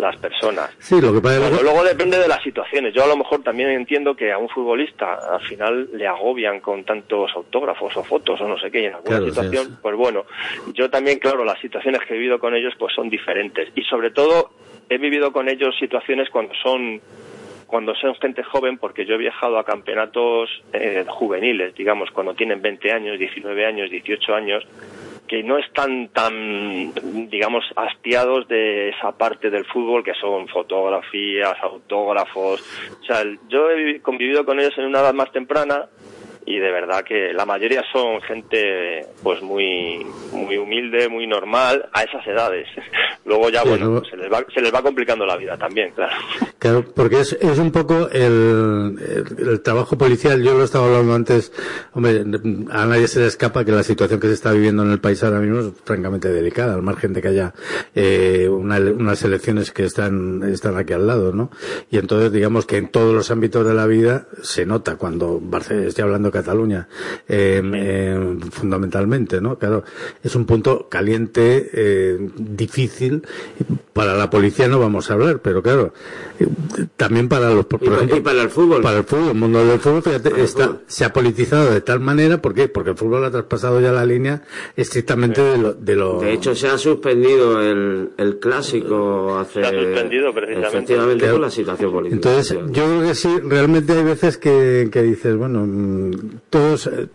las 0.03 0.17
personas. 0.17 0.71
sí, 0.79 1.01
lo 1.01 1.13
que 1.15 1.21
pasa 1.21 1.47
es 1.49 1.63
luego 1.63 1.83
depende 1.85 2.19
de 2.19 2.29
las 2.29 2.43
situaciones. 2.43 2.93
Yo 2.93 3.05
a 3.05 3.07
lo 3.07 3.17
mejor 3.17 3.43
también 3.43 3.71
entiendo 3.71 4.15
que 4.15 4.31
a 4.33 4.39
un 4.39 4.49
futbolista 4.49 5.15
al 5.33 5.41
final 5.43 5.89
le 5.95 6.07
agobian 6.07 6.61
con 6.61 6.85
tantos 6.85 7.31
autógrafos 7.35 7.97
o 7.97 8.05
fotos 8.05 8.41
o 8.41 8.49
no 8.49 8.59
sé 8.59 8.71
qué. 8.71 8.83
Y 8.83 8.85
en 8.87 8.95
alguna 8.95 9.09
Claro, 9.19 9.25
sí, 9.25 9.31
situación, 9.31 9.67
sí. 9.69 9.73
pues 9.81 9.97
bueno, 9.97 10.25
yo 10.75 10.91
también, 10.91 11.19
claro, 11.19 11.45
las 11.45 11.59
situaciones 11.61 12.01
que 12.07 12.15
he 12.15 12.19
vivido 12.19 12.39
con 12.39 12.55
ellos 12.55 12.75
pues 12.79 12.93
son 12.95 13.09
diferentes. 13.09 13.69
Y 13.75 13.83
sobre 13.85 14.11
todo 14.11 14.51
he 14.91 14.99
vivido 14.99 15.33
con 15.33 15.49
ellos 15.49 15.75
situaciones 15.79 16.29
cuando 16.31 16.53
son 16.63 17.01
cuando 17.67 17.95
son 17.95 18.15
gente 18.17 18.43
joven, 18.43 18.77
porque 18.77 19.07
yo 19.07 19.15
he 19.15 19.19
viajado 19.19 19.59
a 19.59 19.65
campeonatos 19.65 20.51
eh, 20.75 21.07
juveniles, 21.09 21.75
digamos, 21.75 22.11
cuando 22.11 22.35
tienen 22.35 22.61
20 22.61 22.93
años, 22.93 23.19
19 23.19 23.65
años, 23.65 23.91
18 23.91 24.35
años, 24.35 24.63
que 25.33 25.43
no 25.43 25.57
están 25.57 26.09
tan, 26.09 26.93
digamos, 27.31 27.65
hastiados 27.75 28.47
de 28.49 28.91
esa 28.91 29.13
parte 29.13 29.49
del 29.49 29.65
fútbol 29.65 30.05
que 30.05 30.13
son 30.21 30.47
fotografías, 30.49 31.55
autógrafos. 31.63 32.61
O 33.01 33.05
sea, 33.07 33.23
yo 33.49 33.71
he 33.71 33.77
vivi- 33.77 34.03
convivido 34.03 34.45
con 34.45 34.61
ellos 34.61 34.77
en 34.77 34.85
una 34.85 35.01
edad 35.01 35.15
más 35.15 35.33
temprana 35.33 35.87
y 36.47 36.59
de 36.59 36.71
verdad 36.73 37.05
que 37.05 37.33
la 37.33 37.47
mayoría 37.47 37.83
son 37.93 38.21
gente 38.23 39.07
pues 39.23 39.41
muy 39.43 40.05
muy 40.33 40.57
humilde, 40.57 41.09
muy 41.09 41.27
normal 41.27 41.89
a 41.93 42.03
esas 42.03 42.27
edades. 42.27 42.69
Luego 43.25 43.51
ya, 43.51 43.63
Sí, 43.63 43.69
bueno, 43.69 43.87
luego- 43.87 44.05
se, 44.05 44.17
les 44.17 44.33
va, 44.33 44.45
se 44.53 44.61
les 44.61 44.75
va 44.75 44.83
complicando 44.83 45.25
la 45.25 45.37
vida 45.37 45.57
también, 45.57 45.93
claro. 45.93 46.13
Claro, 46.59 46.85
porque 46.95 47.21
es, 47.21 47.33
es 47.35 47.59
un 47.59 47.71
poco 47.71 48.09
el, 48.11 48.97
el, 49.39 49.49
el 49.49 49.61
trabajo 49.63 49.97
policial. 49.97 50.43
Yo 50.43 50.55
lo 50.59 50.65
estaba 50.65 50.87
hablando 50.87 51.15
antes. 51.15 51.53
Hombre, 51.93 52.25
a 52.73 52.85
nadie 52.87 53.07
se 53.07 53.21
le 53.21 53.27
escapa 53.27 53.65
que 53.65 53.71
la 53.71 53.85
situación 53.85 54.19
que 54.19 54.27
se 54.27 54.33
está 54.35 54.51
viviendo 54.53 54.83
en 54.83 54.91
el 54.91 54.99
país 55.01 55.23
ahora 55.23 55.39
mismo 55.39 55.61
es 55.61 55.73
francamente 55.85 56.31
delicada, 56.33 56.75
al 56.75 56.83
margen 56.83 57.13
de 57.13 57.23
que 57.23 57.29
haya 57.29 57.55
eh, 57.95 58.49
una- 58.51 58.79
unas 58.81 59.23
elecciones 59.23 59.71
que 59.71 59.85
están, 59.85 60.43
están 60.53 60.77
aquí 60.77 60.93
al 60.93 61.07
lado, 61.07 61.33
¿no? 61.33 61.51
Y 61.93 61.99
entonces, 61.99 62.33
digamos 62.33 62.67
que 62.67 62.77
en 62.79 62.89
todos 62.89 63.15
los 63.15 63.31
ámbitos 63.31 63.65
de 63.65 63.75
la 63.75 63.87
vida 63.87 64.27
se 64.43 64.67
nota 64.67 64.97
cuando 64.97 65.39
Barcelona, 65.41 65.87
estoy 65.87 66.03
hablando 66.03 66.32
Cataluña, 66.33 66.89
eh, 67.29 67.63
eh, 67.75 68.37
fundamentalmente, 68.51 69.41
¿no? 69.41 69.59
Claro, 69.59 69.85
es 70.23 70.35
un 70.35 70.47
punto 70.47 70.89
caliente, 70.89 71.71
eh, 71.73 72.19
difícil. 72.37 73.23
Para 73.93 74.15
la 74.15 74.31
policía 74.31 74.69
no 74.69 74.79
vamos 74.81 75.11
a 75.11 75.15
hablar, 75.15 75.41
pero 75.43 75.63
claro, 75.63 75.93
eh, 76.41 76.47
también 76.97 77.29
para 77.29 77.51
los, 77.51 77.67
por 77.67 77.83
Y 77.83 77.89
pa- 77.89 77.97
ejemplo, 77.97 78.17
y 78.17 78.21
para 78.23 78.43
el 78.43 78.49
fútbol. 78.49 78.81
para 78.81 78.99
el 78.99 79.05
fútbol, 79.05 79.29
el 79.29 79.35
mundo 79.35 79.67
del 79.67 79.79
fútbol, 79.81 80.03
fíjate, 80.03 80.31
Para 80.31 80.43
está, 80.43 80.65
fútbol. 80.65 80.81
se 80.87 81.05
ha 81.05 81.13
politizado 81.13 81.71
de 81.71 81.81
tal 81.83 82.01
manera, 82.01 82.41
¿por 82.41 82.55
qué? 82.55 82.69
Porque 82.69 82.91
el 82.91 82.97
fútbol 82.97 83.23
ha 83.27 83.31
traspasado 83.31 83.81
ya 83.83 83.93
la 83.93 84.07
línea 84.07 84.43
estrictamente 84.77 85.43
de 85.43 85.59
lo, 85.59 85.75
de 85.75 85.97
lo- 85.97 86.21
De 86.21 86.33
hecho, 86.33 86.55
se 86.55 86.69
ha 86.69 86.79
suspendido 86.79 87.61
el, 87.61 88.13
el 88.17 88.39
clásico 88.39 89.39
hace. 89.39 89.61
Se 89.61 89.67
ha 89.67 89.71
suspendido, 89.71 90.33
precisamente. 90.33 90.97
Por 91.31 91.41
la 91.41 91.51
situación 91.51 91.93
política. 91.93 92.15
Entonces, 92.31 92.59
yo 92.71 92.85
creo 92.87 93.03
que 93.03 93.15
sí, 93.15 93.29
realmente 93.45 93.93
hay 93.93 94.05
veces 94.05 94.39
que, 94.39 94.89
que 94.91 95.03
dices, 95.03 95.37
bueno, 95.37 95.65
mm, 95.67 96.11
todos, 96.49 96.87
eh, 96.87 97.09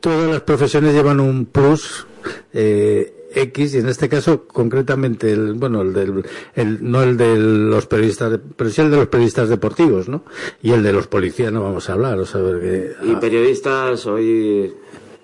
todas 0.00 0.30
las 0.30 0.40
profesiones 0.40 0.94
llevan 0.94 1.20
un 1.20 1.44
plus, 1.44 2.06
eh, 2.54 3.12
X, 3.36 3.74
y 3.74 3.78
en 3.78 3.88
este 3.88 4.08
caso, 4.08 4.46
concretamente, 4.46 5.30
el, 5.32 5.54
bueno, 5.54 5.82
el 5.82 5.92
del, 5.92 6.24
el, 6.54 6.78
no 6.90 7.02
el 7.02 7.16
de 7.16 7.36
los 7.38 7.86
periodistas, 7.86 8.30
de- 8.32 8.38
pero 8.38 8.70
sí 8.70 8.80
el 8.80 8.90
de 8.90 8.96
los 8.96 9.08
periodistas 9.08 9.48
deportivos, 9.48 10.08
¿no? 10.08 10.24
Y 10.62 10.72
el 10.72 10.82
de 10.82 10.92
los 10.92 11.06
policías 11.06 11.52
no 11.52 11.62
vamos 11.62 11.88
a 11.90 11.92
hablar, 11.94 12.18
o 12.18 12.24
sea, 12.26 12.40
porque, 12.40 12.92
Y 13.04 13.12
ah, 13.12 13.20
periodistas, 13.20 14.06
hoy 14.06 14.72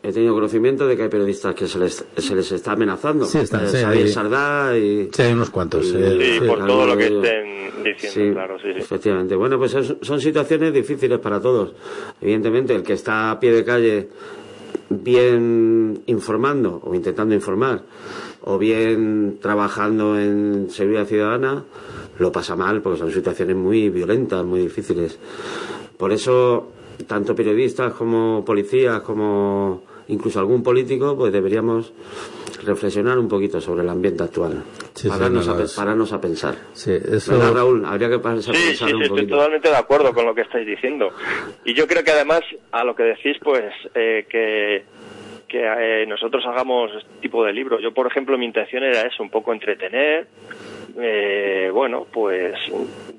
he 0.03 0.13
tenido 0.13 0.35
conocimiento 0.35 0.87
de 0.87 0.97
que 0.97 1.05
hay 1.05 1.09
periodistas 1.09 1.55
que 1.55 1.67
se 1.69 1.79
les, 1.79 2.05
se 2.17 2.35
les 2.35 2.51
está 2.53 2.73
amenazando. 2.73 3.25
Sí, 3.25 3.39
están, 3.39 3.65
Eh, 3.65 3.69
sí, 3.69 3.77
hay- 3.79 4.09
Sardá 4.09 4.77
y... 4.77 5.09
sí, 5.13 5.23
hay 5.23 5.33
unos 5.33 5.51
cuantos. 5.51 5.87
Sí, 5.87 5.95
eh, 5.97 6.19
Sí, 6.21 6.39
sí. 6.41 6.47
por 6.49 6.67
todo 6.67 6.87
lo 6.87 6.97
que 6.97 7.05
estén 7.07 7.85
diciendo, 7.85 8.35
claro, 8.35 8.59
sí, 8.59 8.69
sí. 8.75 8.79
Efectivamente. 8.81 9.35
Bueno, 9.37 9.59
pues 9.59 9.75
es- 9.75 9.95
son 10.03 10.21
situaciones 10.21 10.73
difíciles 10.75 11.19
para 11.21 11.41
todos. 11.41 11.73
Evidentemente, 12.21 12.75
el 12.75 12.83
que 12.83 12.95
está 12.95 13.31
a 13.31 13.39
pie 13.41 13.53
de 13.53 13.65
calle 13.65 14.09
bien 15.03 16.03
informando 16.07 16.81
o 16.85 16.95
intentando 16.95 17.35
informar 17.35 17.83
o 18.43 18.59
bien 18.59 19.39
trabajando 19.41 20.19
en 20.19 20.69
seguridad 20.71 21.07
ciudadana 21.07 21.65
lo 22.19 22.33
pasa 22.33 22.57
mal 22.57 22.83
porque 22.83 22.99
son 22.99 23.13
situaciones 23.13 23.57
muy 23.57 23.89
violentas, 23.89 24.45
muy 24.45 24.61
difíciles. 24.61 25.19
Por 25.97 26.13
eso, 26.13 26.69
tanto 27.07 27.35
periodistas 27.35 27.93
como 27.95 28.45
policías 28.45 29.01
como 29.03 29.83
incluso 30.09 30.41
algún 30.41 30.63
político, 30.63 31.17
pues 31.17 31.33
deberíamos 31.33 31.93
reflexionar 32.65 33.19
un 33.19 33.29
poquito 33.29 33.61
sobre 33.61 33.83
el 33.83 33.89
ambiente 33.89 34.23
actual. 34.23 34.63
Sí, 34.95 35.03
sí, 35.03 35.09
pararnos, 35.09 35.47
no, 35.47 35.55
a, 35.55 35.67
pararnos 35.77 36.13
a 36.13 36.21
pensar. 36.21 36.55
Sí, 36.73 36.93
eso, 36.93 37.33
¿Verdad, 37.33 37.55
Raúl? 37.55 37.85
Habría 37.85 38.09
que 38.09 38.19
pararse 38.19 38.51
a 38.51 38.55
Sí, 38.55 38.61
sí, 38.61 38.67
pensar 38.69 38.89
sí, 38.89 38.95
un 38.95 39.03
estoy 39.03 39.19
poquito. 39.19 39.37
totalmente 39.37 39.69
de 39.69 39.77
acuerdo 39.77 40.13
con 40.15 40.27
lo 40.27 40.35
que 40.35 40.43
estáis 40.43 40.67
diciendo. 40.67 41.11
Y 41.65 41.75
yo 41.75 41.87
creo 41.87 42.03
que 42.05 42.11
además, 42.11 42.41
a 42.71 42.85
lo 42.85 42.95
que 42.95 43.03
decís, 43.05 43.37
pues, 43.43 43.73
eh, 43.95 44.27
que, 44.29 44.85
que 45.49 45.61
eh, 46.03 46.07
nosotros 46.07 46.45
hagamos 46.47 46.91
este 46.97 47.21
tipo 47.21 47.45
de 47.45 47.53
libros. 47.53 47.81
Yo, 47.83 47.93
por 47.93 48.07
ejemplo, 48.07 48.39
mi 48.39 48.47
intención 48.47 48.83
era 48.85 49.03
eso, 49.03 49.23
un 49.23 49.31
poco 49.31 49.53
entretener, 49.53 50.27
eh, 51.01 51.71
bueno, 51.73 52.07
pues, 52.13 52.55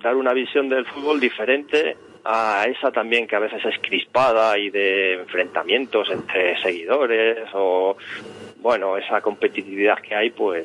dar 0.02 0.16
una 0.16 0.34
visión 0.34 0.70
del 0.70 0.86
fútbol 0.86 1.20
diferente 1.20 1.96
a 2.26 2.66
esa 2.70 2.90
también 2.90 3.28
que 3.28 3.36
a 3.36 3.40
veces 3.40 3.60
es 3.66 3.76
crispada 3.82 4.58
y 4.58 4.70
de 4.70 5.16
enfrentamientos 5.16 6.10
entre 6.10 6.58
seguidores 6.62 7.50
o 7.54 7.98
bueno, 8.64 8.98
esa 8.98 9.22
competitividad 9.22 9.98
que 10.02 10.16
hay, 10.16 10.30
pues 10.32 10.64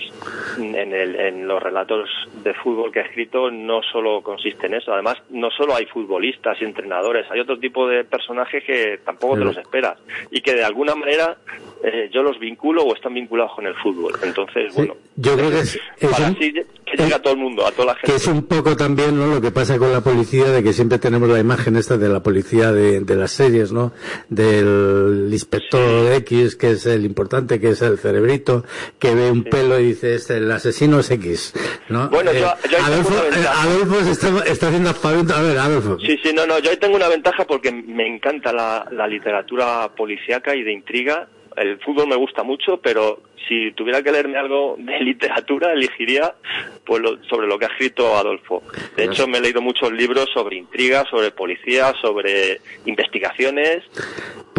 en, 0.57 0.75
el, 0.95 1.17
en 1.17 1.47
los 1.47 1.61
relatos 1.63 2.09
de 2.45 2.55
fútbol 2.55 2.91
que 2.93 3.01
he 3.01 3.03
escrito 3.03 3.51
no 3.51 3.81
solo 3.83 4.23
consiste 4.23 4.67
en 4.69 4.75
eso. 4.75 4.93
Además, 4.95 5.17
no 5.31 5.51
solo 5.51 5.75
hay 5.75 5.85
futbolistas 5.87 6.57
y 6.63 6.65
entrenadores, 6.65 7.27
hay 7.31 7.41
otro 7.41 7.59
tipo 7.59 7.87
de 7.89 8.05
personajes 8.05 8.63
que 8.65 9.01
tampoco 9.05 9.35
te 9.37 9.45
los 9.45 9.57
esperas 9.59 9.99
y 10.31 10.41
que 10.41 10.55
de 10.55 10.65
alguna 10.65 10.95
manera 10.95 11.37
eh, 11.83 12.09
yo 12.13 12.23
los 12.23 12.39
vinculo 12.39 12.83
o 12.85 12.95
están 12.95 13.15
vinculados 13.15 13.53
con 13.57 13.67
el 13.67 13.75
fútbol. 13.75 14.15
Entonces, 14.23 14.73
Sí, 14.73 14.77
bueno, 14.79 14.95
yo 15.17 15.35
creo 15.37 15.51
que 15.51 15.59
es, 15.59 15.81
es 15.99 16.11
para 16.11 16.29
un- 16.29 16.37
así 16.37 16.53
que 16.53 16.97
llegue 16.97 17.15
a 17.15 17.21
todo 17.21 17.35
el 17.35 17.41
mundo, 17.41 17.67
a 17.67 17.73
toda 17.73 17.87
la 17.87 17.95
gente. 17.97 18.07
que 18.13 18.17
es 18.17 18.27
un 18.29 18.47
poco 18.47 18.75
también 18.77 19.19
¿no? 19.19 19.27
lo 19.27 19.41
que 19.41 19.51
pasa 19.51 19.77
con 19.77 19.93
la 19.93 20.01
policía, 20.01 20.45
de 20.47 20.63
que 20.63 20.73
siempre 20.73 20.99
tenemos 20.99 21.29
la 21.29 21.39
imagen 21.41 21.77
esta 21.77 21.97
de 21.99 22.09
la 22.09 22.23
policía 22.23 22.73
de, 22.73 23.01
de 23.01 23.17
las 23.17 23.33
series, 23.33 23.73
¿no? 23.73 23.93
Del 24.29 25.29
inspector 25.33 26.13
X, 26.13 26.57
que 26.57 26.71
es 26.73 26.87
el 26.87 27.05
importante, 27.05 27.59
que 27.61 27.71
es 27.71 27.83
el 27.83 27.88
cerebrito, 27.97 28.65
que 28.99 29.15
ve 29.15 29.31
un 29.31 29.45
pelo 29.45 29.79
y 29.81 29.85
dice, 29.87 30.15
este, 30.17 30.37
el 30.37 30.51
asesino 30.53 30.99
es 31.01 31.11
X, 31.11 31.55
¿no? 31.89 32.05
Eh, 32.05 32.09
Bueno, 32.11 32.33
yo- 32.35 32.41
yo 32.41 32.77
tengo 32.77 32.85
Adolfo, 32.85 33.15
eh, 33.15 33.47
Adolfo 33.49 34.11
está, 34.11 34.29
está 34.45 34.67
haciendo. 34.69 34.91
A 34.91 35.41
ver, 35.43 35.59
Adolfo. 35.59 35.99
Sí, 36.01 36.19
sí, 36.23 36.33
no, 36.35 36.45
no, 36.47 36.59
yo 36.59 36.71
ahí 36.71 36.77
tengo 36.77 36.97
una 36.97 37.09
ventaja 37.09 37.45
porque 37.47 37.71
me 37.73 38.07
encanta 38.07 38.53
la, 38.53 38.87
la 38.91 39.07
literatura 39.07 39.89
policíaca 39.97 40.55
y 40.55 40.65
de 40.65 40.73
intriga. 40.73 41.29
El 41.57 41.79
fútbol 41.81 42.09
me 42.09 42.17
gusta 42.17 42.43
mucho, 42.43 42.77
pero 42.81 43.21
si 43.49 43.73
tuviera 43.73 44.03
que 44.03 44.13
leerme 44.13 44.37
algo 44.39 44.77
de 44.79 44.99
literatura, 45.05 45.73
elegiría 45.73 46.35
pues 46.85 47.01
lo- 47.03 47.23
sobre 47.25 47.47
lo 47.47 47.59
que 47.59 47.65
ha 47.67 47.69
escrito 47.69 48.17
Adolfo. 48.17 48.63
De 48.97 49.05
hecho, 49.05 49.27
me 49.27 49.39
he 49.39 49.41
leído 49.41 49.61
muchos 49.63 49.91
libros 49.93 50.29
sobre 50.33 50.57
intriga, 50.57 51.05
sobre 51.11 51.31
policía, 51.31 51.93
sobre 52.01 52.61
investigaciones. 52.87 53.83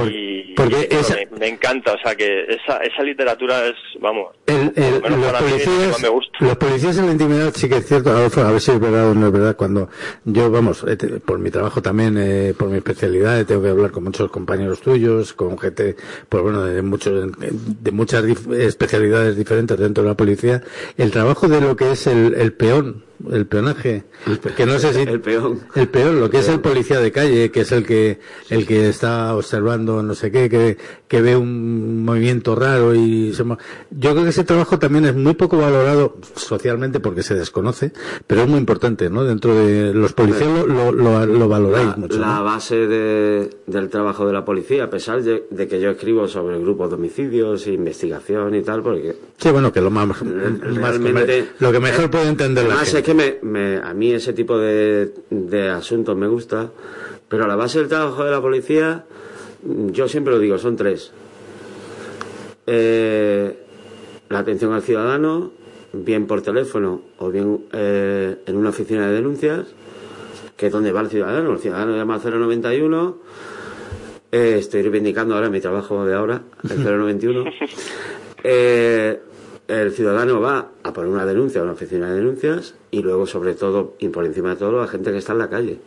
Por- 0.04 0.12
y 0.12 0.54
porque 0.56 0.76
y, 0.76 0.94
bueno, 0.94 1.00
esa- 1.02 1.16
me, 1.16 1.28
me 1.40 1.48
encanta, 1.48 1.94
o 1.94 1.98
sea 2.04 2.16
que 2.16 2.44
esa, 2.44 2.78
esa 2.78 3.04
literatura 3.04 3.66
es, 3.68 3.76
vamos, 4.02 4.36
El- 4.46 4.74
el- 4.76 5.00
por 5.02 5.12
lo 5.12 5.18
menos 5.18 5.20
los, 5.20 5.26
para 5.32 5.42
mí, 5.42 5.52
policías, 5.52 5.88
más 5.92 6.02
me 6.02 6.10
gusta. 6.10 6.38
los 6.40 6.58
policías 6.58 6.98
en 6.98 7.06
la 7.06 7.12
intimidad 7.14 7.54
sí 7.56 7.70
que 7.70 7.78
es 7.78 7.86
cierto, 7.88 8.10
Adolfo, 8.10 8.42
a 8.42 8.52
ver 8.52 8.60
si 8.62 8.72
es 8.72 8.80
verdad 8.80 9.10
o 9.12 9.14
no 9.16 9.28
es 9.28 9.34
verdad, 9.34 9.56
cuando 9.56 9.90
yo, 10.26 10.50
vamos, 10.52 10.84
eh, 10.88 10.98
por 11.24 11.40
mi 11.40 11.50
trabajo 11.52 11.82
también, 11.82 12.18
eh, 12.18 12.54
por 12.58 12.70
mi 12.70 12.78
especialidad, 12.78 13.40
eh, 13.40 13.46
tengo 13.46 13.62
que 13.64 13.70
hablar 13.70 13.92
con 13.92 14.04
muchos 14.04 14.30
compañeros 14.32 14.82
tuyos, 14.82 15.34
con 15.34 15.58
gente, 15.58 15.96
pues 16.28 16.44
bueno, 16.44 16.64
de 16.66 16.82
muchos, 16.82 17.32
de 17.38 17.92
muchas 17.92 18.24
dif- 18.26 18.54
especialidades 18.54 19.38
diferentes 19.38 19.78
dentro 19.78 20.04
de 20.04 20.10
la 20.10 20.16
policía, 20.18 20.62
el 20.98 21.12
trabajo 21.12 21.48
de 21.48 21.62
lo 21.62 21.76
que 21.76 21.92
es 21.92 22.08
el, 22.08 22.34
el 22.36 22.54
peón, 22.54 23.04
el 23.32 23.46
peonaje, 23.48 24.04
que 24.56 24.66
no 24.66 24.80
sé 24.80 24.94
si... 24.94 25.00
El 25.10 25.22
peón. 25.22 25.62
El 25.76 25.88
peón, 25.90 26.20
lo 26.20 26.30
que 26.30 26.40
es 26.40 26.48
el 26.48 26.62
policía 26.62 27.00
de 27.00 27.12
calle, 27.12 27.52
que 27.52 27.62
es 27.62 27.72
el 27.72 27.86
que, 27.86 28.20
el 28.50 28.66
que 28.66 28.90
está 28.90 29.36
observando 29.36 30.02
no 30.04 30.16
sé 30.16 30.32
qué, 30.32 30.50
que, 30.50 30.78
que 31.10 31.22
ve 31.22 31.36
un 31.36 32.06
movimiento 32.06 32.56
raro 32.56 32.94
y 32.96 33.34
se 33.34 33.44
yo 33.44 34.12
creo 34.12 34.24
que 34.24 34.30
ese 34.30 34.44
trabajo 34.44 34.78
también 34.80 35.06
es 35.06 35.16
muy 35.16 35.34
poco 35.34 35.58
valorado 35.58 36.16
socialmente 36.36 37.00
porque 37.00 37.24
se 37.24 37.34
desconoce, 37.36 37.92
pero 38.28 38.44
es 38.44 38.48
muy 38.48 38.60
importante, 38.60 39.10
¿no? 39.10 39.24
Dentro 39.26 39.56
de 39.56 39.92
los 39.94 40.14
policías 40.14 40.48
lo, 40.48 40.68
lo, 40.68 40.92
lo, 40.92 41.26
lo 41.26 41.48
valoráis 41.50 41.88
la, 41.88 41.96
mucho. 41.98 42.20
la 42.20 42.36
¿no? 42.38 42.44
base 42.46 42.76
de- 42.88 43.50
del 43.66 43.90
trabajo 43.90 44.28
de 44.28 44.34
la 44.34 44.46
policía, 44.46 44.84
a 44.86 44.90
pesar 44.92 45.24
de, 45.24 45.46
de 45.50 45.68
que 45.68 45.82
yo 45.82 45.90
escribo 45.90 46.28
sobre 46.28 46.60
grupos 46.60 46.90
de 46.92 46.96
homicidios, 46.96 47.66
investigación 47.68 48.54
y 48.54 48.62
tal, 48.62 48.84
porque 48.84 49.16
Sí, 49.38 49.50
bueno, 49.50 49.74
que 49.74 49.82
lo 49.82 49.90
más, 49.90 50.08
lo 51.60 51.72
que 51.72 51.80
mejor 51.80 52.12
puede 52.12 52.28
entender 52.30 52.66
la 52.66 52.70
Además 52.76 52.88
es 52.94 53.04
gente. 53.06 53.40
que 53.40 53.42
me, 53.44 53.50
me- 53.76 53.78
a 53.78 53.94
mí 53.94 54.12
ese 54.14 54.34
tipo 54.34 54.58
de, 54.60 55.12
de 55.32 55.70
asuntos 55.70 56.16
me 56.16 56.28
gusta, 56.28 56.70
pero 57.28 57.48
la 57.48 57.56
base 57.56 57.80
del 57.80 57.88
trabajo 57.88 58.24
de 58.24 58.32
la 58.32 58.42
policía, 58.42 59.06
yo 59.64 60.08
siempre 60.08 60.34
lo 60.34 60.40
digo, 60.40 60.58
son 60.58 60.76
tres. 60.76 61.12
Eh, 62.68 63.58
la 64.30 64.40
atención 64.40 64.74
al 64.74 64.82
ciudadano, 64.84 65.52
bien 65.94 66.28
por 66.28 66.42
teléfono 66.42 67.02
o 67.18 67.30
bien 67.32 67.66
eh, 67.74 68.38
en 68.46 68.56
una 68.56 68.70
oficina 68.70 69.08
de 69.08 69.14
denuncias, 69.16 69.68
que 70.56 70.68
es 70.68 70.72
donde 70.72 70.92
va 70.92 71.02
el 71.02 71.10
ciudadano. 71.10 71.52
El 71.54 71.60
ciudadano 71.60 71.96
llama 71.96 72.16
al 72.16 72.22
091. 72.40 73.18
eh, 74.32 74.56
estoy 74.60 74.82
reivindicando 74.84 75.36
ahora 75.36 75.50
mi 75.50 75.60
trabajo 75.62 76.06
de 76.06 76.14
ahora, 76.14 76.44
el 76.70 76.84
091. 76.84 77.46
Eh, 78.44 79.20
el 79.68 79.92
ciudadano 79.92 80.40
va 80.42 80.70
a 80.84 80.94
poner 80.94 81.12
una 81.12 81.26
denuncia 81.26 81.62
a 81.62 81.64
una 81.64 81.74
oficina 81.74 82.10
de 82.10 82.16
denuncias 82.18 82.76
y 82.92 83.02
luego, 83.02 83.26
sobre 83.28 83.54
todo, 83.54 83.96
y 84.00 84.10
por 84.10 84.26
encima 84.26 84.50
de 84.52 84.56
todo, 84.56 84.80
la 84.82 84.88
gente 84.88 85.12
que 85.12 85.18
está 85.18 85.34
en 85.34 85.40
la 85.40 85.50
calle. 85.50 85.80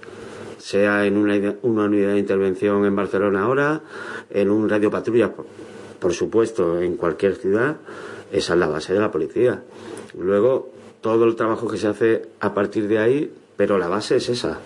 Sea 0.63 1.05
en 1.07 1.17
una, 1.17 1.57
una 1.63 1.85
unidad 1.87 2.13
de 2.13 2.21
intervención 2.21 2.85
en 2.85 2.95
Barcelona 2.95 3.43
ahora, 3.43 3.81
en 4.31 4.49
un 4.49 4.69
radio 4.69 4.91
patrulla, 4.91 5.33
por, 5.33 5.47
por 5.99 6.13
supuesto, 6.13 6.81
en 6.81 6.97
cualquier 6.97 7.35
ciudad, 7.35 7.79
esa 8.31 8.53
es 8.53 8.59
la 8.59 8.69
base 8.69 8.93
de 8.93 9.01
la 9.01 9.11
policía. 9.11 9.61
Luego, 10.17 10.71
todo 11.01 11.25
el 11.25 11.35
trabajo 11.35 11.69
que 11.69 11.79
se 11.79 11.89
hace 11.89 12.23
a 12.41 12.55
partir 12.55 12.87
de 12.87 12.99
ahí, 12.99 13.33
pero 13.57 13.77
la 13.77 13.89
base 13.89 14.17
es 14.17 14.29
esa. 14.29 14.59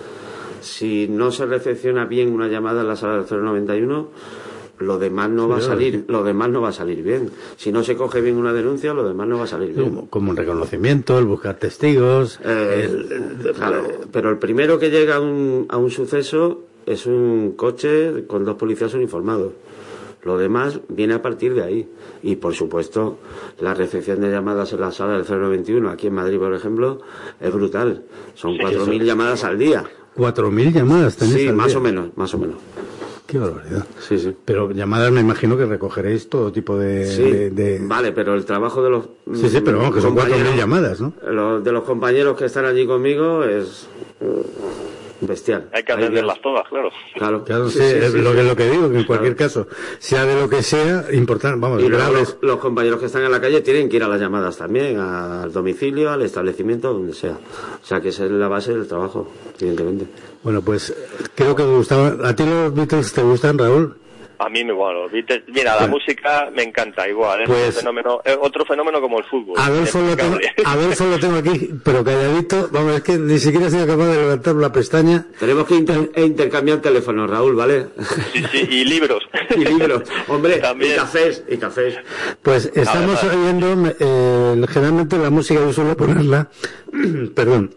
Si 0.61 1.09
no 1.09 1.31
se 1.31 1.47
recepciona 1.47 2.05
bien 2.05 2.33
una 2.33 2.49
llamada 2.49 2.83
en 2.83 2.89
la 2.89 2.97
sala 2.97 3.23
del 3.23 3.43
091, 3.43 4.09
lo 4.79 4.99
demás 4.99 5.31
no 5.31 5.49
va 5.49 5.59
a 5.59 5.61
salir, 5.61 6.05
lo 6.09 6.23
demás 6.23 6.51
no 6.51 6.61
va 6.61 6.69
a 6.69 6.73
salir 6.73 7.03
bien. 7.03 7.31
Si 7.57 7.73
no 7.73 7.83
se 7.83 7.97
coge 7.97 8.21
bien 8.21 8.37
una 8.37 8.53
denuncia, 8.53 8.93
lo 8.95 9.07
demás 9.07 9.27
no 9.29 9.39
va 9.39 9.45
a 9.45 9.49
salir 9.49 9.73
bien. 9.75 9.89
Como, 9.91 10.11
como 10.11 10.31
un 10.31 10.37
reconocimiento, 10.37 11.19
el 11.19 11.25
buscar 11.25 11.57
testigos, 11.57 12.39
Eh, 12.45 12.89
el- 12.91 13.53
claro, 13.55 13.83
pero 14.13 14.31
el 14.31 14.39
primero 14.39 14.79
que 14.79 14.91
llega 14.91 15.17
a 15.17 15.21
un, 15.21 15.67
a 15.69 15.77
un 15.77 15.91
suceso 15.91 16.63
es 16.85 17.07
un 17.07 17.53
coche 17.57 18.27
con 18.27 18.45
dos 18.45 18.57
policías 18.57 18.95
uniformados. 18.95 19.53
Lo 20.23 20.37
demás 20.39 20.81
viene 20.89 21.15
a 21.15 21.23
partir 21.23 21.55
de 21.55 21.63
ahí. 21.63 21.89
Y 22.23 22.35
por 22.37 22.55
supuesto, 22.55 23.19
la 23.61 23.75
recepción 23.75 24.21
de 24.21 24.31
llamadas 24.31 24.73
en 24.73 24.81
la 24.81 24.91
sala 24.91 25.13
del 25.17 25.25
091, 25.25 25.89
aquí 25.91 26.09
en 26.09 26.15
Madrid, 26.15 26.39
por 26.39 26.53
ejemplo, 26.53 27.01
es 27.41 27.53
brutal. 27.53 28.03
Son 28.35 28.57
4.000 28.57 29.05
llamadas 29.05 29.45
al 29.45 29.57
día. 29.59 29.85
4.000 30.17 30.73
llamadas 30.73 31.15
Sí, 31.15 31.47
al 31.47 31.55
más 31.55 31.69
día. 31.69 31.79
o 31.79 31.81
menos, 31.81 32.09
más 32.17 32.35
o 32.35 32.39
menos. 32.39 32.57
Qué 33.27 33.39
barbaridad. 33.39 33.85
Sí, 34.01 34.19
sí. 34.19 34.35
Pero 34.45 34.71
llamadas 34.71 35.11
me 35.11 35.21
imagino 35.21 35.57
que 35.57 35.67
recogeréis 35.67 36.29
todo 36.29 36.53
tipo 36.53 36.79
de... 36.79 37.07
Sí, 37.07 37.23
de- 37.23 37.51
de- 37.51 37.79
vale, 37.83 38.13
pero 38.13 38.35
el 38.35 38.45
trabajo 38.45 38.83
de 38.85 38.91
los... 38.91 39.05
Sí, 39.35 39.49
sí, 39.49 39.61
pero 39.65 39.79
vamos, 39.79 39.95
que 39.97 40.01
son 40.01 40.15
compañeros- 40.15 40.53
4.000 40.53 40.57
llamadas, 40.57 41.01
¿no? 41.01 41.13
Los, 41.29 41.65
de 41.65 41.73
los 41.73 41.83
compañeros 41.85 42.37
que 42.39 42.45
están 42.45 42.65
allí 42.67 42.87
conmigo 42.87 43.43
es 43.43 43.89
bestial. 45.21 45.69
Hay 45.73 45.83
que 45.83 45.93
atenderlas 45.93 46.41
todas, 46.43 46.69
claro. 46.69 46.91
Claro, 47.15 47.45
Claro, 47.45 47.69
sí, 47.69 47.79
Sí, 47.79 47.85
sí, 47.85 47.97
es 47.97 48.13
sí, 48.13 48.19
lo, 48.19 48.31
sí. 48.31 48.37
que, 48.37 48.43
lo 48.45 48.57
que 48.57 48.71
digo, 48.71 48.91
que 48.91 48.99
en 48.99 49.05
cualquier 49.05 49.37
caso, 49.37 49.67
sea 49.99 50.25
de 50.25 50.35
lo 50.41 50.49
que 50.49 50.63
sea, 50.63 51.07
importante, 51.13 51.59
vamos, 51.61 51.83
Y 51.83 51.89
luego 51.89 52.05
graves. 52.11 52.37
los, 52.41 52.51
los 52.51 52.57
compañeros 52.59 53.01
que 53.01 53.07
están 53.07 53.23
en 53.25 53.33
la 53.33 53.41
calle 53.41 53.61
tienen 53.61 53.89
que 53.89 53.97
ir 53.97 54.03
a 54.03 54.09
las 54.09 54.21
llamadas 54.21 54.57
también, 54.59 54.99
al 54.99 55.53
domicilio, 55.53 56.11
al 56.11 56.23
establecimiento, 56.23 56.93
donde 56.93 57.13
sea. 57.15 57.33
O 57.83 57.87
sea 57.87 58.01
que 58.01 58.09
esa 58.11 58.25
es 58.25 58.31
la 58.31 58.49
base 58.49 58.73
del 58.75 58.87
trabajo, 58.87 59.31
evidentemente. 59.61 60.07
Bueno, 60.43 60.63
pues 60.63 60.95
creo 61.35 61.55
que 61.57 61.63
me 61.65 61.77
gustaba. 61.77 62.29
¿A 62.29 62.35
ti 62.37 62.45
los 62.45 62.75
Beatles 62.75 63.13
te 63.13 63.23
gustan, 63.23 63.59
Raúl? 63.59 63.97
A 64.39 64.49
mí 64.49 64.65
me 64.65 64.73
bueno, 64.73 65.05
los 65.05 65.13
Beatles- 65.13 65.45
mira, 65.49 65.81
la 65.81 65.87
música 65.87 66.51
me 66.55 66.63
encanta 66.63 67.09
igual, 67.09 67.43
es 67.43 67.49
Pues- 67.49 67.67
un 67.69 67.73
fenómeno, 67.73 68.21
es 68.25 68.37
otro 68.41 68.65
fenómeno 68.65 69.01
como 69.01 69.19
el 69.19 69.25
fútbol. 69.25 69.55
Adolfo 69.59 70.01
lo, 70.01 70.17
tengo. 70.17 70.39
Adolfo 70.65 71.05
lo 71.07 71.19
tengo 71.21 71.37
aquí, 71.39 71.71
pero 71.85 72.05
calladito. 72.05 72.69
Vamos, 72.73 72.97
es 72.97 73.03
que 73.03 73.17
ni 73.19 73.39
siquiera 73.39 73.67
he 73.67 73.71
sido 73.71 73.87
capaz 73.87 74.07
de 74.07 74.17
levantar 74.17 74.55
la 74.57 74.73
pestaña. 74.73 75.27
Tenemos 75.39 75.67
que 75.67 75.75
inter- 75.75 76.11
e 76.15 76.25
intercambiar 76.25 76.79
teléfonos, 76.81 77.31
Raúl, 77.31 77.55
¿vale? 77.55 77.87
Sí, 78.33 78.45
sí, 78.53 78.67
y 78.71 78.85
libros. 78.85 79.23
y 79.57 79.65
libros. 79.65 80.03
Hombre, 80.29 80.59
También. 80.59 80.93
y 80.93 80.97
cafés, 80.97 81.45
y 81.49 81.57
cafés. 81.57 81.97
Pues 82.43 82.71
estamos 82.75 83.23
oyendo, 83.25 83.67
eh, 83.99 84.65
generalmente 84.69 85.19
la 85.19 85.31
música 85.31 85.61
yo 85.61 85.73
suelo 85.73 85.97
ponerla, 85.97 86.49
perdón, 87.35 87.75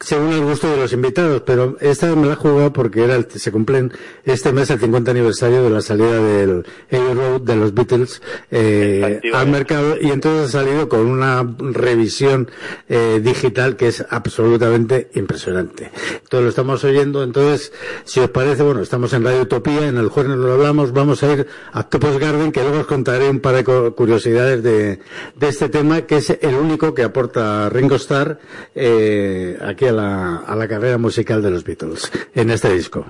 según 0.00 0.32
el 0.32 0.42
gusto 0.42 0.70
de 0.70 0.76
los 0.76 0.92
invitados, 0.92 1.42
pero 1.46 1.76
esta 1.80 2.14
me 2.14 2.26
la 2.26 2.34
he 2.34 2.36
jugado 2.36 2.72
porque 2.72 3.04
era 3.04 3.16
el- 3.16 3.26
se 3.30 3.50
cumplen 3.52 3.92
este 4.24 4.52
mes 4.52 4.70
el 4.70 4.78
50 4.80 5.10
aniversario 5.10 5.62
de 5.62 5.70
la 5.70 5.80
salida 5.80 6.20
del 6.20 6.64
Abbey 6.92 7.14
Road 7.14 7.40
de 7.42 7.56
los 7.56 7.74
Beatles 7.74 8.20
eh, 8.50 9.20
al 9.32 9.48
mercado 9.48 9.96
y 10.00 10.10
entonces 10.10 10.54
ha 10.54 10.60
salido 10.60 10.88
con 10.88 11.00
una 11.06 11.46
revisión 11.58 12.50
eh, 12.88 13.20
digital 13.22 13.76
que 13.76 13.88
es 13.88 14.04
absolutamente 14.10 15.10
impresionante. 15.14 15.90
Entonces 16.12 16.42
lo 16.42 16.48
estamos 16.48 16.84
oyendo, 16.84 17.22
entonces 17.22 17.72
si 18.04 18.20
os 18.20 18.30
parece, 18.30 18.62
bueno, 18.62 18.80
estamos 18.82 19.12
en 19.12 19.24
Radio 19.24 19.42
Utopía, 19.42 19.88
en 19.88 19.96
el 19.96 20.08
jueves 20.08 20.36
lo 20.36 20.52
hablamos, 20.52 20.92
vamos 20.92 21.22
a 21.22 21.32
ir 21.32 21.46
a 21.72 21.82
Topos 21.84 22.18
Garden 22.18 22.52
que 22.52 22.60
luego 22.62 22.80
os 22.80 22.86
contaré 22.86 23.28
un 23.28 23.40
par 23.40 23.54
de 23.54 23.64
curiosidades 23.92 24.62
de, 24.62 24.98
de 25.36 25.48
este 25.48 25.68
tema 25.68 26.02
que 26.02 26.16
es 26.16 26.30
el 26.30 26.54
único 26.54 26.94
que 26.94 27.02
aporta 27.02 27.68
Ringo 27.70 27.96
Starr 27.96 28.38
eh, 28.74 29.55
aquí 29.60 29.86
a 29.86 29.92
la, 29.92 30.36
a 30.46 30.56
la 30.56 30.68
carrera 30.68 30.98
musical 30.98 31.42
de 31.42 31.50
los 31.50 31.64
Beatles 31.64 32.10
en 32.34 32.50
este 32.50 32.70
disco. 32.70 33.06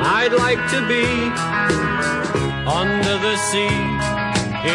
I'd 0.00 0.32
like 0.32 0.60
to 0.70 0.80
be 0.86 1.04
under 2.66 3.18
the 3.18 3.36
sea 3.50 4.18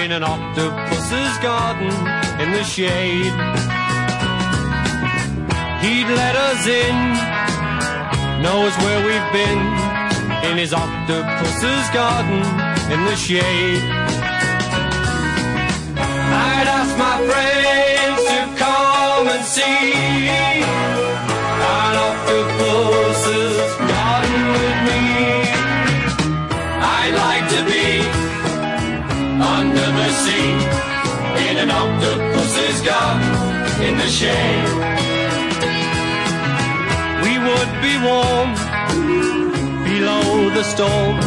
in 0.04 0.12
an 0.12 0.24
octopus's 0.24 1.38
garden 1.42 1.92
in 2.42 2.52
the 2.52 2.64
shade. 2.64 3.34
He'd 5.82 6.08
let 6.08 6.36
us 6.36 6.66
in, 6.66 6.96
knows 8.42 8.74
where 8.84 9.06
we've 9.06 9.32
been 9.34 9.60
in 10.50 10.58
his 10.58 10.74
octopus's 10.74 11.90
garden 11.94 12.42
in 12.92 13.06
the 13.06 13.16
shade. 13.16 13.84
I'd 15.96 16.68
ask 16.68 16.98
my 16.98 17.18
friends 17.30 17.53
storm 40.74 41.20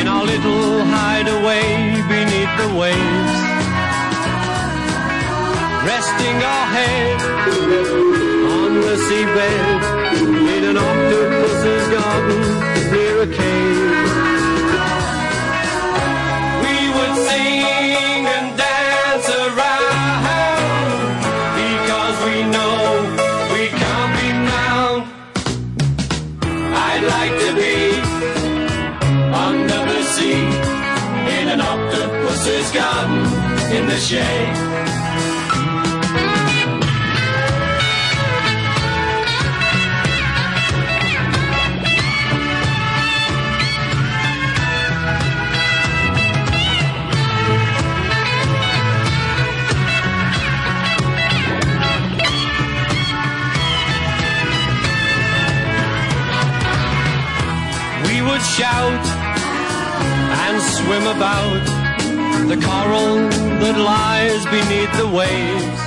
in 0.00 0.08
our 0.08 0.24
little 0.24 0.84
hideaway 0.84 1.62
beneath 2.08 2.52
the 2.58 2.76
waves. 2.76 3.51
Resting 5.84 6.36
our 6.42 6.66
head 6.66 7.20
on 8.56 8.80
the 8.80 8.96
seabed 9.06 9.82
in 10.54 10.62
an 10.70 10.76
octopus's 10.76 11.88
garden 11.88 12.42
near 12.92 13.22
a 13.22 13.26
cave. 13.26 13.90
We 16.62 16.76
would 16.94 17.14
sing 17.26 18.26
and 18.36 18.56
dance 18.56 19.28
around 19.42 19.90
because 21.58 22.16
we 22.28 22.36
know 22.54 22.78
we 23.52 23.62
can't 23.82 24.12
be 24.22 24.28
found. 24.50 25.00
I'd 26.88 27.04
like 27.16 27.34
to 27.44 27.50
be 27.58 27.76
under 29.34 29.80
the 29.92 30.02
sea 30.14 30.46
in 31.38 31.48
an 31.48 31.60
octopus's 31.60 32.70
garden 32.70 33.24
in 33.76 33.86
the 33.88 33.98
shade. 33.98 34.71
Shout 58.56 59.04
and 60.44 60.60
swim 60.60 61.06
about 61.06 61.62
the 62.48 62.56
coral 62.66 63.16
that 63.62 63.76
lies 63.78 64.44
beneath 64.52 64.92
the 64.98 65.08
waves. 65.08 65.78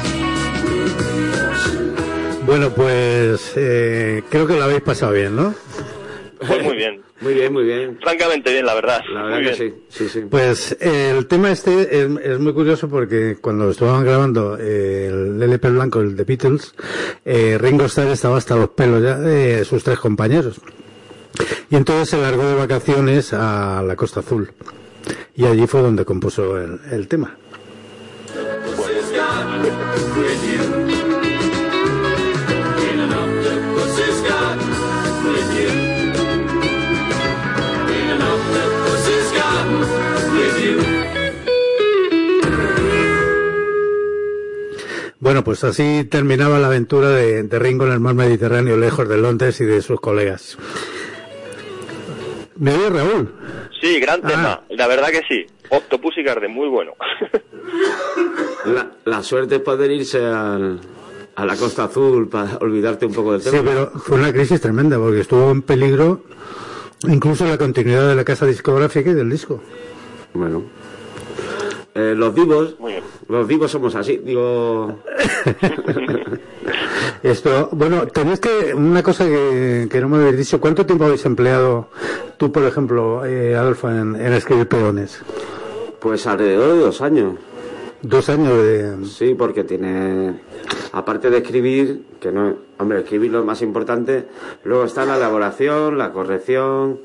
Bueno, 2.45 2.69
pues 2.71 3.54
eh, 3.56 4.23
creo 4.30 4.47
que 4.47 4.56
lo 4.56 4.63
habéis 4.63 4.82
pasado 4.82 5.13
bien, 5.13 5.36
¿no? 5.36 5.54
Pues 6.39 6.63
muy 6.63 6.75
bien. 6.75 7.01
Muy 7.21 7.34
bien, 7.34 7.54
muy 7.54 7.63
bien. 7.63 7.97
Francamente 8.01 8.51
bien, 8.51 8.65
la 8.65 8.73
verdad. 8.75 8.99
La 9.10 9.21
muy 9.21 9.32
verdad 9.32 9.56
que 9.56 9.63
bien. 9.63 9.75
sí, 9.88 10.04
sí, 10.04 10.10
sí. 10.10 10.25
Pues 10.30 10.78
eh, 10.82 11.13
el 11.17 11.28
tema 11.28 11.49
este 11.49 11.82
es, 11.82 12.10
es 12.21 12.39
muy 12.39 12.51
curioso 12.54 12.89
porque 12.89 13.38
cuando 13.39 13.69
estaban 13.69 14.04
grabando 14.04 14.58
eh, 14.60 15.08
el 15.08 15.41
LP 15.41 15.69
blanco, 15.69 16.01
el 16.01 16.17
de 16.17 16.23
Beatles, 16.25 16.75
eh, 17.23 17.58
Ringo 17.58 17.86
Starr 17.86 18.10
estaba 18.10 18.38
hasta 18.38 18.58
los 18.58 18.69
pelos 18.71 19.01
ya 19.01 19.17
de 19.17 19.63
sus 19.63 19.82
tres 19.82 19.97
compañeros. 19.97 20.60
Y 21.69 21.76
entonces 21.76 22.10
se 22.10 22.17
largó 22.17 22.45
de 22.45 22.56
vacaciones 22.56 23.34
a 23.34 23.82
la 23.82 23.95
Costa 23.95 24.21
Azul. 24.21 24.52
Y 25.36 25.45
allí 25.45 25.67
fue 25.67 25.82
donde 25.82 26.06
compuso 26.06 26.58
el, 26.58 27.08
tema. 27.08 27.36
Bueno, 45.19 45.43
pues 45.43 45.63
así 45.63 46.04
terminaba 46.10 46.60
la 46.60 46.67
aventura 46.67 47.10
de, 47.10 47.43
de 47.43 47.60
Ringo 47.60 47.88
en 47.88 47.93
el 47.93 48.00
mar 48.00 48.13
Mediterráneo, 48.13 48.78
lejos 48.78 49.10
de 49.10 49.17
Londres 49.17 49.60
y 49.60 49.65
de 49.65 49.82
sus 49.82 50.00
colegas. 50.00 50.56
¿Me 52.57 52.73
oye 52.73 52.89
Raúl? 52.89 53.33
Sí, 53.81 53.99
gran 53.99 54.21
Ah. 54.23 54.27
tema. 54.27 54.61
La 54.69 54.87
verdad 54.87 55.09
que 55.09 55.21
sí. 55.27 55.45
Octopus 55.69 56.17
y 56.17 56.23
Garden, 56.23 56.51
muy 56.53 56.67
bueno. 56.69 56.93
La, 58.65 58.91
la 59.05 59.23
suerte 59.23 59.55
es 59.55 59.61
poder 59.61 59.91
irse 59.91 60.23
al, 60.25 60.79
a 61.35 61.45
la 61.45 61.55
Costa 61.57 61.83
Azul 61.85 62.27
para 62.29 62.57
olvidarte 62.57 63.05
un 63.05 63.13
poco 63.13 63.33
del 63.33 63.41
Sí, 63.41 63.49
tema. 63.51 63.63
pero 63.71 63.91
fue 63.99 64.17
una 64.17 64.31
crisis 64.31 64.59
tremenda 64.61 64.97
porque 64.97 65.19
estuvo 65.21 65.51
en 65.51 65.61
peligro 65.61 66.23
incluso 67.07 67.45
la 67.45 67.57
continuidad 67.57 68.07
de 68.07 68.15
la 68.15 68.23
casa 68.23 68.45
discográfica 68.45 69.09
y 69.11 69.13
del 69.13 69.29
disco. 69.29 69.61
Bueno. 70.33 70.63
Eh, 71.93 72.13
los 72.15 72.33
vivos, 72.33 72.75
los 73.29 73.47
vivos 73.47 73.71
somos 73.71 73.93
así, 73.95 74.17
digo... 74.17 74.99
Esto, 77.23 77.69
bueno, 77.71 78.07
tenéis 78.07 78.39
que, 78.39 78.73
una 78.73 79.01
cosa 79.01 79.25
que, 79.25 79.87
que 79.89 80.01
no 80.01 80.09
me 80.09 80.17
habéis 80.17 80.37
dicho, 80.37 80.59
¿cuánto 80.59 80.85
tiempo 80.85 81.05
habéis 81.05 81.25
empleado 81.25 81.89
tú, 82.37 82.51
por 82.51 82.63
ejemplo, 82.63 83.25
eh, 83.25 83.55
Adolfo, 83.55 83.89
en, 83.89 84.15
en 84.15 84.33
escribir 84.33 84.67
peones? 84.67 85.21
Pues 85.99 86.27
alrededor 86.27 86.73
de 86.73 86.79
dos 86.79 87.01
años. 87.01 87.35
Dos 88.01 88.29
años 88.29 88.61
de... 88.61 89.05
Sí, 89.05 89.33
porque 89.33 89.63
tiene, 89.63 90.39
aparte 90.91 91.31
de 91.31 91.37
escribir, 91.39 92.03
que 92.19 92.31
no, 92.31 92.53
hombre, 92.77 92.99
escribir 92.99 93.31
lo 93.31 93.43
más 93.43 93.63
importante, 93.63 94.27
luego 94.63 94.83
está 94.83 95.05
la 95.05 95.17
elaboración, 95.17 95.97
la 95.97 96.11
corrección, 96.11 96.99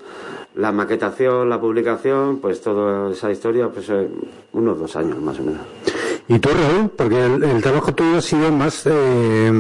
la 0.57 0.73
maquetación, 0.73 1.49
la 1.49 1.61
publicación, 1.61 2.39
pues 2.39 2.61
toda 2.61 3.13
esa 3.13 3.31
historia, 3.31 3.69
pues 3.69 3.89
eh, 3.89 4.09
unos 4.53 4.79
dos 4.79 4.95
años 4.97 5.21
más 5.23 5.39
o 5.41 5.45
menos. 5.45 5.63
¿Y 6.33 6.39
tú, 6.39 6.49
Raúl? 6.51 6.91
Porque 6.97 7.17
el, 7.25 7.43
el 7.43 7.61
trabajo 7.61 7.93
tuyo 7.93 8.19
ha 8.19 8.23
sido 8.23 8.53
más 8.53 8.87
eh, 8.87 9.51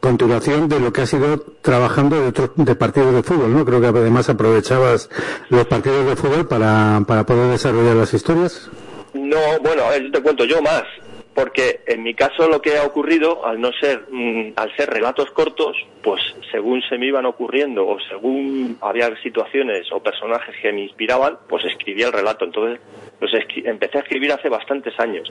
continuación 0.00 0.66
de 0.66 0.80
lo 0.80 0.90
que 0.90 1.02
has 1.02 1.12
ido 1.12 1.38
trabajando 1.60 2.16
de 2.30 2.32
de 2.56 2.74
partidos 2.74 3.14
de 3.14 3.22
fútbol, 3.22 3.52
¿no? 3.52 3.62
Creo 3.66 3.78
que 3.80 3.88
además 3.88 4.28
aprovechabas 4.30 5.10
los 5.50 5.66
partidos 5.66 6.06
de 6.06 6.16
fútbol 6.16 6.48
para, 6.48 7.02
para 7.06 7.26
poder 7.26 7.50
desarrollar 7.50 7.94
las 7.96 8.14
historias. 8.14 8.70
No, 9.12 9.36
bueno, 9.62 9.82
yo 10.02 10.10
te 10.10 10.22
cuento 10.22 10.44
yo 10.46 10.62
más. 10.62 10.84
Porque 11.34 11.82
en 11.86 12.02
mi 12.02 12.14
caso 12.14 12.48
lo 12.48 12.60
que 12.60 12.78
ha 12.78 12.84
ocurrido, 12.84 13.46
al 13.46 13.60
no 13.60 13.70
ser, 13.78 14.06
mm, 14.10 14.54
al 14.56 14.74
ser 14.76 14.90
relatos 14.90 15.30
cortos, 15.30 15.76
pues 16.02 16.20
según 16.50 16.82
se 16.88 16.98
me 16.98 17.06
iban 17.06 17.26
ocurriendo 17.26 17.86
o 17.86 17.98
según 18.10 18.76
había 18.80 19.14
situaciones 19.22 19.86
o 19.92 20.02
personajes 20.02 20.56
que 20.60 20.72
me 20.72 20.82
inspiraban, 20.84 21.38
pues 21.48 21.64
escribía 21.66 22.06
el 22.08 22.12
relato. 22.12 22.44
Entonces, 22.44 22.80
escri- 23.20 23.68
empecé 23.68 23.98
a 23.98 24.00
escribir 24.00 24.32
hace 24.32 24.48
bastantes 24.48 24.98
años. 24.98 25.30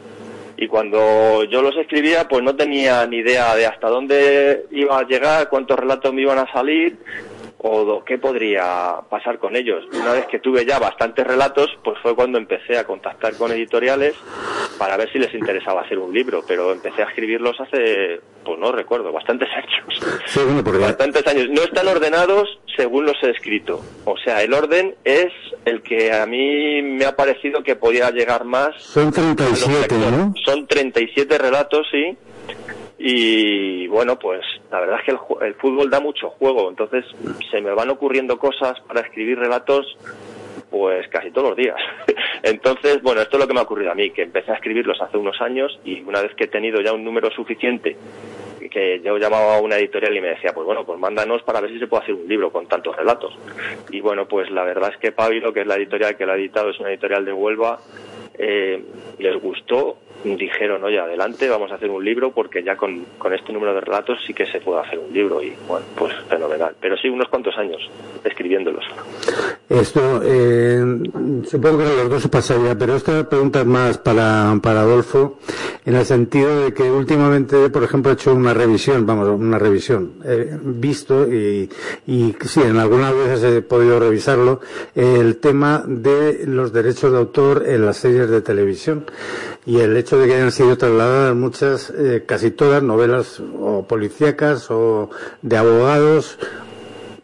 Y 0.58 0.68
cuando 0.68 1.44
yo 1.44 1.62
los 1.62 1.78
escribía, 1.78 2.28
pues 2.28 2.44
no 2.44 2.56
tenía 2.56 3.06
ni 3.06 3.18
idea 3.18 3.56
de 3.56 3.68
hasta 3.68 3.90
dónde 3.90 4.66
iba 4.72 4.98
a 4.98 5.04
llegar, 5.04 5.50
cuántos 5.50 5.78
relatos 5.78 6.12
me 6.14 6.24
iban 6.24 6.40
a 6.40 6.52
salir 6.52 6.98
o 7.70 8.04
qué 8.04 8.18
podría 8.18 9.00
pasar 9.10 9.40
con 9.40 9.56
ellos. 9.56 9.84
Una 9.94 10.14
vez 10.14 10.26
que 10.28 10.40
tuve 10.40 10.66
ya 10.66 10.80
bastantes 10.80 11.26
relatos, 11.26 11.70
pues 11.84 11.98
fue 12.02 12.16
cuando 12.16 12.38
empecé 12.38 12.78
a 12.78 12.86
contactar 12.86 13.36
con 13.38 13.52
editoriales 13.52 14.16
para 14.78 14.98
ver 14.98 15.12
si 15.12 15.20
les 15.20 15.34
interesaba 15.34 15.82
hacer 15.82 16.00
un 16.00 16.14
libro, 16.14 16.44
pero 16.48 16.72
empecé 16.72 17.02
a 17.04 17.06
escribirlos 17.06 17.60
hace, 17.60 18.22
pues 18.44 18.60
no 18.60 18.72
recuerdo, 18.72 19.12
bastantes 19.12 19.50
años. 19.56 20.22
Sí, 20.26 20.40
bueno, 20.44 20.64
porque 20.64 20.80
Bastantes 20.80 21.28
años. 21.28 21.50
No 21.50 21.62
están 21.62 21.88
ordenados 21.88 22.60
según 22.76 23.06
los 23.06 23.16
he 23.24 23.32
escrito. 23.32 23.82
O 24.06 24.18
sea, 24.18 24.42
el 24.44 24.54
orden 24.54 24.96
es 25.04 25.34
el 25.66 25.82
que 25.82 26.14
a 26.14 26.26
mí 26.26 26.82
me 26.82 27.06
ha 27.06 27.16
parecido 27.16 27.64
que 27.64 27.76
podía 27.76 28.10
llegar 28.12 28.46
más 28.46 28.82
son 28.82 29.14
a 29.18 29.22
los 29.22 29.36
37, 29.36 29.80
lectores. 29.80 30.12
¿no? 30.12 30.34
Son 30.46 30.68
37 30.68 31.38
relatos, 31.38 31.88
sí. 31.92 32.18
Y 33.00 33.88
bueno, 33.88 34.18
pues 34.18 34.42
la 34.72 34.80
verdad 34.80 35.00
es 35.00 35.06
que 35.06 35.12
el, 35.12 35.48
el 35.48 35.54
fútbol 35.56 35.90
da 35.90 36.00
mucho 36.00 36.30
juego, 36.32 36.70
entonces 36.70 37.06
se 37.52 37.62
me 37.62 37.72
van 37.72 37.90
ocurriendo 37.90 38.40
cosas 38.40 38.80
para 38.88 39.02
escribir 39.02 39.38
relatos 39.38 39.98
pues 40.70 41.08
casi 41.10 41.32
todos 41.32 41.50
los 41.50 41.58
días. 41.58 41.78
Entonces, 42.44 43.02
bueno, 43.02 43.22
esto 43.22 43.38
es 43.38 43.42
lo 43.42 43.48
que 43.48 43.54
me 43.54 43.60
ha 43.60 43.64
ocurrido 43.64 43.92
a 43.92 43.96
mí, 43.96 44.12
que 44.12 44.24
empecé 44.24 44.52
a 44.52 44.56
escribirlos 44.56 45.02
hace 45.02 45.18
unos 45.18 45.40
años 45.42 45.80
y 45.86 46.02
una 46.02 46.22
vez 46.22 46.34
que 46.36 46.46
he 46.46 46.48
tenido 46.48 46.82
ya 46.82 46.94
un 46.94 47.04
número 47.04 47.32
suficiente, 47.32 47.96
que 48.70 49.00
yo 49.02 49.18
llamaba 49.18 49.56
a 49.56 49.62
una 49.62 49.78
editorial 49.78 50.16
y 50.16 50.22
me 50.22 50.30
decía, 50.30 50.54
pues 50.54 50.66
bueno, 50.66 50.86
pues 50.86 51.00
mándanos 51.00 51.42
para 51.44 51.62
ver 51.62 51.72
si 51.72 51.80
se 51.80 51.88
puede 51.88 52.04
hacer 52.04 52.16
un 52.16 52.28
libro 52.28 52.52
con 52.52 52.68
tantos 52.68 52.96
relatos. 52.96 53.34
Y 53.90 54.02
bueno, 54.02 54.28
pues 54.28 54.52
la 54.52 54.64
verdad 54.64 54.92
es 54.94 54.98
que 54.98 55.12
Pablo, 55.12 55.54
que 55.54 55.62
es 55.62 55.68
la 55.68 55.76
editorial 55.76 56.18
que 56.18 56.26
lo 56.26 56.34
ha 56.34 56.36
editado, 56.36 56.70
es 56.70 56.80
una 56.80 56.90
editorial 56.90 57.24
de 57.24 57.34
Huelva, 57.34 57.80
eh, 58.38 58.84
les 59.20 59.42
gustó 59.42 59.98
dijeron, 60.24 60.84
oye, 60.84 61.00
adelante, 61.00 61.48
vamos 61.50 61.72
a 61.72 61.76
hacer 61.76 61.90
un 61.90 62.04
libro 62.04 62.32
porque 62.32 62.64
ya 62.64 62.76
con, 62.76 63.06
con 63.18 63.34
este 63.34 63.54
número 63.54 63.74
de 63.74 63.82
relatos 63.82 64.20
sí 64.26 64.34
que 64.34 64.46
se 64.46 64.60
puede 64.60 64.82
hacer 64.82 65.00
un 65.00 65.14
libro 65.14 65.42
y 65.42 65.54
bueno, 65.68 65.86
pues 65.96 66.14
fenomenal. 66.30 66.76
Pero 66.80 66.98
sí, 66.98 67.10
unos 67.10 67.30
cuantos 67.30 67.58
años 67.58 67.90
escribiéndolos. 68.24 68.84
Esto, 69.70 70.22
eh, 70.24 70.82
supongo 71.46 71.80
que 71.80 71.84
los 71.84 72.10
dos 72.10 72.28
pasaría, 72.28 72.78
pero 72.78 72.96
esta 72.96 73.28
pregunta 73.28 73.62
es 73.62 73.66
más 73.66 73.98
para, 73.98 74.56
para 74.62 74.82
Adolfo, 74.82 75.40
en 75.86 75.96
el 75.96 76.06
sentido 76.06 76.64
de 76.64 76.74
que 76.74 76.90
últimamente, 76.90 77.70
por 77.70 77.84
ejemplo, 77.84 78.12
he 78.12 78.16
hecho 78.16 78.34
una 78.34 78.54
revisión, 78.54 79.06
vamos, 79.06 79.28
una 79.30 79.60
revisión, 79.60 80.14
he 80.26 80.50
visto 80.62 81.28
y, 81.28 81.70
y 82.08 82.36
sí, 82.46 82.62
en 82.62 82.78
algunas 82.78 83.14
veces 83.14 83.44
he 83.44 83.62
podido 83.62 84.00
revisarlo, 84.00 84.62
el 84.96 85.38
tema 85.38 85.84
de 85.86 86.46
los 86.46 86.74
derechos 86.74 87.12
de 87.12 87.18
autor 87.18 87.64
en 87.68 87.86
las 87.86 87.98
series 87.98 88.30
de 88.30 88.42
televisión 88.42 89.06
y 89.68 89.80
el 89.82 89.96
hecho 89.98 90.18
de 90.18 90.28
que 90.28 90.34
hayan 90.36 90.52
sido 90.52 90.76
trasladadas 90.78 91.36
muchas, 91.36 91.90
eh, 91.92 92.24
casi 92.26 92.50
todas, 92.52 92.82
novelas 92.82 93.40
o 93.60 93.86
policíacas 93.86 94.72
o 94.72 95.10
de 95.44 95.58
abogados 95.58 96.40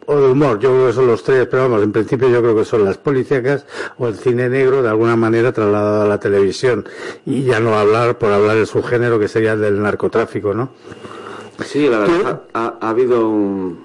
o 0.06 0.16
de 0.20 0.30
humor, 0.32 0.58
yo 0.58 0.68
creo 0.68 0.86
que 0.88 0.92
son 0.92 1.06
los 1.06 1.22
tres, 1.24 1.46
pero 1.50 1.62
vamos, 1.62 1.82
en 1.82 1.90
principio 1.90 2.28
yo 2.28 2.42
creo 2.42 2.54
que 2.54 2.66
son 2.66 2.84
las 2.84 2.98
policíacas 2.98 3.64
o 3.96 4.06
el 4.06 4.16
cine 4.16 4.50
negro 4.50 4.82
de 4.82 4.90
alguna 4.90 5.16
manera 5.16 5.50
trasladado 5.52 6.02
a 6.02 6.06
la 6.06 6.20
televisión. 6.20 6.86
Y 7.24 7.44
ya 7.44 7.58
no 7.58 7.74
hablar 7.78 8.18
por 8.18 8.30
hablar 8.30 8.56
del 8.56 8.66
subgénero 8.66 9.18
que 9.18 9.28
sería 9.28 9.54
el 9.54 9.62
del 9.62 9.80
narcotráfico, 9.82 10.52
¿no? 10.52 10.68
Sí, 11.64 11.88
la 11.88 12.00
verdad, 12.00 12.42
ha, 12.52 12.74
ha 12.78 12.90
habido 12.90 13.26
un- 13.26 13.82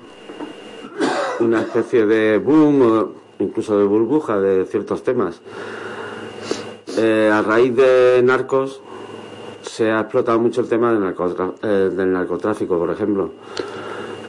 una 1.39 1.61
especie 1.61 2.05
de 2.05 2.37
boom 2.37 2.81
o 2.81 3.13
incluso 3.39 3.79
de 3.79 3.85
burbuja 3.85 4.37
de 4.41 4.65
ciertos 4.65 5.01
temas. 5.03 5.39
Eh, 7.01 7.31
a 7.31 7.41
raíz 7.41 7.73
de 7.77 8.21
Narcos 8.21 8.81
se 9.61 9.89
ha 9.89 10.01
explotado 10.01 10.37
mucho 10.37 10.59
el 10.59 10.67
tema 10.67 10.91
del, 10.91 11.15
eh, 11.63 11.89
del 11.95 12.11
narcotráfico, 12.11 12.77
por 12.77 12.91
ejemplo. 12.91 13.31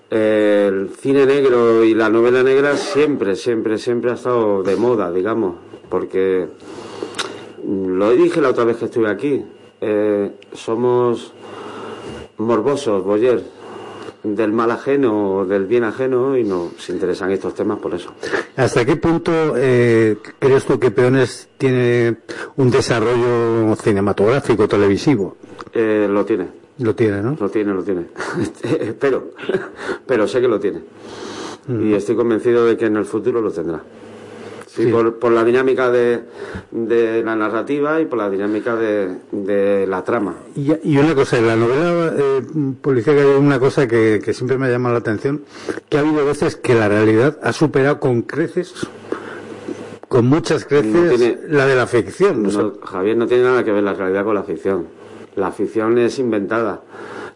El 0.08 0.90
cine 0.90 1.26
negro 1.26 1.82
y 1.82 1.94
la 1.94 2.08
novela 2.08 2.44
negra 2.44 2.76
siempre, 2.76 3.34
siempre, 3.34 3.76
siempre 3.76 4.12
ha 4.12 4.14
estado 4.14 4.62
de 4.62 4.76
moda, 4.76 5.10
digamos, 5.10 5.56
porque 5.88 6.46
mm, 7.64 7.86
lo 7.98 8.12
dije 8.12 8.40
la 8.40 8.50
otra 8.50 8.62
vez 8.64 8.76
que 8.76 8.84
estuve 8.84 9.10
aquí. 9.10 9.44
eh, 9.80 10.30
somos 10.52 11.32
morbosos, 12.36 13.02
boyer, 13.02 13.42
del 14.22 14.52
mal 14.52 14.70
ajeno 14.70 15.36
o 15.38 15.46
del 15.46 15.66
bien 15.66 15.84
ajeno 15.84 16.36
y 16.36 16.44
nos 16.44 16.88
interesan 16.90 17.30
estos 17.30 17.54
temas 17.54 17.78
por 17.78 17.94
eso. 17.94 18.12
¿Hasta 18.56 18.84
qué 18.84 18.96
punto 18.96 19.54
eh, 19.56 20.18
crees 20.38 20.64
tú 20.66 20.78
que 20.78 20.90
Peones 20.90 21.48
tiene 21.56 22.18
un 22.56 22.70
desarrollo 22.70 23.74
cinematográfico, 23.76 24.68
televisivo? 24.68 25.36
Eh, 25.72 26.06
lo 26.10 26.24
tiene, 26.24 26.48
Lo 26.78 26.94
tiene, 26.94 27.22
¿no? 27.22 27.36
lo 27.40 27.48
tiene, 27.48 27.72
lo 27.72 27.82
tiene. 27.82 28.06
Espero, 28.62 29.30
pero 30.06 30.28
sé 30.28 30.40
que 30.40 30.48
lo 30.48 30.60
tiene. 30.60 30.80
Y 31.68 31.94
estoy 31.94 32.16
convencido 32.16 32.64
de 32.64 32.76
que 32.76 32.86
en 32.86 32.96
el 32.96 33.04
futuro 33.04 33.40
lo 33.40 33.50
tendrá. 33.52 33.80
Sí, 34.72 34.84
Sí. 34.84 34.92
Por, 34.92 35.18
por 35.18 35.32
la 35.32 35.42
dinámica 35.42 35.90
de, 35.90 36.20
de 36.70 37.24
la 37.24 37.34
narrativa 37.34 38.00
y 38.00 38.04
por 38.04 38.18
la 38.18 38.30
dinámica 38.30 38.76
de, 38.76 39.16
de 39.32 39.84
la 39.88 40.04
trama. 40.04 40.36
Y, 40.54 40.72
y 40.84 40.96
una 40.96 41.12
cosa, 41.16 41.38
en 41.38 41.46
la 41.48 41.56
novela 41.56 42.14
eh, 42.16 42.42
policíaca 42.80 43.20
hay 43.20 43.26
una 43.36 43.58
cosa 43.58 43.88
que, 43.88 44.20
que 44.24 44.32
siempre 44.32 44.58
me 44.58 44.66
ha 44.66 44.70
llamado 44.70 44.92
la 44.92 45.00
atención, 45.00 45.42
que 45.88 45.96
ha 45.98 46.00
habido 46.02 46.24
veces 46.24 46.54
que 46.54 46.74
la 46.76 46.88
realidad 46.88 47.36
ha 47.42 47.52
superado 47.52 47.98
con 47.98 48.22
creces, 48.22 48.72
con 50.06 50.26
muchas 50.26 50.64
creces, 50.64 50.92
No 50.94 51.16
tiene- 51.16 51.38
la 51.48 51.66
de 51.66 51.74
la 51.74 51.86
ficción. 51.88 52.46
o 52.46 52.50
sea, 52.50 52.62
No, 52.62 52.74
Javier, 52.84 53.16
no 53.16 53.26
tiene 53.26 53.42
nada 53.42 53.64
que 53.64 53.72
ver 53.72 53.82
la 53.82 53.94
realidad 53.94 54.24
con 54.24 54.36
la 54.36 54.44
ficción. 54.44 54.86
La 55.34 55.50
ficción 55.50 55.98
es 55.98 56.16
inventada. 56.20 56.80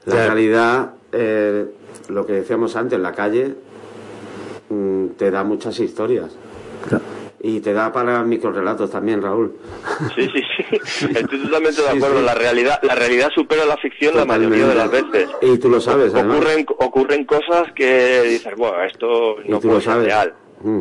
La 0.07 0.15
Ya. 0.15 0.27
realidad, 0.27 0.91
eh, 1.11 1.67
lo 2.11 2.25
que 2.27 2.35
decíamos 2.35 2.77
antes, 2.77 3.01
la 3.01 3.11
calle 3.13 3.55
mm, 4.71 5.07
te 5.17 5.31
da 5.33 5.43
muchas 5.43 5.79
historias. 5.81 6.31
Claro. 6.89 7.03
Y 7.47 7.61
te 7.61 7.75
da 7.75 7.93
para 7.93 8.23
microrelatos 8.23 8.91
también, 8.91 9.21
Raúl. 9.21 9.55
Sí, 10.15 10.23
sí, 10.35 10.43
sí. 10.87 11.07
Estoy 11.15 11.43
totalmente 11.45 11.83
de 11.83 11.89
acuerdo. 11.91 12.21
sí. 12.21 12.25
La 12.25 12.35
realidad, 12.35 12.79
la 12.83 12.95
realidad 12.95 13.29
supera 13.35 13.67
la 13.67 13.77
ficción 13.77 14.17
la 14.17 14.25
mayoría 14.25 14.67
de 14.67 14.75
las 14.75 14.91
veces. 14.91 15.29
Y 15.43 15.59
tú 15.59 15.69
lo 15.69 15.79
sabes, 15.79 16.15
además. 16.15 16.39
Ocurren, 16.39 16.67
ocurren 16.79 17.25
cosas 17.27 17.71
que 17.77 18.23
dices, 18.23 18.55
bueno, 18.57 18.83
esto 18.85 19.37
no 19.47 19.61
puede 19.61 19.83
ser 19.83 19.99
real. 19.99 20.35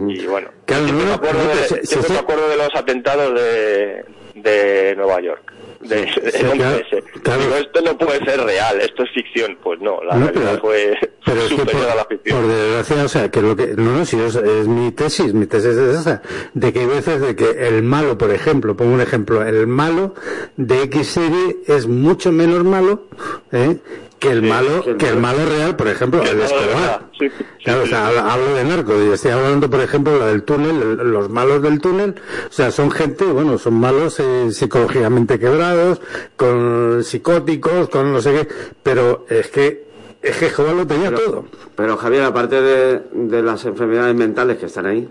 Y 0.08 0.26
bueno, 0.26 0.48
Claro, 0.66 0.86
siempre, 0.86 1.04
no, 1.06 1.10
me 1.12 1.16
acuerdo 1.16 1.44
no, 1.44 1.50
de, 1.50 1.56
se- 1.68 1.86
siempre 1.86 2.08
se- 2.08 2.14
me 2.14 2.20
acuerdo 2.20 2.48
de 2.48 2.56
los 2.56 2.70
atentados 2.74 3.34
de, 3.34 4.06
de 4.36 4.96
Nueva 4.96 5.20
York. 5.20 5.53
De, 5.84 5.96
de 5.98 6.32
Sí, 6.32 6.44
11S. 6.44 6.54
claro, 6.58 6.80
claro. 7.24 7.42
Digo, 7.44 7.56
esto 7.56 7.82
no 7.82 7.98
puede 7.98 8.26
ser 8.26 8.42
real, 8.44 8.80
esto 8.82 9.04
es 9.04 9.10
ficción. 9.12 9.58
Pues 9.64 9.80
no, 9.82 10.02
la 10.04 10.16
No, 10.16 10.28
realidad 10.28 10.50
pero- 10.52 10.62
fue 10.62 10.98
Pero 11.26 11.42
es 11.42 11.50
que 11.50 11.56
por, 11.56 11.66
superior 11.66 11.90
a 11.92 11.96
la 11.96 12.06
ficción. 12.06 12.40
por 12.42 12.48
desgracia, 12.52 13.04
o 13.04 13.08
sea, 13.08 13.32
que 13.32 13.42
lo 13.42 13.56
que, 13.56 13.68
no, 13.76 13.98
no, 13.98 14.06
si 14.06 14.20
es, 14.20 14.36
es 14.36 14.68
mi 14.68 14.92
tesis, 14.92 15.34
mi 15.34 15.46
tesis 15.46 15.72
es 15.78 16.00
esa, 16.00 16.22
de 16.54 16.74
que 16.74 16.80
hay 16.80 16.86
veces 16.88 17.22
de 17.22 17.36
que 17.36 17.68
el 17.68 17.84
malo, 17.84 18.18
por 18.18 18.32
ejemplo, 18.32 18.76
pongo 18.76 18.94
un 18.94 19.02
ejemplo, 19.02 19.42
el 19.46 19.68
malo 19.68 20.14
de 20.58 20.84
X 20.84 21.08
serie 21.08 21.58
es 21.68 21.88
mucho 21.88 22.32
menos 22.32 22.64
malo, 22.64 23.08
¿eh? 23.52 23.78
Que 24.24 24.32
el 24.32 24.42
malo, 24.42 24.84
que 24.84 24.90
el 24.92 24.98
que 24.98 25.08
el 25.10 25.18
malo- 25.18 25.46
real, 25.46 25.76
por 25.76 25.88
ejemplo, 25.88 26.22
el 26.24 26.40
Escobar. 26.42 26.66
verdad, 26.68 27.02
sí, 27.20 27.30
sí, 27.38 27.44
Claro, 27.64 27.84
o 27.84 27.86
sea, 27.86 28.08
hablo, 28.08 28.20
hablo 28.22 28.56
de 28.56 28.64
narco, 28.64 28.94
y 29.04 29.12
estoy 29.12 29.32
hablando, 29.32 29.70
por 29.70 29.82
ejemplo, 29.82 30.18
la 30.18 30.28
del 30.28 30.44
túnel, 30.44 30.82
el- 30.82 31.12
los 31.12 31.30
malos 31.30 31.62
del 31.62 31.80
túnel, 31.82 32.16
o 32.50 32.52
sea, 32.52 32.72
son 32.72 32.90
gente, 32.92 33.26
bueno, 33.26 33.58
son 33.58 33.74
malos 33.76 34.20
eh, 34.20 34.52
psicológicamente 34.52 35.38
quebrados, 35.40 36.02
con 36.36 37.04
psicóticos, 37.04 37.90
con 37.90 38.12
no 38.14 38.22
sé 38.22 38.32
qué, 38.34 38.48
pero 38.82 39.26
es 39.30 39.50
que, 39.50 39.86
es 40.22 40.38
que 40.38 40.50
Jehová 40.50 40.74
lo 40.74 40.88
tenía 40.88 41.14
todo. 41.14 41.46
Pero 41.76 41.98
Javier, 41.98 42.24
aparte 42.24 42.62
de, 42.62 43.02
de 43.14 43.42
las 43.44 43.66
enfermedades 43.66 44.16
mentales 44.16 44.58
que 44.58 44.68
están 44.68 44.86
ahí, 44.86 45.08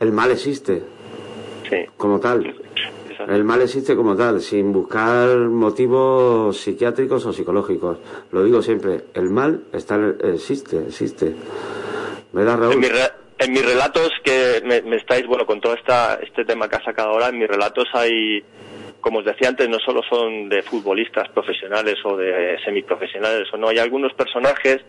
el 0.00 0.12
mal 0.12 0.30
existe 0.30 0.82
Sí. 1.68 1.76
como 1.96 2.18
tal. 2.20 2.54
El 3.28 3.42
mal 3.44 3.60
existe 3.60 3.96
como 3.96 4.16
tal, 4.16 4.40
sin 4.40 4.72
buscar 4.72 5.36
motivos 5.38 6.56
psiquiátricos 6.58 7.26
o 7.26 7.32
psicológicos. 7.32 7.98
Lo 8.30 8.44
digo 8.44 8.62
siempre, 8.62 9.04
el 9.14 9.30
mal 9.30 9.64
está, 9.72 9.98
existe, 10.22 10.78
existe. 10.86 11.34
¿Verdad, 12.32 12.70
En, 12.72 12.78
mi 12.80 12.86
re- 12.88 13.12
en 13.38 13.52
mis 13.52 13.64
relatos 13.66 14.10
que 14.22 14.62
me, 14.64 14.82
me 14.82 14.96
estáis, 14.96 15.26
bueno, 15.26 15.44
con 15.44 15.60
todo 15.60 15.74
esta, 15.74 16.20
este 16.22 16.44
tema 16.44 16.68
que 16.68 16.76
has 16.76 16.84
sacado 16.84 17.10
ahora, 17.10 17.28
en 17.30 17.38
mis 17.38 17.48
relatos 17.48 17.84
hay, 17.94 18.44
como 19.00 19.18
os 19.18 19.24
decía 19.24 19.48
antes, 19.48 19.68
no 19.68 19.78
solo 19.80 20.02
son 20.08 20.48
de 20.48 20.62
futbolistas 20.62 21.28
profesionales 21.30 21.96
o 22.04 22.16
de 22.16 22.56
semiprofesionales 22.64 23.48
o 23.52 23.56
no, 23.56 23.68
hay 23.68 23.78
algunos 23.78 24.12
personajes, 24.14 24.82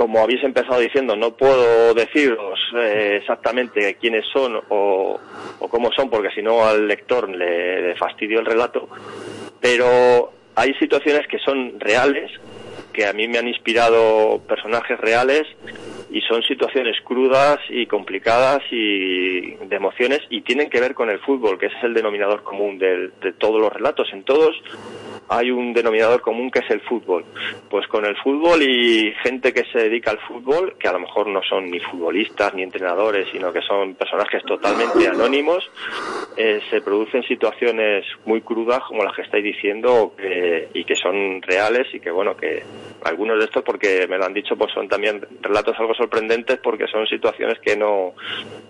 como 0.00 0.20
habéis 0.20 0.42
empezado 0.42 0.80
diciendo, 0.80 1.14
no 1.14 1.36
puedo 1.36 1.92
deciros 1.92 2.58
eh, 2.74 3.18
exactamente 3.20 3.98
quiénes 4.00 4.24
son 4.32 4.58
o, 4.70 5.20
cómo 5.68 5.92
son, 5.92 6.08
porque 6.08 6.30
si 6.34 6.40
no 6.40 6.64
al 6.66 6.88
lector 6.88 7.28
le, 7.28 7.82
le 7.82 7.94
fastidio 7.96 8.40
el 8.40 8.46
relato, 8.46 8.88
pero 9.60 10.32
hay 10.54 10.72
situaciones 10.76 11.26
que 11.28 11.38
son 11.40 11.78
reales, 11.78 12.30
que 12.94 13.04
a 13.06 13.12
mí 13.12 13.28
me 13.28 13.36
han 13.36 13.48
inspirado 13.48 14.40
personajes 14.48 14.98
reales 14.98 15.42
y 16.10 16.22
son 16.22 16.42
situaciones 16.44 16.96
crudas 17.04 17.58
y 17.68 17.84
complicadas 17.84 18.60
y 18.70 19.54
de 19.56 19.76
emociones 19.76 20.20
y 20.30 20.40
tienen 20.40 20.70
que 20.70 20.80
ver 20.80 20.94
con 20.94 21.10
el 21.10 21.18
fútbol, 21.20 21.58
que 21.58 21.66
es 21.66 21.72
el 21.82 21.92
denominador 21.92 22.42
común 22.42 22.78
del- 22.78 23.12
de 23.20 23.32
todos 23.34 23.60
los 23.60 23.70
relatos. 23.70 24.08
En 24.14 24.22
todos 24.24 24.56
hay 25.32 25.50
un 25.52 25.72
denominador 25.72 26.20
común 26.20 26.50
que 26.50 26.58
es 26.58 26.70
el 26.70 26.80
fútbol. 26.80 27.24
Pues 27.70 27.86
con 27.86 28.04
el 28.04 28.16
fútbol 28.16 28.60
y 28.62 29.12
gente 29.22 29.52
que 29.52 29.64
se 29.72 29.78
dedica 29.78 30.10
al 30.10 30.18
fútbol, 30.18 30.74
que 30.78 30.88
a 30.88 30.92
lo 30.92 30.98
mejor 30.98 31.28
no 31.28 31.40
son 31.48 31.70
ni 31.70 31.78
futbolistas 31.78 32.52
ni 32.54 32.62
entrenadores, 32.64 33.28
sino 33.30 33.52
que 33.52 33.62
son 33.62 33.94
personajes 33.94 34.42
totalmente 34.44 35.06
anónimos, 35.06 35.64
eh, 36.36 36.60
se 36.68 36.80
producen 36.80 37.22
situaciones 37.22 38.04
muy 38.24 38.40
crudas 38.40 38.80
como 38.88 39.04
las 39.04 39.14
que 39.14 39.22
estáis 39.22 39.44
diciendo 39.44 40.14
que- 40.16 40.68
y 40.74 40.84
que 40.84 40.96
son 40.96 41.40
reales 41.42 41.86
y 41.94 42.00
que 42.00 42.10
bueno 42.10 42.36
que 42.36 42.62
algunos 43.04 43.38
de 43.38 43.44
estos 43.44 43.62
porque 43.62 44.06
me 44.08 44.18
lo 44.18 44.24
han 44.24 44.34
dicho 44.34 44.56
pues 44.56 44.72
son 44.72 44.88
también 44.88 45.20
relatos 45.40 45.78
algo 45.78 45.94
sorprendentes 45.94 46.58
porque 46.58 46.86
son 46.88 47.06
situaciones 47.06 47.58
que 47.60 47.76
no 47.76 48.14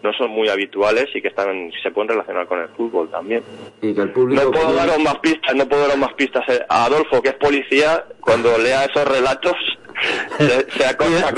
no 0.03 0.13
son 0.13 0.31
muy 0.31 0.49
habituales 0.49 1.07
y 1.15 1.23
que 1.23 1.29
están 1.29 1.71
se 1.83 1.91
pueden 1.91 2.11
relacionar 2.11 2.47
con 2.47 2.61
el 2.61 2.69
fútbol 2.69 3.09
también 3.11 3.43
Y 3.83 3.95
que 3.95 4.03
el 4.03 4.11
público... 4.11 4.43
no 4.45 4.51
puedo 4.51 4.73
daros 4.75 4.99
más 4.99 5.19
pistas 5.19 5.55
no 5.55 5.67
puedo 5.69 5.83
daros 5.83 5.99
más 5.99 6.13
pistas 6.15 6.49
a 6.69 6.85
Adolfo 6.85 7.23
que 7.23 7.31
es 7.31 7.35
policía 7.37 8.05
cuando 8.21 8.57
lea 8.59 8.85
esos 8.85 9.07
relatos 9.07 9.55
se, 10.39 10.85
acordará 10.87 11.31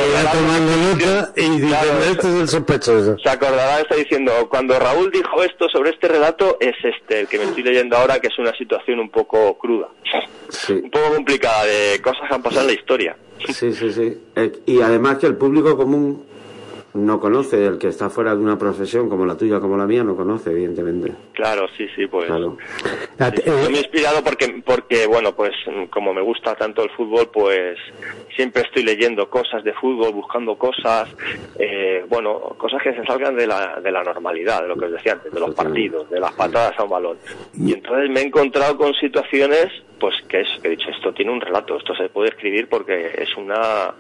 y 1.37 1.61
Claro, 1.61 1.99
este 2.11 2.29
es 2.29 2.35
el 2.35 2.49
sospechoso. 2.49 3.17
se 3.19 3.29
acordará, 3.29 3.81
está 3.81 3.97
diciendo, 3.97 4.33
cuando 4.49 4.79
Raúl 4.79 5.11
dijo 5.11 5.43
esto 5.43 5.69
sobre 5.69 5.91
este 5.91 6.09
relato, 6.09 6.59
es 6.61 6.75
este, 6.85 7.21
el 7.21 7.29
que 7.29 7.39
me 7.39 7.45
estoy 7.45 7.63
leyendo 7.65 7.97
ahora, 7.97 8.21
que 8.21 8.29
es 8.29 8.39
una 8.39 8.57
situación 8.57 9.01
un 9.01 9.11
poco 9.11 9.59
cruda, 9.59 9.89
Sí, 10.49 10.75
un 10.75 10.91
poco 10.91 11.15
complicada, 11.15 11.65
de 11.65 12.01
cosas 12.03 12.29
que 12.29 12.35
han 12.35 12.43
pasado 12.43 12.63
en 12.63 12.67
la 12.69 12.73
historia. 12.75 13.17
sí, 13.49 13.73
sí. 13.73 13.93
sí. 13.93 14.19
Eh, 14.37 14.53
y 14.67 14.81
además 14.81 15.19
que 15.19 15.27
el 15.27 15.37
público 15.37 15.77
común 15.77 16.25
no 16.95 17.20
conoce, 17.20 17.66
el 17.66 17.78
que 17.78 17.88
está 17.88 18.11
fuera 18.11 18.34
de 18.34 18.43
una 18.43 18.59
profesión 18.59 19.09
como 19.09 19.24
la 19.24 19.36
tuya, 19.36 19.61
como 19.61 19.76
la 19.76 19.86
mía, 19.86 20.05
no 20.05 20.14
conoce, 20.14 20.51
evidentemente. 20.51 21.12
Claro, 21.32 21.66
sí, 21.76 21.86
sí, 21.97 22.07
pues. 22.07 22.26
Claro. 22.26 22.57
Sí, 22.82 22.88
eh, 23.18 23.32
Estoy 23.34 23.70
muy 23.70 23.78
inspirado 23.78 24.22
porque, 24.22 24.62
porque, 24.64 25.07
bueno, 25.07 25.34
pues 25.34 25.53
como 25.90 26.12
me 26.12 26.20
gusta 26.20 26.55
tanto 26.55 26.82
el 26.82 26.90
fútbol, 26.90 27.30
pues 27.32 27.78
siempre 28.36 28.62
estoy 28.62 28.82
leyendo 28.82 29.28
cosas 29.30 29.64
de 29.64 29.72
fútbol, 29.72 30.12
buscando 30.12 30.57
cosas, 30.57 31.09
eh, 31.59 32.05
bueno, 32.09 32.55
cosas 32.59 32.82
que 32.82 32.95
se 32.95 33.05
salgan 33.05 33.36
de 33.36 33.47
la, 33.47 33.80
de 33.80 33.90
la 33.90 34.03
normalidad, 34.03 34.62
de 34.62 34.68
lo 34.68 34.76
que 34.76 34.86
os 34.86 34.93
decía 34.93 35.12
antes, 35.12 35.32
de 35.32 35.40
los 35.40 35.55
partidos, 35.55 36.11
de 36.11 36.20
las 36.20 36.32
patadas 36.32 36.78
a 36.78 36.84
un 36.84 36.90
balón. 36.90 37.18
Y 37.59 37.72
entonces 37.72 38.11
me 38.11 38.20
he 38.20 38.26
encontrado 38.26 38.76
con 38.76 38.93
situaciones, 38.95 39.68
pues 39.99 40.14
que 40.28 40.40
es, 40.40 40.49
que 40.61 40.68
he 40.68 40.70
dicho, 40.72 40.90
esto 40.90 41.12
tiene 41.12 41.32
un 41.32 41.40
relato, 41.40 41.76
esto 41.76 41.95
se 41.95 42.09
puede 42.09 42.30
escribir 42.30 42.68
porque 42.68 43.12
es 43.18 43.36
una, 43.36 43.95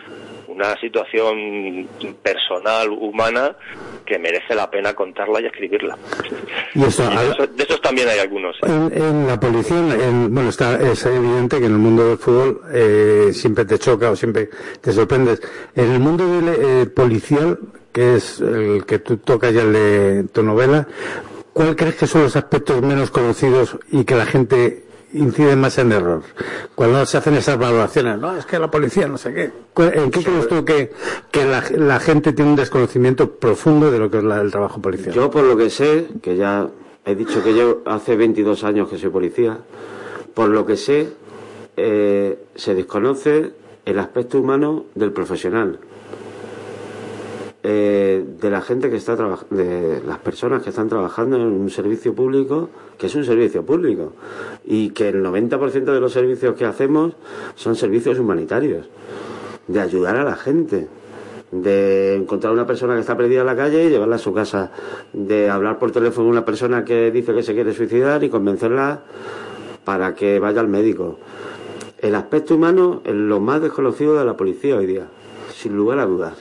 una 0.52 0.78
situación 0.80 1.88
personal, 2.22 2.90
humana, 2.90 3.56
que 4.04 4.18
merece 4.18 4.54
la 4.54 4.70
pena 4.70 4.94
contarla 4.94 5.40
y 5.40 5.46
escribirla. 5.46 5.96
y 6.74 6.80
de, 6.80 6.86
esos, 6.88 7.56
de 7.56 7.62
esos 7.64 7.80
también 7.80 8.08
hay 8.08 8.18
algunos. 8.18 8.56
¿eh? 8.56 8.66
En, 8.66 9.02
en 9.02 9.26
la 9.26 9.38
policía, 9.40 9.76
en- 9.78 10.32
bueno, 10.34 10.50
está, 10.50 10.80
es 10.80 11.04
evidente 11.06 11.58
que 11.58 11.66
en 11.66 11.72
el 11.72 11.78
mundo 11.78 12.08
del 12.08 12.18
fútbol 12.18 12.60
eh, 12.72 13.30
siempre 13.32 13.64
te 13.64 13.78
choca 13.78 14.10
o 14.10 14.16
siempre 14.16 14.50
te 14.80 14.92
sorprendes. 14.92 15.40
En 15.74 15.90
el 15.92 16.00
mundo 16.00 16.26
del 16.28 16.48
eh, 16.82 16.86
policial, 16.86 17.58
que 17.92 18.16
es 18.16 18.40
el 18.40 18.84
que 18.86 18.98
tú 18.98 19.18
tocas 19.18 19.52
ya 19.52 19.62
el 19.62 19.72
de 19.72 20.24
tu 20.32 20.42
novela, 20.42 20.86
¿cuál 21.52 21.76
crees 21.76 21.94
que 21.96 22.06
son 22.06 22.22
los 22.22 22.36
aspectos 22.36 22.80
menos 22.82 23.10
conocidos 23.10 23.76
y 23.90 24.04
que 24.04 24.14
la 24.14 24.26
gente 24.26 24.84
incide 25.14 25.56
más 25.56 25.78
en 25.78 25.92
error? 25.92 26.22
Cuando 26.74 27.04
se 27.06 27.18
hacen 27.18 27.34
esas 27.34 27.58
valoraciones, 27.58 28.18
no, 28.18 28.36
es 28.36 28.46
que 28.46 28.58
la 28.58 28.70
policía 28.70 29.06
no 29.08 29.18
sé 29.18 29.32
qué. 29.34 29.50
¿Cuál- 29.74 29.92
¿En 29.94 30.10
qué 30.10 30.22
crees 30.22 30.48
tú 30.48 30.64
que, 30.64 30.92
que 31.30 31.44
la, 31.44 31.62
la 31.76 32.00
gente 32.00 32.32
tiene 32.32 32.50
un 32.50 32.56
desconocimiento 32.56 33.30
profundo 33.36 33.90
de 33.90 33.98
lo 33.98 34.10
que 34.10 34.18
es 34.18 34.24
la- 34.24 34.40
el 34.40 34.50
trabajo 34.50 34.80
policial? 34.80 35.14
Yo, 35.14 35.30
por 35.30 35.44
lo 35.44 35.56
que 35.56 35.70
sé, 35.70 36.06
que 36.22 36.36
ya 36.36 36.68
he 37.04 37.14
dicho 37.14 37.42
que 37.42 37.54
yo 37.54 37.82
hace 37.86 38.16
22 38.16 38.64
años 38.64 38.88
que 38.88 38.98
soy 38.98 39.10
policía, 39.10 39.58
por 40.34 40.48
lo 40.48 40.64
que 40.66 40.76
sé, 40.76 41.08
eh, 41.76 42.38
se 42.54 42.74
desconoce 42.74 43.50
el 43.84 43.98
aspecto 43.98 44.38
humano 44.38 44.84
del 44.94 45.12
profesional. 45.12 45.78
Eh, 47.64 48.24
de 48.40 48.50
la 48.50 48.60
gente 48.60 48.90
que 48.90 48.96
está 48.96 49.14
de 49.14 50.02
las 50.04 50.18
personas 50.18 50.64
que 50.64 50.70
están 50.70 50.88
trabajando 50.88 51.36
en 51.36 51.42
un 51.42 51.70
servicio 51.70 52.12
público, 52.12 52.70
que 52.98 53.06
es 53.06 53.14
un 53.14 53.24
servicio 53.24 53.64
público, 53.64 54.14
y 54.64 54.90
que 54.90 55.10
el 55.10 55.22
90% 55.22 55.84
de 55.84 56.00
los 56.00 56.12
servicios 56.12 56.56
que 56.56 56.64
hacemos 56.64 57.14
son 57.54 57.76
servicios 57.76 58.18
humanitarios, 58.18 58.88
de 59.68 59.80
ayudar 59.80 60.16
a 60.16 60.24
la 60.24 60.34
gente, 60.34 60.88
de 61.52 62.16
encontrar 62.16 62.52
una 62.52 62.66
persona 62.66 62.94
que 62.94 63.00
está 63.00 63.16
perdida 63.16 63.42
en 63.42 63.46
la 63.46 63.54
calle 63.54 63.84
y 63.84 63.90
llevarla 63.90 64.16
a 64.16 64.18
su 64.18 64.34
casa, 64.34 64.72
de 65.12 65.48
hablar 65.48 65.78
por 65.78 65.92
teléfono 65.92 66.26
con 66.26 66.32
una 66.32 66.44
persona 66.44 66.84
que 66.84 67.12
dice 67.12 67.32
que 67.32 67.44
se 67.44 67.54
quiere 67.54 67.72
suicidar 67.72 68.24
y 68.24 68.28
convencerla 68.28 69.02
para 69.84 70.16
que 70.16 70.40
vaya 70.40 70.60
al 70.60 70.68
médico. 70.68 71.18
El 72.00 72.16
aspecto 72.16 72.56
humano 72.56 73.02
es 73.04 73.14
lo 73.14 73.38
más 73.38 73.62
desconocido 73.62 74.18
de 74.18 74.24
la 74.24 74.36
policía 74.36 74.76
hoy 74.76 74.86
día, 74.86 75.06
sin 75.62 75.76
lugar 75.76 75.98
a 76.00 76.06
dudas. 76.06 76.34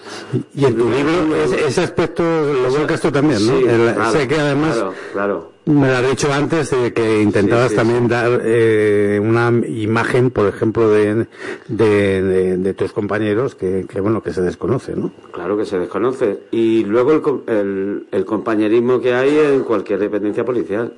Y 0.56 0.66
en 0.66 0.76
tu 0.76 0.90
libro 0.90 1.36
ese, 1.36 1.68
ese 1.68 1.82
aspecto 1.82 2.24
lo 2.24 2.70
volcas 2.72 3.00
tú 3.02 3.12
también, 3.12 3.46
¿no? 3.46 3.58
Sí, 3.60 3.66
El- 3.68 3.94
claro, 3.94 4.12
sé 4.12 4.28
que 4.28 4.36
además 4.40 4.74
Claro, 4.76 4.94
claro. 5.14 5.52
me 5.66 5.88
lo 5.88 5.94
has 5.98 6.10
dicho 6.10 6.34
antes 6.34 6.72
de 6.72 6.92
que 6.92 7.22
intentabas 7.22 7.66
Sí, 7.66 7.70
sí, 7.72 7.76
también 7.76 8.08
dar 8.08 8.42
eh, 8.44 9.20
una 9.24 9.50
imagen, 9.68 10.32
por 10.32 10.48
ejemplo, 10.48 10.90
de, 10.90 11.28
de, 11.68 12.22
de- 12.24 12.58
de 12.58 12.74
tus 12.74 12.92
compañeros 12.94 13.54
que, 13.54 13.86
que, 13.88 14.02
bueno 14.02 14.24
que 14.24 14.34
se 14.34 14.42
desconoce, 14.42 14.96
¿no? 14.96 15.12
Claro 15.32 15.56
que 15.56 15.66
se 15.66 15.78
desconoce. 15.78 16.40
Y 16.52 16.84
luego 16.86 17.12
el, 17.14 17.56
el, 17.56 18.08
el 18.12 18.26
compañerismo 18.26 19.00
que 19.00 19.14
hay 19.14 19.38
en 19.38 19.64
cualquier 19.64 20.00
dependencia 20.00 20.44
policial. 20.44 20.94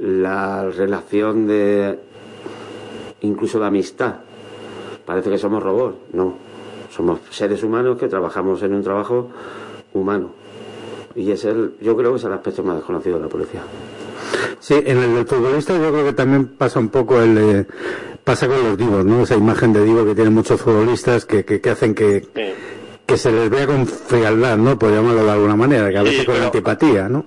La 0.00 0.68
relación 0.70 1.46
de. 1.46 1.98
incluso 3.20 3.60
de 3.60 3.66
amistad. 3.66 4.14
Parece 5.04 5.28
que 5.30 5.36
somos 5.38 5.62
robots. 5.62 5.96
No. 6.12 6.34
Somos 6.94 7.20
seres 7.30 7.62
humanos 7.62 7.98
que 7.98 8.08
trabajamos 8.08 8.62
en 8.62 8.74
un 8.74 8.82
trabajo 8.82 9.30
humano. 9.94 10.30
Y 11.14 11.30
es 11.30 11.44
el, 11.44 11.72
yo 11.80 11.96
creo 11.96 12.10
que 12.12 12.18
es 12.18 12.24
el 12.24 12.32
aspecto 12.32 12.62
más 12.62 12.76
desconocido 12.76 13.16
de 13.16 13.22
la 13.22 13.28
policía. 13.28 13.62
Sí, 14.60 14.74
en 14.84 14.98
el 14.98 15.14
del 15.14 15.26
futbolista 15.26 15.74
yo 15.76 15.90
creo 15.90 16.04
que 16.04 16.12
también 16.12 16.46
pasa 16.56 16.78
un 16.78 16.88
poco 16.88 17.20
el 17.20 17.36
eh, 17.38 17.66
pasa 18.24 18.46
con 18.46 18.62
los 18.62 18.76
divos, 18.78 19.04
¿no? 19.04 19.22
Esa 19.22 19.34
imagen 19.36 19.72
de 19.72 19.84
divo 19.84 20.04
que 20.04 20.14
tienen 20.14 20.32
muchos 20.34 20.60
futbolistas 20.60 21.24
que, 21.26 21.44
que, 21.44 21.60
que 21.60 21.70
hacen 21.70 21.94
que, 21.94 22.20
Sí. 22.34 22.52
que 23.04 23.16
se 23.16 23.32
les 23.32 23.50
vea 23.50 23.66
con 23.66 23.86
frialdad, 23.86 24.56
¿no? 24.56 24.78
Por 24.78 24.90
llamarlo 24.90 25.24
de 25.24 25.30
alguna 25.30 25.56
manera, 25.56 25.90
que 25.90 25.98
a 25.98 26.02
Sí, 26.02 26.08
veces 26.10 26.24
con 26.24 26.34
pero- 26.34 26.46
antipatía, 26.46 27.08
¿no? 27.08 27.24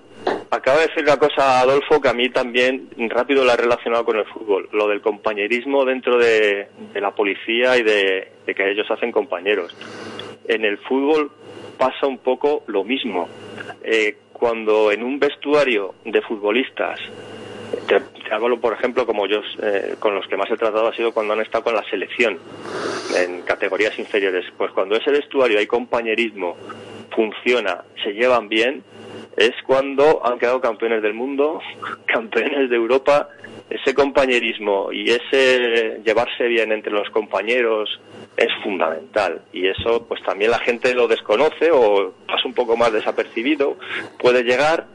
Acaba 0.52 0.80
de 0.80 0.88
decir 0.88 1.04
una 1.04 1.18
cosa, 1.18 1.60
Adolfo, 1.60 2.00
que 2.00 2.10
a 2.10 2.14
mí 2.14 2.30
también 2.30 2.90
rápido 3.10 3.44
la 3.44 3.54
he 3.54 3.58
relacionado 3.58 4.06
con 4.06 4.18
el 4.18 4.26
fútbol. 4.26 4.70
Lo 4.72 4.88
del 4.88 5.02
compañerismo 5.02 5.84
dentro 5.86 6.18
de, 6.18 6.70
la 6.94 7.12
policía 7.12 7.78
y 7.78 7.84
de, 7.84 8.32
que 8.46 8.72
ellos 8.72 8.90
hacen 8.90 9.12
compañeros. 9.12 9.76
En 10.48 10.64
el 10.64 10.78
fútbol 10.78 11.32
pasa 11.78 12.08
un 12.08 12.20
poco 12.20 12.64
lo 12.68 12.84
mismo. 12.84 13.28
Eh, 13.84 14.18
cuando 14.32 14.92
en 14.92 15.04
un 15.04 15.20
vestuario 15.20 15.96
de 16.06 16.22
futbolistas, 16.22 17.00
te, 17.88 18.00
te 18.00 18.58
por 18.62 18.74
ejemplo 18.74 19.06
como 19.06 19.28
yo 19.28 19.42
eh, 19.62 19.96
con 20.00 20.16
los 20.16 20.28
que 20.28 20.38
más 20.38 20.50
he 20.50 20.58
tratado 20.58 20.88
ha 20.88 20.96
sido 20.96 21.14
cuando 21.14 21.34
han 21.34 21.42
estado 21.42 21.66
con 21.66 21.76
la 21.76 21.84
selección 21.90 22.40
en 23.18 23.42
categorías 23.42 23.98
inferiores. 24.00 24.46
Pues 24.58 24.72
cuando 24.72 24.96
ese 24.96 25.12
vestuario 25.12 25.60
hay 25.60 25.68
compañerismo, 25.68 26.56
funciona, 27.16 27.84
se 28.04 28.14
llevan 28.14 28.50
bien, 28.50 28.84
es 29.38 29.54
cuando 29.66 30.26
han 30.26 30.40
quedado 30.40 30.62
campeones 30.62 31.02
del 31.02 31.14
mundo, 31.14 31.60
campeones 32.06 32.70
de 32.70 32.76
Europa, 32.76 33.30
ese 33.70 33.94
compañerismo 33.94 34.92
y 34.92 35.10
ese 35.10 36.02
llevarse 36.06 36.46
bien 36.48 36.72
entre 36.72 36.92
los 36.92 37.10
compañeros 37.10 38.00
es 38.38 38.50
fundamental. 38.64 39.42
Y 39.52 39.68
eso 39.68 40.06
pues 40.08 40.22
también 40.24 40.52
la 40.52 40.60
gente 40.60 40.94
lo 40.94 41.08
desconoce 41.08 41.72
o 41.72 42.14
pasa 42.28 42.48
un 42.48 42.54
poco 42.54 42.78
más 42.78 42.92
desapercibido, 42.94 43.78
puede 44.20 44.44
llegar, 44.44 44.86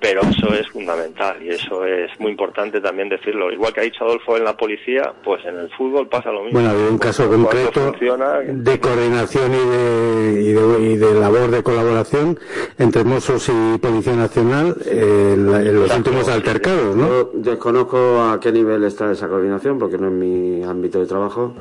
pero 0.00 0.20
eso 0.22 0.54
es 0.54 0.68
fundamental 0.68 1.42
y 1.42 1.48
eso 1.48 1.84
es 1.84 2.08
muy 2.20 2.30
importante 2.30 2.80
también 2.80 3.08
decirlo. 3.08 3.50
Igual 3.50 3.72
que 3.72 3.80
ha 3.80 3.82
dicho 3.82 4.04
Adolfo 4.04 4.36
en 4.36 4.44
la 4.44 4.56
policía, 4.56 5.12
pues 5.24 5.44
en 5.44 5.56
el 5.58 5.68
fútbol 5.70 6.08
pasa 6.08 6.30
lo 6.30 6.44
mismo. 6.44 6.60
Bueno, 6.60 6.70
había 6.74 6.88
un 6.88 6.98
caso 6.98 7.26
Cuando 7.26 7.48
concreto 7.48 7.80
funciona, 7.90 8.38
de 8.40 8.78
coordinación 8.80 9.52
y 9.52 9.56
de, 10.36 10.42
y 10.42 10.52
de, 10.52 10.80
y 10.92 10.96
de 10.96 11.14
labor 11.14 11.50
de 11.50 11.62
colaboración 11.64 12.38
entre 12.78 13.02
Mossos 13.02 13.48
y 13.48 13.78
Policía 13.78 14.14
Nacional 14.14 14.76
eh, 14.86 15.32
en, 15.34 15.50
la- 15.50 15.62
en 15.62 15.74
los 15.74 15.96
últimos 15.96 16.28
altercados, 16.28 16.94
¿no? 16.94 17.08
Yo 17.08 17.30
desconozco 17.34 17.96
a 18.22 18.38
qué 18.40 18.52
nivel 18.52 18.84
está 18.84 19.10
esa 19.10 19.26
coordinación 19.28 19.78
porque 19.80 19.98
no 19.98 20.06
es 20.06 20.12
mi 20.14 20.62
ámbito 20.62 21.00
de 21.00 21.06
trabajo, 21.06 21.54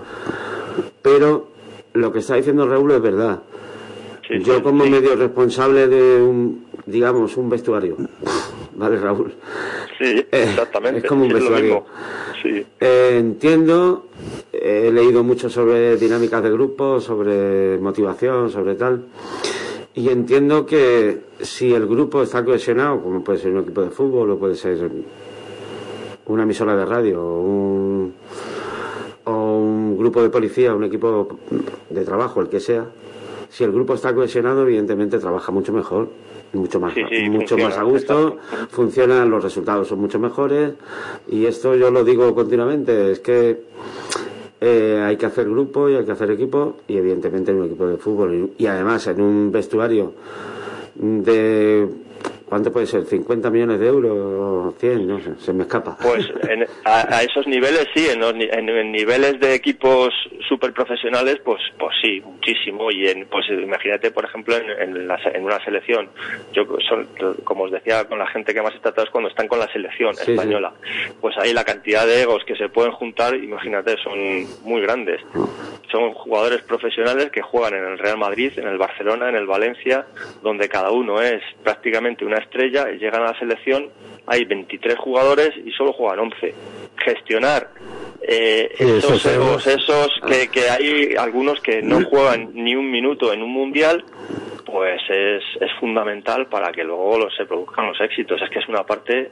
pero 1.02 1.48
lo 1.94 2.12
que 2.12 2.20
está 2.20 2.36
diciendo 2.36 2.68
Raúl 2.68 2.92
es 2.92 3.02
verdad. 3.02 3.40
sí, 4.28 4.40
Yo 4.44 4.62
como 4.62 4.84
sí. 4.84 4.92
medio 4.92 5.16
responsable 5.16 5.88
de 5.88 6.22
un, 6.22 6.67
digamos, 6.88 7.38
un 7.38 7.50
vestuario, 7.50 7.98
¿vale 8.76 8.98
Raúl? 8.98 9.34
Sí, 10.00 10.26
exactamente. 10.32 11.00
es 11.00 11.06
como 11.06 11.26
un 11.26 11.34
vestuario. 11.34 11.86
Sí. 12.42 12.66
Eh, 12.80 13.18
entiendo, 13.20 14.08
he 14.54 14.92
leído 14.92 15.24
mucho 15.24 15.50
sobre 15.50 15.98
dinámicas 15.98 16.42
de 16.42 16.50
grupo, 16.50 17.00
sobre 17.02 17.78
motivación, 17.78 18.50
sobre 18.50 18.76
tal, 18.76 19.06
y 19.94 20.10
entiendo 20.10 20.66
que 20.66 21.22
si 21.42 21.74
el 21.74 21.88
grupo 21.88 22.24
está 22.24 22.46
cohesionado, 22.46 23.02
como 23.02 23.24
puede 23.24 23.40
ser 23.40 23.52
un 23.52 23.64
equipo 23.64 23.82
de 23.82 23.90
fútbol 23.90 24.32
o 24.32 24.38
puede 24.38 24.56
ser 24.56 24.90
una 26.28 26.44
emisora 26.44 26.76
de 26.76 26.86
radio 26.86 27.22
o 27.22 27.42
un, 27.42 28.14
o 29.26 29.58
un 29.58 29.98
grupo 29.98 30.22
de 30.22 30.30
policía, 30.30 30.74
un 30.74 30.86
equipo 30.86 31.40
de 31.90 32.06
trabajo, 32.06 32.42
el 32.42 32.48
que 32.48 32.60
sea, 32.60 32.86
si 33.50 33.64
el 33.64 33.72
grupo 33.72 33.94
está 33.94 34.14
cohesionado, 34.14 34.64
evidentemente 34.64 35.20
trabaja 35.20 35.52
mucho 35.52 35.74
mejor, 35.74 36.10
mucho 36.54 36.80
más, 36.80 36.94
Sí, 36.94 37.02
sí, 37.10 37.30
mucho 37.30 37.56
funciona, 37.56 37.64
más 37.70 37.78
a 37.78 37.84
gusto, 37.84 38.38
funcionan, 38.70 39.30
los 39.30 39.44
resultados 39.44 39.88
son 39.88 40.00
mucho 40.00 40.20
mejores 40.20 40.74
y 41.30 41.46
esto 41.46 41.76
yo 41.76 41.92
lo 41.92 42.04
digo 42.04 42.34
continuamente, 42.34 43.12
es 43.12 43.20
que 43.20 43.62
eh, 44.60 45.04
hay 45.06 45.18
que 45.18 45.26
hacer 45.26 45.50
grupo 45.50 45.90
y 45.90 45.96
hay 45.96 46.06
que 46.06 46.12
hacer 46.12 46.32
equipo 46.32 46.78
y 46.88 46.98
evidentemente 46.98 47.52
en 47.52 47.58
un 47.58 47.66
equipo 47.66 47.88
de 47.88 47.98
fútbol 47.98 48.54
y, 48.58 48.64
y 48.64 48.68
además 48.68 49.06
en 49.08 49.22
un 49.22 49.52
vestuario 49.52 50.14
de 50.96 51.88
¿cuánto 52.48 52.72
puede 52.72 52.86
ser? 52.88 53.04
50 53.06 53.50
millones 53.50 53.80
de 53.80 53.88
euros, 53.88 54.76
100, 54.80 55.08
no 55.08 55.20
sé, 55.20 55.36
se 55.40 55.54
me 55.54 55.64
escapa. 55.64 55.98
Pues 56.02 56.26
en- 56.50 56.66
a, 56.86 57.18
a 57.18 57.24
esos 57.24 57.46
niveles 57.48 57.88
sí, 57.94 58.08
en, 58.10 58.20
los 58.20 58.34
en- 58.34 58.70
en 58.70 58.92
niveles 58.92 59.40
de 59.40 59.54
equipos 59.54 60.10
súper 60.48 60.74
profesionales, 60.74 61.40
pues, 61.44 61.60
pues 61.78 61.96
sí, 62.02 62.22
muchísimo. 62.22 62.90
Y 62.92 63.08
en, 63.08 63.26
pues 63.28 63.46
imagínate, 63.50 64.12
por 64.12 64.26
ejemplo, 64.26 64.56
en, 64.56 64.70
en, 64.96 65.08
la 65.08 65.18
una 65.42 65.64
selección, 65.64 66.10
yo 66.54 66.64
son, 66.88 67.08
como 67.44 67.66
os 67.66 67.72
decía, 67.72 68.06
con 68.06 68.20
la 68.20 68.28
gente 68.28 68.54
que 68.54 68.62
más 68.62 68.74
he 68.76 68.80
tratado 68.80 69.06
es 69.06 69.12
cuando 69.12 69.30
están 69.30 69.48
con 69.48 69.60
la 69.60 69.72
selección 69.72 70.14
Sí, 70.16 70.32
española. 70.32 70.74
Pues 71.22 71.36
ahí 71.38 71.54
la 71.54 71.64
cantidad 71.66 72.06
de 72.06 72.22
egos 72.22 72.44
que 72.46 72.56
se 72.56 72.70
pueden 72.70 72.92
juntar, 72.92 73.36
imagínate, 73.36 73.96
son 74.04 74.18
muy 74.64 74.82
grandes. 74.82 75.22
son 75.92 76.14
jugadores 76.14 76.62
profesionales 76.64 77.30
que 77.32 77.42
juegan 77.42 77.74
en 77.74 77.86
el 77.86 77.98
Real 77.98 78.18
Madrid, 78.18 78.52
en 78.58 78.68
el 78.68 78.78
Barcelona, 78.78 79.30
en 79.30 79.36
el 79.36 79.46
Valencia, 79.48 80.06
donde 80.44 80.68
cada 80.68 80.92
uno 80.92 81.22
es 81.22 81.42
prácticamente 81.64 82.26
una 82.26 82.37
estrella 82.40 82.92
y 82.92 82.98
llegan 82.98 83.22
a 83.24 83.32
la 83.32 83.40
selección, 83.40 83.90
hay 84.26 84.46
23 84.46 84.98
jugadores 84.98 85.52
y 85.66 85.72
solo 85.72 85.94
juegan 85.94 86.20
11. 86.20 86.54
Gestionar 86.98 87.70
eh, 88.22 88.70
Sí, 88.78 88.84
esos 88.84 89.26
esos 89.26 89.26
egos. 89.34 89.68
esos 89.68 90.10
que, 90.28 90.48
que 90.50 90.70
hay 90.70 91.16
algunos 91.18 91.62
que 91.62 91.82
no 91.82 92.04
juegan 92.04 92.50
ni 92.54 92.76
un 92.76 92.90
minuto 92.92 93.32
en 93.32 93.42
un 93.42 93.52
mundial, 93.52 94.04
pues 94.66 95.00
es, 95.10 95.44
es 95.62 95.72
fundamental 95.80 96.48
para 96.48 96.72
que 96.72 96.84
luego 96.84 97.30
se 97.32 97.46
produzcan 97.46 97.88
los 97.88 98.02
éxitos. 98.02 98.42
Es 98.42 98.50
que 98.50 98.60
es 98.60 98.68
una 98.68 98.84
parte, 98.84 99.32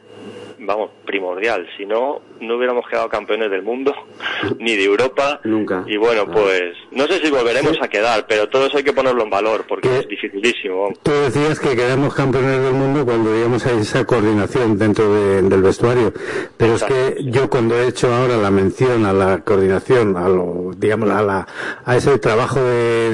vamos, 0.60 0.92
primordial. 1.06 1.68
Si 1.78 1.86
no, 1.86 2.22
no 2.42 2.58
hubiéramos 2.58 2.86
quedado 2.90 3.10
campeones 3.10 3.50
del 3.52 3.64
mundo, 3.64 3.94
ni 4.60 4.76
de 4.76 4.84
Europa. 4.86 5.40
Nunca. 5.44 5.84
Y 5.88 5.98
bueno, 5.98 6.26
pues 6.32 6.74
no 6.92 7.06
sé 7.08 7.20
si 7.24 7.32
volveremos 7.32 7.78
a 7.82 7.88
quedar, 7.88 8.26
pero 8.28 8.48
todo 8.50 8.66
eso 8.68 8.78
hay 8.78 8.84
que 8.84 8.94
ponerlo 8.94 9.24
en 9.24 9.30
valor 9.30 9.66
porque 9.68 9.90
¿Qué? 9.90 10.00
es 10.00 10.08
dificilísimo. 10.08 10.90
Tú 11.04 11.12
decías 11.12 11.60
que 11.60 11.76
quedamos 11.76 12.14
campeones 12.14 12.62
del 12.62 12.74
mundo 12.74 13.06
cuando 13.06 13.34
digamos 13.34 13.66
a 13.66 13.72
esa 13.72 14.06
coordinación 14.06 14.78
dentro 14.78 15.14
de- 15.14 15.42
del 15.42 15.62
vestuario, 15.62 16.14
pero 16.58 16.76
es 16.76 16.84
que 16.84 17.18
yo 17.26 17.50
cuando 17.50 17.76
he 17.80 17.88
hecho 17.88 18.14
ahora 18.14 18.38
la 18.38 18.52
mención 18.52 19.06
a 19.06 19.14
la 19.14 19.40
coordinación, 19.42 20.16
a 20.18 20.28
lo, 20.30 20.72
digamos 20.78 21.10
a 21.10 21.22
la, 21.22 21.48
a 21.86 21.96
ese 21.96 22.18
trabajo 22.20 22.60
de, 22.62 23.12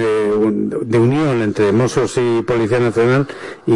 de 0.81 0.99
unión 0.99 1.41
entre 1.41 1.71
Mossos 1.71 2.17
y 2.17 2.41
Policía 2.43 2.79
Nacional 2.79 3.27
y, 3.65 3.73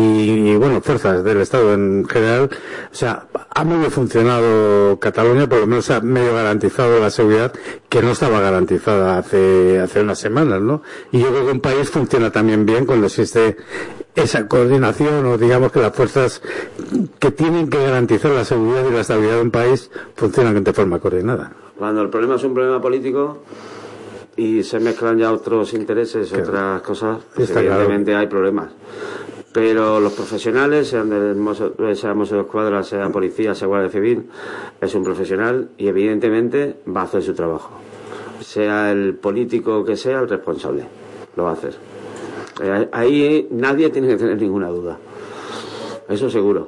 y, 0.51 0.55
bueno 0.55 0.81
fuerzas 0.81 1.23
del 1.23 1.41
Estado 1.41 1.73
en 1.73 2.05
general, 2.07 2.49
o 2.91 2.95
sea 2.95 3.25
ha 3.57 3.63
medio 3.63 3.89
funcionado 3.89 4.99
Cataluña, 4.99 5.47
por 5.47 5.59
lo 5.59 5.67
menos 5.67 5.89
ha 5.89 6.01
medio 6.01 6.33
garantizado 6.35 6.99
la 6.99 7.09
seguridad 7.09 7.53
que 7.87 8.01
no 8.01 8.11
estaba 8.11 8.41
garantizada 8.41 9.17
hace 9.17 9.79
hace 9.79 10.01
unas 10.01 10.19
semanas, 10.19 10.61
¿no? 10.61 10.81
Y 11.13 11.19
yo 11.19 11.29
creo 11.29 11.45
que 11.45 11.51
un 11.53 11.61
país 11.61 11.89
funciona 11.89 12.31
también 12.31 12.65
bien 12.65 12.85
cuando 12.85 13.07
existe 13.07 13.55
esa 14.13 14.45
coordinación 14.49 15.25
o 15.25 15.37
digamos 15.37 15.71
que 15.71 15.79
las 15.79 15.95
fuerzas 15.95 16.41
que 17.17 17.31
tienen 17.31 17.69
que 17.69 17.81
garantizar 17.81 18.31
la 18.31 18.43
seguridad 18.43 18.85
y 18.89 18.93
la 18.93 19.01
estabilidad 19.01 19.35
de 19.35 19.41
un 19.43 19.51
país 19.51 19.89
funcionan 20.15 20.61
de 20.61 20.73
forma 20.73 20.99
coordinada. 20.99 21.53
Cuando 21.77 22.01
el 22.01 22.09
problema 22.09 22.35
es 22.35 22.43
un 22.43 22.53
problema 22.53 22.81
político 22.81 23.39
y 24.35 24.63
se 24.63 24.81
mezclan 24.81 25.17
ya 25.17 25.31
otros 25.31 25.73
intereses, 25.73 26.31
otras 26.33 26.81
cosas, 26.81 27.19
pues 27.33 27.51
claro. 27.51 27.67
evidentemente 27.67 28.15
hay 28.15 28.27
problemas. 28.27 28.69
Pero 29.55 30.01
los 30.01 30.11
profesionales, 30.11 30.89
sean 30.89 31.09
del 31.09 31.33
Mosso- 31.37 31.71
sea 31.95 32.13
Mossos 32.13 32.35
de 32.35 32.41
Escuadra, 32.41 32.83
sea 32.83 33.07
policía, 33.09 33.55
sea 33.55 33.69
Guardia 33.69 33.89
Civil, 33.89 34.29
es 34.81 34.93
un 34.95 35.05
profesional 35.05 35.69
y 35.77 35.87
evidentemente 35.87 36.75
va 36.93 37.01
a 37.01 37.03
hacer 37.05 37.23
su 37.23 37.33
trabajo. 37.33 37.69
Sea 38.41 38.91
el 38.91 39.13
político 39.15 39.85
que 39.85 39.95
sea 39.95 40.19
el 40.19 40.27
responsable, 40.27 40.83
lo 41.37 41.45
va 41.45 41.51
a 41.51 41.53
hacer. 41.53 41.73
Eh, 42.61 42.89
Ahí 42.91 43.47
nadie 43.51 43.89
tiene 43.91 44.09
que 44.09 44.17
tener 44.17 44.41
ninguna 44.41 44.67
duda. 44.67 44.97
Eso 46.09 46.29
seguro. 46.29 46.67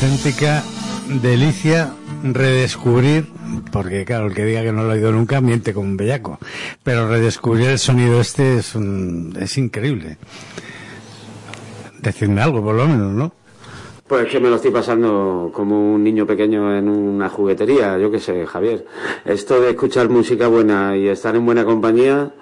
Auténtica 0.00 0.62
delicia 1.20 1.92
redescubrir, 2.22 3.26
porque 3.70 4.06
claro, 4.06 4.28
el 4.28 4.34
que 4.34 4.46
diga 4.46 4.62
que 4.62 4.72
no 4.72 4.82
lo 4.82 4.90
ha 4.90 4.94
oído 4.94 5.12
nunca 5.12 5.42
miente 5.42 5.74
como 5.74 5.88
un 5.88 5.98
bellaco, 5.98 6.38
pero 6.82 7.06
redescubrir 7.06 7.68
el 7.68 7.78
sonido 7.78 8.18
este 8.18 8.56
es, 8.56 8.74
un- 8.74 9.36
es 9.38 9.58
increíble. 9.58 10.16
Decidme 12.00 12.40
algo, 12.40 12.62
por 12.64 12.76
lo 12.76 12.86
menos, 12.88 13.12
¿no? 13.12 13.32
Pues 14.10 14.26
que 14.26 14.40
me 14.40 14.50
lo 14.50 14.56
estoy 14.56 14.72
pasando 14.72 15.52
como 15.54 15.94
un 15.94 16.02
niño 16.02 16.26
pequeño 16.26 16.76
en 16.76 16.88
una 16.88 17.28
juguetería, 17.28 17.96
yo 17.96 18.10
qué 18.10 18.18
sé, 18.18 18.44
Javier. 18.44 18.84
Esto 19.24 19.60
de 19.60 19.70
escuchar 19.70 20.08
música 20.08 20.48
buena 20.48 20.96
y 20.96 21.06
estar 21.06 21.36
en 21.36 21.46
buena 21.46 21.64
compañía, 21.64 22.32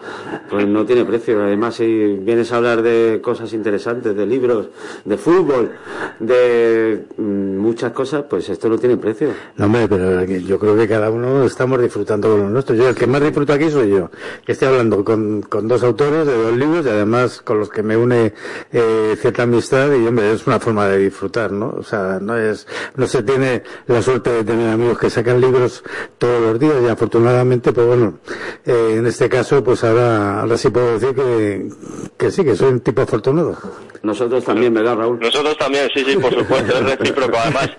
pues 0.48 0.66
no 0.66 0.86
tiene 0.86 1.04
precio. 1.04 1.42
Además, 1.42 1.74
si 1.74 1.84
vienes 2.22 2.50
a 2.52 2.56
hablar 2.56 2.80
de 2.80 3.20
cosas 3.22 3.52
interesantes, 3.52 4.16
de 4.16 4.24
libros, 4.24 4.68
de 5.04 5.18
fútbol, 5.18 5.72
de 6.18 7.04
mm, 7.18 7.58
muchas 7.58 7.92
cosas, 7.92 8.24
pues 8.30 8.48
esto 8.48 8.70
no 8.70 8.78
tiene 8.78 8.96
precio. 8.96 9.28
No, 9.56 9.66
hombre, 9.66 9.88
pero 9.88 10.24
yo 10.24 10.58
creo 10.58 10.74
que 10.74 10.88
cada 10.88 11.10
uno 11.10 11.44
estamos 11.44 11.82
disfrutando 11.82 12.30
con 12.30 12.40
lo 12.40 12.48
nuestro. 12.48 12.76
Yo, 12.76 12.88
el 12.88 12.94
que 12.94 13.06
más 13.06 13.20
disfruto 13.20 13.52
aquí 13.52 13.70
soy 13.70 13.90
yo, 13.90 14.10
que 14.46 14.52
estoy 14.52 14.68
hablando 14.68 15.04
con, 15.04 15.42
con 15.42 15.68
dos 15.68 15.82
autores 15.82 16.26
de 16.26 16.34
dos 16.34 16.56
libros 16.56 16.86
y 16.86 16.88
además 16.88 17.42
con 17.42 17.58
los 17.58 17.68
que 17.68 17.82
me 17.82 17.94
une 17.94 18.32
eh, 18.72 19.16
cierta 19.20 19.42
amistad 19.42 19.92
y, 19.92 20.06
hombre, 20.06 20.32
es 20.32 20.46
una 20.46 20.58
forma 20.58 20.86
de 20.88 20.96
disfrutar. 20.96 21.57
O 21.66 21.82
sea, 21.82 22.18
no 22.20 22.36
es, 22.36 22.66
no 22.96 23.06
se 23.06 23.22
tiene 23.22 23.62
la 23.86 24.02
suerte 24.02 24.30
de 24.30 24.44
tener 24.44 24.70
amigos 24.70 24.98
que 24.98 25.10
sacan 25.10 25.40
libros 25.40 25.82
todos 26.18 26.40
los 26.40 26.58
días 26.58 26.76
y 26.82 26.88
afortunadamente, 26.88 27.72
pues 27.72 27.86
bueno, 27.86 28.18
eh, 28.64 28.94
en 28.98 29.06
este 29.06 29.28
caso, 29.28 29.62
pues 29.62 29.84
ahora, 29.84 30.40
ahora 30.40 30.56
sí 30.56 30.70
puedo 30.70 30.98
decir 30.98 31.14
que, 31.14 31.68
que 32.16 32.30
sí, 32.30 32.44
que 32.44 32.56
soy 32.56 32.68
un 32.68 32.80
tipo 32.80 33.02
afortunado. 33.02 33.56
Nosotros 34.02 34.44
también, 34.44 34.72
¿verdad, 34.74 34.96
Raúl? 34.96 35.18
Nosotros 35.18 35.56
también, 35.58 35.88
sí, 35.92 36.04
sí, 36.04 36.16
por 36.16 36.32
supuesto, 36.32 36.78
es 36.78 36.98
recíproco. 36.98 37.36
Además, 37.36 37.70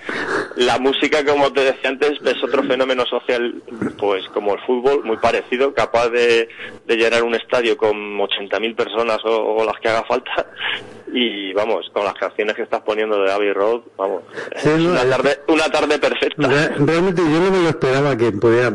la 0.57 0.77
música, 0.77 1.23
como 1.25 1.51
te 1.53 1.61
decía 1.61 1.89
antes, 1.89 2.19
es 2.23 2.43
otro 2.43 2.63
fenómeno 2.63 3.05
social, 3.05 3.61
pues 3.97 4.27
como 4.33 4.53
el 4.53 4.59
fútbol, 4.61 5.03
muy 5.03 5.17
parecido, 5.17 5.73
capaz 5.73 6.09
de, 6.09 6.49
de 6.85 6.95
llenar 6.97 7.23
un 7.23 7.35
estadio 7.35 7.77
con 7.77 7.95
80.000 8.17 8.75
personas 8.75 9.19
o, 9.23 9.55
o 9.55 9.65
las 9.65 9.79
que 9.79 9.89
haga 9.89 10.03
falta. 10.03 10.45
Y 11.11 11.53
vamos, 11.53 11.89
con 11.93 12.03
las 12.05 12.13
canciones 12.13 12.55
que 12.55 12.61
estás 12.61 12.81
poniendo 12.81 13.21
de 13.21 13.31
Abbey 13.31 13.51
Road, 13.53 13.81
vamos, 13.97 14.21
Sí, 14.57 14.69
es 14.69 14.79
no, 14.79 14.91
una 14.91 15.03
tarde, 15.09 15.39
una 15.47 15.63
tarde 15.69 15.97
perfecta. 15.99 16.47
Re- 16.47 16.75
Realmente 16.85 17.21
yo 17.23 17.39
no 17.39 17.51
me 17.51 17.63
lo 17.63 17.69
esperaba 17.69 18.15
que 18.15 18.31
pudiera 18.31 18.71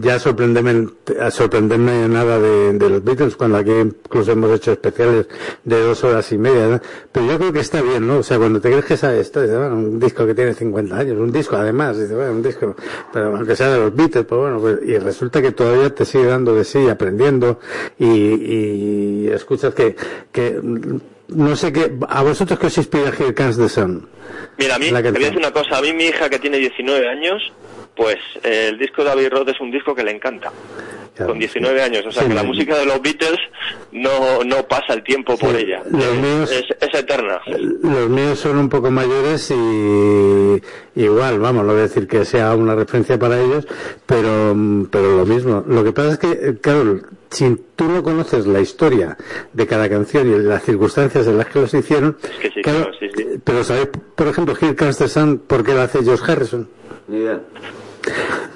ya 0.00 0.18
sorprenderme, 0.18 0.88
sorprenderme 1.30 2.06
nada 2.08 2.38
de, 2.38 2.74
de 2.74 2.90
los 2.90 3.02
Beatles 3.02 3.36
cuando 3.36 3.58
aquí 3.58 3.70
incluso 3.70 4.32
hemos 4.32 4.50
hecho 4.52 4.72
especiales 4.72 5.26
de 5.64 5.80
dos 5.80 6.04
horas 6.04 6.30
y 6.32 6.38
media, 6.38 6.66
¿no? 6.68 6.80
Pero 7.10 7.26
yo 7.26 7.38
creo 7.38 7.52
que 7.52 7.60
está 7.60 7.80
bien, 7.80 8.06
¿no? 8.06 8.18
O 8.18 8.22
sea, 8.22 8.36
cuando 8.38 8.60
te 8.60 8.68
crees 8.70 8.84
que 8.84 8.96
sabes 8.96 9.20
esto, 9.22 9.40
dices, 9.40 9.56
bueno, 9.56 9.74
un 9.76 9.98
disco 9.98 10.26
que 10.26 10.34
tiene 10.34 10.52
50 10.54 10.96
años, 10.98 11.18
un 11.18 11.32
disco 11.32 11.56
además, 11.56 11.96
dices, 11.98 12.14
bueno, 12.14 12.32
un 12.32 12.42
disco, 12.42 12.76
pero 13.12 13.34
aunque 13.36 13.56
sea 13.56 13.70
de 13.70 13.78
los 13.78 13.94
Beatles, 13.94 14.26
pues 14.26 14.40
bueno, 14.40 14.58
pues, 14.60 14.78
y 14.84 14.98
resulta 14.98 15.40
que 15.40 15.52
todavía 15.52 15.94
te 15.94 16.04
sigue 16.04 16.26
dando 16.26 16.54
de 16.54 16.64
sí, 16.64 16.88
aprendiendo, 16.88 17.58
y, 17.98 18.06
y 18.06 19.28
escuchas 19.28 19.74
que, 19.74 19.96
que, 20.30 20.60
no 21.34 21.56
sé 21.56 21.72
qué, 21.72 21.92
a 22.08 22.22
vosotros 22.22 22.58
que 22.58 22.66
os 22.66 22.78
inspira 22.78 23.12
Here 23.16 23.34
Comes 23.34 23.56
the 23.56 23.68
Sun. 23.68 24.08
Mira, 24.58 24.76
a 24.76 24.78
mí, 24.78 24.86
te 24.86 24.92
voy 24.92 25.06
a 25.06 25.12
decir 25.12 25.36
una 25.36 25.52
cosa, 25.52 25.78
a 25.78 25.82
mí 25.82 25.92
mi 25.92 26.04
hija 26.04 26.28
que 26.30 26.38
tiene 26.38 26.58
19 26.58 27.08
años, 27.08 27.52
pues 27.96 28.16
eh, 28.42 28.68
el 28.70 28.78
disco 28.78 29.04
de 29.04 29.10
Abbey 29.12 29.28
Road 29.28 29.48
es 29.48 29.60
un 29.60 29.70
disco 29.70 29.94
que 29.94 30.02
le 30.04 30.10
encanta. 30.12 30.50
Claro, 31.14 31.30
con 31.30 31.38
19 31.38 31.80
años, 31.80 32.04
o 32.06 32.10
sea 32.10 32.24
Sí, 32.24 32.28
que 32.28 32.34
la 32.34 32.42
música 32.42 32.76
de 32.76 32.86
los 32.86 33.00
Beatles 33.00 33.38
no, 33.92 34.42
no 34.42 34.66
pasa 34.66 34.94
el 34.94 35.04
tiempo 35.04 35.38
por 35.38 35.54
ella, 35.54 35.80
los 35.88 36.04
es, 36.06 36.14
míos- 36.20 36.50
es, 36.50 36.64
es 36.88 36.92
eterna. 37.00 37.40
Los 37.46 38.08
míos 38.08 38.36
son 38.40 38.58
un 38.58 38.68
poco 38.68 38.90
mayores 38.90 39.48
y 39.52 40.60
igual, 40.96 41.38
vamos, 41.38 41.64
no 41.64 41.70
voy 41.70 41.80
a 41.80 41.82
decir 41.84 42.08
que 42.08 42.24
sea 42.24 42.56
una 42.56 42.74
referencia 42.74 43.16
para 43.16 43.40
ellos, 43.40 43.64
pero, 44.06 44.56
pero 44.90 45.16
lo 45.18 45.24
mismo. 45.24 45.62
Lo 45.68 45.84
que 45.84 45.92
pasa 45.92 46.14
es 46.14 46.18
que, 46.18 46.58
claro, 46.60 46.98
si 47.30 47.56
tú 47.76 47.84
no 47.84 48.02
conoces 48.02 48.46
la 48.48 48.60
historia 48.60 49.16
de 49.52 49.66
cada 49.68 49.88
canción 49.88 50.28
y 50.34 50.38
las 50.42 50.64
circunstancias 50.64 51.28
en 51.28 51.38
las 51.38 51.46
que 51.46 51.60
los 51.60 51.72
hicieron, 51.74 52.16
que 52.42 52.50
sí, 52.50 52.60
claro, 52.60 52.86
claro, 52.90 52.92
sí, 52.98 53.06
sí. 53.16 53.24
pero 53.44 53.62
¿sabéis, 53.62 53.88
por 54.16 54.26
ejemplo, 54.26 54.56
Here 54.60 54.74
Comes 54.74 54.98
the 54.98 55.06
Sun, 55.06 55.38
por 55.46 55.62
qué 55.64 55.74
lo 55.74 55.82
hace 55.82 56.02
George 56.02 56.24
Harrison? 56.32 56.68
Ni 57.06 57.18
idea. 57.18 57.40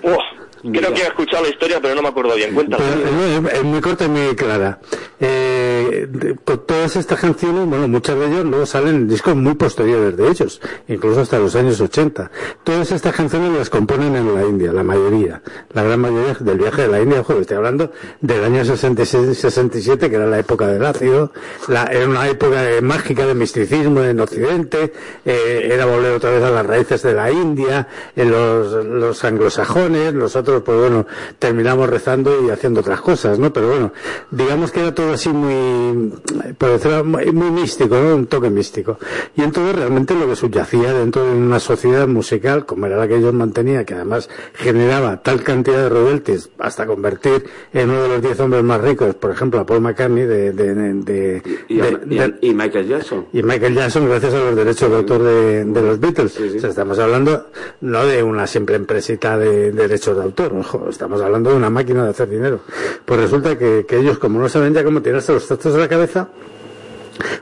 Uf, 0.03 0.72
creo 0.72 0.92
que 0.94 1.03
he 1.03 1.07
escuchado 1.07 1.44
la 1.44 1.51
historia, 1.51 1.78
pero 1.80 1.94
no 1.94 2.03
me 2.03 2.09
acuerdo 2.09 2.34
bien. 2.34 2.55
Cuéntame. 2.55 2.84
Es, 2.84 3.55
es 3.55 3.64
muy 3.64 3.80
corta 3.80 4.05
y 4.05 4.09
muy 4.09 4.36
clara. 4.36 4.78
Eh, 5.20 6.08
con 6.44 6.64
todas 6.66 6.94
estas 6.96 7.18
canciones, 7.20 7.66
bueno, 7.66 7.88
muchas 7.88 8.16
de 8.18 8.26
ellas 8.26 8.44
luego 8.44 8.66
salen 8.66 8.94
en 8.94 9.08
discos 9.08 9.34
muy 9.34 9.54
posteriores 9.54 10.16
de 10.16 10.28
ellos, 10.28 10.60
incluso 10.86 11.20
hasta 11.22 11.38
los 11.38 11.54
años 11.56 11.80
80. 11.80 12.30
Todas 12.62 12.92
estas 12.92 13.14
canciones 13.14 13.52
las 13.56 13.68
componen 13.70 14.14
en 14.14 14.34
la 14.34 14.44
India, 14.44 14.72
la 14.72 14.84
mayoría, 14.84 15.42
la 15.72 15.82
gran 15.82 16.00
mayoría 16.00 16.34
del 16.38 16.58
viaje 16.58 16.82
de 16.82 16.88
la 16.88 17.00
India, 17.00 17.24
joder, 17.24 17.42
estoy 17.42 17.56
hablando 17.56 17.90
del 18.20 18.44
año 18.44 18.62
66-67, 18.62 20.08
que 20.08 20.16
era 20.16 20.26
la 20.26 20.38
época 20.38 20.66
del 20.68 20.84
ácido, 20.84 21.32
la, 21.68 21.84
era 21.84 22.06
una 22.06 22.28
época 22.28 22.62
de- 22.62 22.80
mágica 22.80 23.26
de 23.26 23.34
misticismo 23.34 24.02
en 24.02 24.20
Occidente, 24.20 24.92
eh, 25.24 25.68
era 25.72 25.84
volver 25.86 26.12
otra 26.12 26.30
vez 26.30 26.42
a 26.44 26.50
las 26.50 26.64
raíces 26.66 27.02
de 27.02 27.12
la 27.14 27.30
India, 27.30 27.88
en 28.14 28.30
los, 28.30 28.84
los 28.84 29.24
anglosajones, 29.24 30.14
nosotros, 30.14 30.62
pues 30.64 30.78
bueno, 30.78 31.06
terminamos 31.38 31.88
rezando 31.90 32.44
y 32.46 32.50
haciendo 32.50 32.80
otras 32.80 33.00
cosas, 33.00 33.38
¿no? 33.38 33.52
Pero 33.52 33.68
bueno, 33.68 33.92
digamos 34.30 34.70
que 34.70 34.80
era 34.80 34.94
todo 34.94 35.07
así 35.12 35.28
muy, 35.30 36.12
por 36.56 36.70
decirlo, 36.70 37.04
muy, 37.04 37.26
muy 37.32 37.50
místico, 37.50 37.96
¿no? 37.96 38.14
Un 38.16 38.26
toque 38.26 38.50
místico. 38.50 38.98
Y 39.36 39.42
entonces 39.42 39.76
realmente 39.76 40.14
lo 40.14 40.26
que 40.28 40.36
subyacía 40.36 40.92
dentro 40.92 41.24
de 41.24 41.32
una 41.32 41.61
sociedad 41.61 42.06
musical, 42.06 42.66
como 42.66 42.86
era 42.86 42.96
la 42.96 43.09
que 43.09 43.16
ellos 43.16 43.32
mantenían, 43.34 43.84
que 43.84 43.94
además 43.94 44.28
generaba 44.54 45.22
tal 45.22 45.42
cantidad 45.42 45.82
de 45.84 45.88
royalties 45.88 46.50
hasta 46.59 46.86
convertir 46.86 47.44
en 47.72 47.90
uno 47.90 48.02
de 48.02 48.09
los 48.09 48.22
diez 48.22 48.38
hombres 48.40 48.62
más 48.64 48.80
ricos, 48.80 49.14
por 49.14 49.30
ejemplo, 49.30 49.61
a 49.61 49.66
Paul 49.66 49.80
McCartney 49.80 50.24
de, 50.24 50.52
de, 50.52 50.74
de- 50.74 51.42
Y, 51.68 51.78
y- 51.80 52.48
y- 52.50 52.54
Michael 52.54 52.88
Jackson. 52.88 53.26
y 53.32 53.42
Michael 53.42 53.74
Jackson 53.74 54.09
gracias 54.09 54.34
a 54.34 54.38
los 54.38 54.56
derechos 54.56 54.90
de 54.90 54.96
autor 54.96 55.22
de, 55.22 55.64
los 55.82 56.00
Beatles. 56.00 56.38
O 56.38 56.61
sea, 56.61 56.70
estamos 56.70 56.98
hablando 56.98 57.46
no 57.80 58.04
de 58.06 58.22
una 58.22 58.46
simple 58.46 58.76
empresita 58.76 59.38
de, 59.38 59.72
de 59.72 59.88
derechos 59.88 60.16
de 60.16 60.22
autor, 60.22 60.52
ojo, 60.54 60.86
estamos 60.90 61.20
hablando 61.20 61.50
de 61.50 61.56
una 61.56 61.70
máquina 61.70 62.04
de 62.04 62.11
hacer 62.11 62.28
dinero. 62.28 62.61
Pues 63.04 63.20
resulta 63.20 63.56
que, 63.56 63.84
que 63.88 63.98
ellos, 63.98 64.18
como 64.18 64.38
no 64.40 64.48
saben 64.48 64.74
ya 64.74 64.84
cómo 64.84 64.97
tirarse 65.03 65.32
los 65.32 65.46
trastos 65.46 65.74
de 65.74 65.80
la 65.80 65.88
cabeza, 65.88 66.28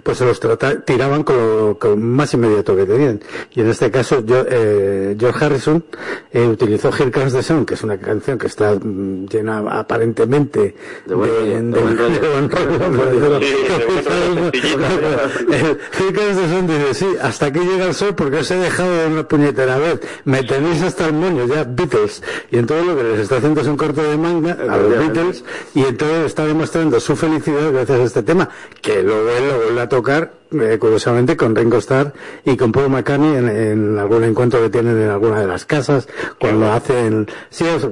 pues 0.02 0.18
se 0.18 0.24
los 0.24 0.38
trata- 0.40 0.80
tiraban 0.80 1.22
con 1.22 1.36
lo 1.36 1.78
con 1.78 2.02
más 2.02 2.32
inmediato 2.34 2.74
que 2.76 2.84
tenían. 2.86 3.20
Y 3.54 3.60
en 3.60 3.68
este 3.70 3.90
caso, 3.90 4.22
yo, 4.24 4.44
eh, 4.48 5.16
George 5.18 5.44
Harrison 5.44 5.84
eh, 6.32 6.46
utilizó 6.46 6.90
Here 6.96 7.10
Comes 7.10 7.32
the 7.32 7.42
Sun, 7.42 7.64
que 7.66 7.74
es 7.74 7.82
una 7.82 7.98
canción 7.98 8.38
que 8.38 8.46
está 8.46 8.74
mm, 8.74 9.26
llena 9.26 9.58
aparentemente 9.78 10.74
De 11.06 11.14
buen 11.14 11.72
rollo, 11.74 12.16
Here 15.98 16.12
Comes 16.12 16.36
the 16.36 16.48
Sun 16.48 16.66
dice, 16.66 16.94
sí, 16.94 17.06
hasta 17.20 17.46
aquí 17.46 17.60
llega 17.60 17.86
el 17.86 17.94
sol 17.94 18.14
porque 18.14 18.38
os 18.38 18.50
he 18.50 18.56
dejado 18.56 18.90
de 18.92 19.06
una 19.06 19.26
puñetera 19.28 19.78
vez. 19.78 20.00
Me 20.24 20.42
tenéis 20.42 20.82
hasta 20.82 21.06
el 21.06 21.14
moño, 21.14 21.46
ya, 21.46 21.64
Beatles. 21.64 22.22
Y 22.50 22.58
entonces 22.58 22.86
lo 22.86 22.96
que 22.96 23.02
les 23.04 23.20
está 23.20 23.36
haciendo 23.36 23.60
es 23.60 23.66
un 23.66 23.76
corte 23.76 24.02
de 24.02 24.16
manga 24.16 24.52
a 24.68 24.76
los. 24.76 24.96
Beatles 24.98 25.44
y 25.74 25.80
entonces 25.84 26.26
está 26.26 26.46
demostrando 26.46 26.98
su 27.00 27.16
felicidad 27.16 27.72
gracias 27.72 28.00
a 28.00 28.02
este 28.04 28.22
tema, 28.22 28.48
que 28.80 29.02
luego 29.02 29.28
él 29.30 29.48
lo 29.48 29.65
vuelve 29.66 29.82
a 29.82 29.88
tocar, 29.88 30.32
eh, 30.52 30.76
curiosamente, 30.78 31.36
con 31.36 31.54
Ringo 31.54 31.78
Starr 31.78 32.12
y 32.44 32.56
con 32.56 32.72
Paul 32.72 32.90
McCartney 32.90 33.36
en, 33.36 33.48
en 33.48 33.98
algún 33.98 34.24
encuentro 34.24 34.60
que 34.62 34.70
tienen 34.70 35.00
en 35.00 35.10
alguna 35.10 35.40
de 35.40 35.46
las 35.46 35.64
casas, 35.64 36.08
cuando 36.38 36.70
hacen... 36.72 37.26
Sí, 37.50 37.64
es, 37.66 37.86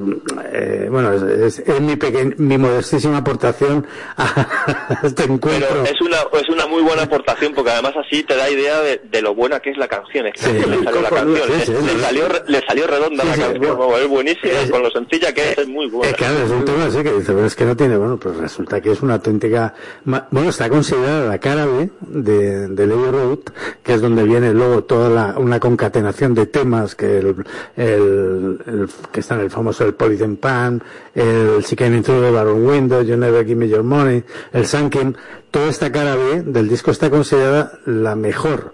eh, 0.53 0.89
bueno, 0.91 1.13
es, 1.13 1.23
es- 1.23 1.59
es 1.69 1.81
mi, 1.81 1.97
peque- 1.97 2.35
mi 2.39 2.59
modestísima 2.59 3.19
aportación 3.19 3.87
a 4.17 5.01
este 5.03 5.25
encuentro. 5.25 5.69
Pero 5.71 5.85
es 5.85 6.01
una, 6.01 6.19
es 6.41 6.49
una 6.49 6.67
muy 6.67 6.83
buena 6.83 7.03
aportación 7.03 7.53
porque 7.55 7.71
además 7.71 7.95
así 7.97 8.23
te 8.25 8.37
da 8.37 8.49
idea 8.51 8.81
de, 8.81 9.01
de 9.11 9.23
lo 9.23 9.35
buena 9.35 9.61
que 9.61 9.71
es 9.71 9.77
la 9.77 9.89
canción. 9.89 10.27
Es 10.27 10.35
que 10.35 10.45
Sí. 10.63 10.71
le 10.71 10.83
salió 10.85 11.01
la 11.03 11.11
canción. 11.11 11.49
sí, 11.61 11.67
sí, 11.67 11.73
le, 11.73 12.01
salió, 12.01 12.25
le 12.47 12.61
salió 12.67 12.87
redonda 12.87 13.25
la 13.25 13.37
canción. 13.37 13.77
bueno. 13.77 13.97
es 13.99 14.09
buenísima. 14.09 14.53
Con 14.71 14.83
lo 14.83 14.91
sencilla 14.91 15.33
que 15.33 15.51
es, 15.53 15.59
es 15.59 15.69
muy 15.69 15.89
buena. 15.89 16.11
Es 16.11 16.17
que 16.17 16.25
es 16.25 16.51
un 16.51 16.65
tema 16.65 16.85
así 16.87 17.03
que 17.03 17.13
dice, 17.13 17.33
pero 17.33 17.47
es 17.47 17.55
que 17.55 17.65
no 17.65 17.77
tiene, 17.77 17.97
bueno, 17.97 18.17
pues 18.17 18.37
resulta 18.37 18.81
que 18.81 18.93
es 18.93 19.03
una 19.03 19.15
auténtica, 19.15 19.75
bueno, 20.05 20.51
está 20.51 20.69
considerada 20.69 21.27
la 21.29 21.39
cara 21.39 21.67
B 21.67 21.91
de, 22.01 22.44
de 22.45 22.87
Lady 22.87 23.11
Road, 23.11 23.39
que 23.83 23.95
es 23.95 24.01
donde 24.01 24.23
viene 24.25 24.53
luego 24.55 24.85
toda 24.85 25.09
la, 25.11 25.39
una 25.39 25.61
concatenación 25.61 26.35
de 26.35 26.47
temas 26.47 26.95
que 26.95 27.19
el, 27.19 27.37
el, 27.77 28.59
el- 28.67 28.89
que 29.13 29.21
están 29.21 29.41
el 29.41 29.51
famoso 29.51 29.85
el 29.85 29.95
Polythene 29.95 30.37
Pan, 30.37 30.83
el 31.15 31.61
She 31.63 31.77
Came 31.77 31.97
In 31.99 32.03
Through 32.03 32.23
the 32.23 32.31
Baron 32.31 32.67
Window, 32.67 33.03
You 33.03 33.17
Never 33.17 33.45
Give 33.45 33.57
Me 33.57 33.69
Your 33.69 33.83
Money, 33.83 34.23
el 34.53 34.67
Sunken, 34.67 35.17
toda 35.51 35.69
esta 35.69 35.91
cara 35.93 36.17
B 36.17 36.43
del 36.43 36.69
disco 36.69 36.91
está 36.91 37.11
considerada 37.11 37.79
la 37.87 38.17
mejor 38.17 38.73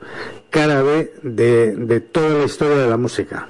cara 0.50 0.82
B 0.82 1.12
de, 1.22 1.74
de 1.76 2.00
toda 2.00 2.30
la 2.30 2.44
historia 2.44 2.76
de 2.76 2.88
la 2.88 2.96
música. 2.96 3.48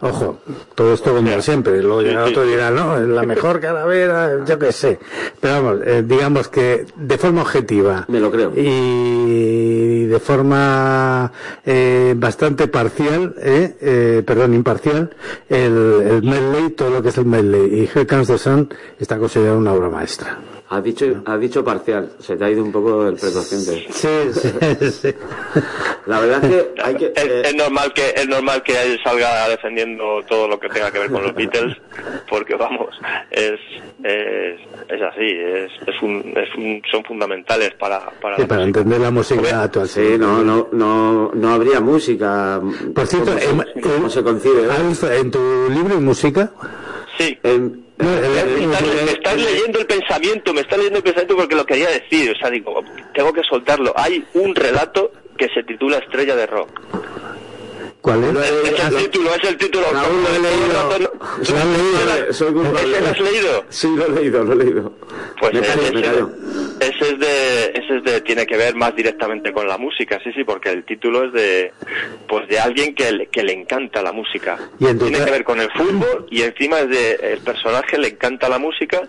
Ojo, 0.00 0.40
todo 0.74 0.92
esto 0.92 1.14
como 1.14 1.40
siempre, 1.40 1.82
luego 1.82 2.02
sí, 2.02 2.08
llega 2.08 2.26
sí. 2.26 2.30
otro 2.30 2.44
y 2.44 2.50
dirá, 2.50 2.70
no, 2.70 2.98
la 3.00 3.22
mejor 3.22 3.60
calavera, 3.60 4.44
yo 4.44 4.58
qué 4.58 4.70
sé. 4.70 4.98
Pero 5.40 5.62
vamos, 5.62 5.86
eh, 5.86 6.04
digamos 6.06 6.48
que 6.48 6.84
de 6.94 7.18
forma 7.18 7.40
objetiva. 7.40 8.04
Me 8.08 8.20
lo 8.20 8.30
creo. 8.30 8.52
Y 8.54 10.04
de 10.04 10.20
forma 10.20 11.32
eh, 11.64 12.14
bastante 12.14 12.68
parcial, 12.68 13.34
eh, 13.38 13.74
eh, 13.80 14.22
perdón, 14.24 14.52
imparcial, 14.52 15.16
el, 15.48 16.02
el 16.06 16.22
medley, 16.22 16.70
todo 16.70 16.90
lo 16.90 17.02
que 17.02 17.08
es 17.08 17.16
el 17.16 17.24
medley 17.24 17.80
y 17.80 17.84
Here 17.84 18.06
Comes 18.06 18.28
the 18.28 18.36
Sun 18.36 18.68
está 18.98 19.18
considerado 19.18 19.56
una 19.56 19.72
obra 19.72 19.88
maestra. 19.88 20.38
Has 20.68 20.82
dicho, 20.82 21.22
has 21.24 21.38
dicho 21.40 21.64
parcial, 21.64 22.10
se 22.18 22.36
te 22.36 22.44
ha 22.44 22.50
ido 22.50 22.64
un 22.64 22.72
poco 22.72 23.06
el 23.06 23.14
precociente. 23.14 23.86
Sí, 23.88 24.08
sí, 24.32 24.90
sí. 24.90 25.14
La 26.06 26.18
verdad 26.18 26.44
es 26.44 26.50
que 26.50 26.82
hay 26.82 26.94
que... 26.96 27.06
Es, 27.14 27.24
eh, 27.24 27.42
es 27.46 27.54
normal 27.54 27.92
que 27.94 28.10
es 28.16 28.26
normal 28.26 28.62
que 28.64 28.72
él 28.82 28.98
salga 29.04 29.48
defendiendo 29.48 30.20
todo 30.28 30.48
lo 30.48 30.58
que 30.58 30.68
tenga 30.68 30.90
que 30.90 30.98
ver 30.98 31.10
con 31.12 31.22
los 31.22 31.32
Beatles, 31.36 31.76
porque 32.28 32.56
vamos, 32.56 32.88
es 33.30 33.60
es, 34.02 34.60
es 34.88 35.02
así, 35.02 35.24
es, 35.24 35.70
es 35.86 36.02
un, 36.02 36.34
es 36.36 36.52
un- 36.56 36.82
son 36.90 37.04
fundamentales 37.04 37.72
para 37.74 38.10
para, 38.20 38.34
Sí, 38.36 38.42
la 38.42 38.48
para 38.48 38.60
música. 38.62 38.80
entender 38.80 39.00
la 39.00 39.10
música 39.12 39.62
actual. 39.62 39.88
sí, 39.88 40.16
no, 40.18 40.42
no, 40.42 40.68
no, 40.72 41.30
no 41.32 41.48
habría 41.54 41.78
música. 41.80 42.60
Por 42.92 43.06
cierto, 43.06 43.30
como, 43.48 43.62
em- 43.62 43.80
como 43.82 43.94
em- 44.06 44.10
se 44.10 44.22
concibe. 44.24 44.62
¿eh? 44.64 45.20
En 45.20 45.30
tu 45.30 45.68
libro 45.70 45.94
hay 45.94 46.00
música. 46.00 46.50
Sí. 47.18 47.38
En- 47.44 47.85
No, 47.98 48.10
Me 48.10 48.64
estás, 48.64 48.82
me 48.82 49.10
estás 49.10 49.36
leyendo 49.36 49.78
el 49.78 49.86
pensamiento, 49.86 50.52
me 50.52 50.60
estás 50.60 50.76
leyendo 50.78 50.98
el 50.98 51.04
pensamiento 51.04 51.36
porque 51.36 51.54
lo 51.54 51.64
quería 51.64 51.88
decir, 51.88 52.30
o 52.30 52.38
sea, 52.38 52.50
digo, 52.50 52.82
tengo 53.14 53.32
que 53.32 53.42
soltarlo. 53.42 53.94
Hay 53.96 54.24
un 54.34 54.54
relato 54.54 55.12
que 55.38 55.48
se 55.48 55.62
titula 55.62 55.98
Estrella 55.98 56.36
de 56.36 56.46
Rock. 56.46 56.80
¿Cuál 58.06 58.22
es? 58.22 58.36
Es 58.70 58.84
el 58.86 58.92
lo- 58.92 58.98
título, 59.00 59.30
es 59.34 59.48
el 59.50 59.56
título. 59.56 59.86
Raúl, 59.92 60.22
lo 60.22 60.28
he 60.28 60.38
leído. 60.38 60.98
no- 61.00 61.26
Lo 61.38 61.58
has 61.58 61.66
leído, 61.66 62.32
soy 62.32 62.52
culpable. 62.52 62.80
¿Ese 62.92 63.00
lo 63.00 63.08
has 63.08 63.20
leído? 63.20 63.64
Sí, 63.68 63.96
lo 63.96 64.06
he 64.06 64.10
leído, 64.10 64.44
lo 64.44 64.52
he 64.52 64.56
leído. 64.56 64.92
Pues 65.40 65.54
me 65.54 65.60
callo, 65.60 65.82
ese, 65.82 65.92
me 65.92 66.02
callo. 66.02 66.30
ese 66.78 67.04
es 67.12 67.18
de, 67.18 67.64
ese 67.74 67.96
es 67.96 68.04
de, 68.04 68.20
tiene 68.20 68.46
que 68.46 68.56
ver 68.56 68.76
más 68.76 68.94
directamente 68.94 69.52
con 69.52 69.66
la 69.66 69.76
música, 69.76 70.20
sí, 70.22 70.30
sí, 70.36 70.44
porque 70.44 70.70
el 70.70 70.84
título 70.84 71.24
es 71.24 71.32
de, 71.32 71.72
pues 72.28 72.46
de 72.48 72.60
alguien 72.60 72.94
que 72.94 73.10
le, 73.10 73.26
que 73.26 73.42
le 73.42 73.52
encanta 73.54 74.02
la 74.04 74.12
música. 74.12 74.56
Y 74.78 74.84
tiene 74.94 75.24
que 75.24 75.30
ver 75.32 75.42
con 75.42 75.60
el 75.60 75.68
fútbol 75.72 76.26
y 76.30 76.42
encima 76.42 76.78
es 76.78 76.88
de, 76.88 77.12
el 77.32 77.40
personaje 77.40 77.98
le 77.98 78.06
encanta 78.08 78.48
la 78.48 78.60
música 78.60 79.02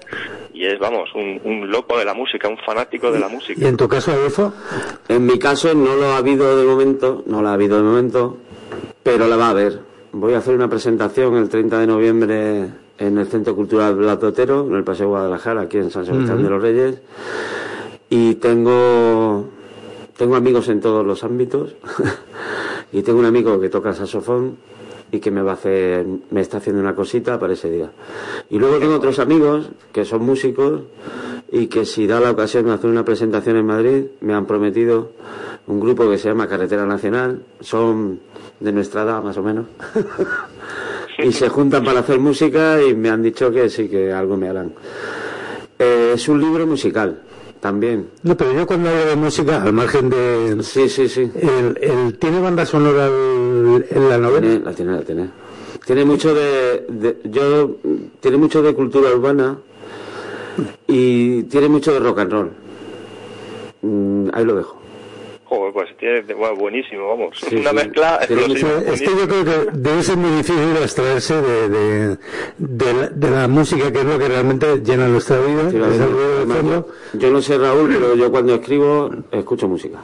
y 0.55 0.65
es, 0.65 0.79
vamos, 0.79 1.07
un, 1.13 1.39
un 1.43 1.69
loco 1.69 1.99
de 1.99 2.05
la 2.05 2.15
música, 2.15 2.47
un 2.47 2.57
fanático 2.65 3.11
de 3.11 3.19
la 3.19 3.27
música. 3.29 3.61
¿Y 3.63 3.67
en 3.67 3.77
tu 3.77 3.87
caso, 3.87 4.11
Adolfo? 4.11 4.53
En 5.07 5.23
mi 5.23 5.37
caso 5.37 5.71
no 5.75 5.95
lo 5.95 6.07
ha 6.13 6.17
habido 6.17 6.57
de 6.57 6.65
momento, 6.65 7.23
no 7.27 7.43
lo 7.43 7.47
ha 7.49 7.53
habido 7.53 7.77
de 7.77 7.83
momento, 7.83 8.39
pero 9.07 9.25
la 9.29 9.37
va 9.37 9.47
a 9.47 9.49
haber. 9.51 9.79
Voy 10.11 10.33
a 10.33 10.39
hacer 10.39 10.53
una 10.53 10.69
presentación 10.69 11.37
el 11.37 11.47
30 11.47 11.79
de 11.79 11.87
noviembre 11.87 12.69
en 12.97 13.17
el 13.17 13.25
Centro 13.27 13.55
Cultural 13.55 13.95
Blas 13.95 14.19
de 14.19 14.27
Otero, 14.27 14.67
en 14.67 14.75
el 14.75 14.83
Paseo 14.83 15.07
Guadalajara, 15.07 15.61
aquí 15.61 15.77
en 15.77 15.91
San 15.91 16.05
Sebastián 16.05 16.43
de 16.43 16.49
los 16.49 16.61
Reyes. 16.61 16.99
Y 18.09 18.35
tengo, 18.35 19.45
tengo 20.17 20.35
amigos 20.35 20.67
en 20.67 20.81
todos 20.81 21.05
los 21.05 21.23
ámbitos. 21.23 21.73
y 22.91 23.01
tengo 23.01 23.19
un 23.19 23.25
amigo 23.25 23.61
que 23.61 23.69
toca 23.69 23.93
saxofón 23.93 24.57
y 25.09 25.19
que 25.19 25.31
me 25.31 25.41
va 25.41 25.51
a 25.51 25.53
hacer, 25.53 26.05
me 26.29 26.41
está 26.41 26.57
haciendo 26.57 26.81
una 26.81 26.93
cosita 26.93 27.39
para 27.39 27.53
ese 27.53 27.71
día. 27.71 27.89
Y 28.49 28.59
luego 28.59 28.77
tengo 28.77 28.95
otros 28.95 29.19
amigos 29.19 29.69
que 29.93 30.03
son 30.03 30.25
músicos 30.25 30.81
y 31.51 31.67
que 31.67 31.85
si 31.85 32.07
da 32.07 32.19
la 32.19 32.31
ocasión 32.31 32.65
de 32.65 32.73
hacer 32.73 32.89
una 32.89 33.05
presentación 33.05 33.57
en 33.57 33.65
Madrid, 33.65 34.03
me 34.21 34.33
han 34.33 34.45
prometido 34.45 35.11
un 35.67 35.79
grupo 35.79 36.09
que 36.09 36.17
se 36.17 36.29
llama 36.29 36.47
Carretera 36.47 36.85
Nacional, 36.85 37.41
son 37.61 38.19
de 38.59 38.71
nuestra 38.71 39.03
edad 39.03 39.21
más 39.23 39.37
o 39.37 39.43
menos, 39.43 39.65
y 41.19 41.31
se 41.31 41.49
juntan 41.49 41.83
para 41.83 41.99
hacer 42.01 42.19
música 42.19 42.81
y 42.81 42.95
me 42.95 43.09
han 43.09 43.21
dicho 43.23 43.51
que 43.51 43.69
sí, 43.69 43.87
que 43.87 44.11
algo 44.11 44.37
me 44.37 44.49
harán. 44.49 44.73
Eh, 45.79 46.11
es 46.15 46.27
un 46.27 46.39
libro 46.41 46.65
musical, 46.65 47.19
también. 47.59 48.07
No, 48.23 48.35
pero 48.35 48.53
yo 48.53 48.65
cuando 48.65 48.89
hablo 48.89 49.05
de 49.05 49.15
música, 49.15 49.61
al 49.63 49.73
margen 49.73 50.09
de... 50.09 50.57
Sí, 50.63 50.89
sí, 50.89 51.07
sí. 51.07 51.31
El, 51.35 51.77
el- 51.81 52.17
¿Tiene 52.17 52.39
banda 52.41 52.65
sonora 52.65 53.07
el- 53.07 53.85
en 53.89 54.09
la 54.09 54.17
novela? 54.17 54.41
Tiene, 54.41 54.59
la 54.65 54.71
tiene, 54.73 54.91
la 54.93 55.01
tiene. 55.01 55.29
Tiene 55.85 56.05
mucho 56.05 56.33
de, 56.33 56.85
de- 56.89 57.17
yo 57.25 57.77
tiene 58.19 58.37
mucho 58.37 58.61
de 58.61 58.73
cultura 58.73 59.09
urbana 59.13 59.57
y 60.87 61.43
tiene 61.43 61.67
mucho 61.69 61.93
de 61.93 61.99
rock 61.99 62.19
and 62.19 62.31
roll. 62.31 62.51
Mm, 63.81 64.29
ahí 64.33 64.43
lo 64.45 64.55
dejo. 64.55 64.77
Joder, 65.45 65.71
pues 65.73 65.97
tiene, 65.97 66.21
bueno, 66.33 66.55
buenísimo, 66.57 67.07
vamos. 67.07 67.37
Sí, 67.39 67.55
una 67.55 67.69
sí. 67.69 67.75
mezcla 67.77 68.19
mucho- 68.29 68.77
Es 68.79 68.99
que 69.01 69.05
yo 69.11 69.27
creo 69.29 69.45
que 69.45 69.71
debe 69.77 70.03
ser 70.03 70.17
muy 70.17 70.29
difícil 70.31 70.75
extraerse 70.81 71.41
de, 71.41 71.69
de, 71.69 72.17
de 72.57 72.93
la, 72.93 73.07
de 73.07 73.29
la 73.31 73.47
música, 73.47 73.89
que 73.91 73.99
es 73.99 74.05
lo 74.05 74.19
que 74.19 74.27
realmente 74.27 74.81
llena 74.83 75.07
nuestra 75.07 75.37
vida, 75.39 75.69
Sí, 75.71 75.77
es 75.77 75.83
el 76.01 76.11
ruido 76.11 76.29
de 76.29 76.35
además, 76.37 76.57
fondo. 76.57 76.87
yo, 77.13 77.19
yo 77.19 77.31
no 77.31 77.41
sé 77.41 77.57
Raúl, 77.57 77.89
pero 77.93 78.15
yo 78.15 78.29
cuando 78.29 78.55
escribo 78.55 79.09
escucho 79.31 79.69
música. 79.69 79.99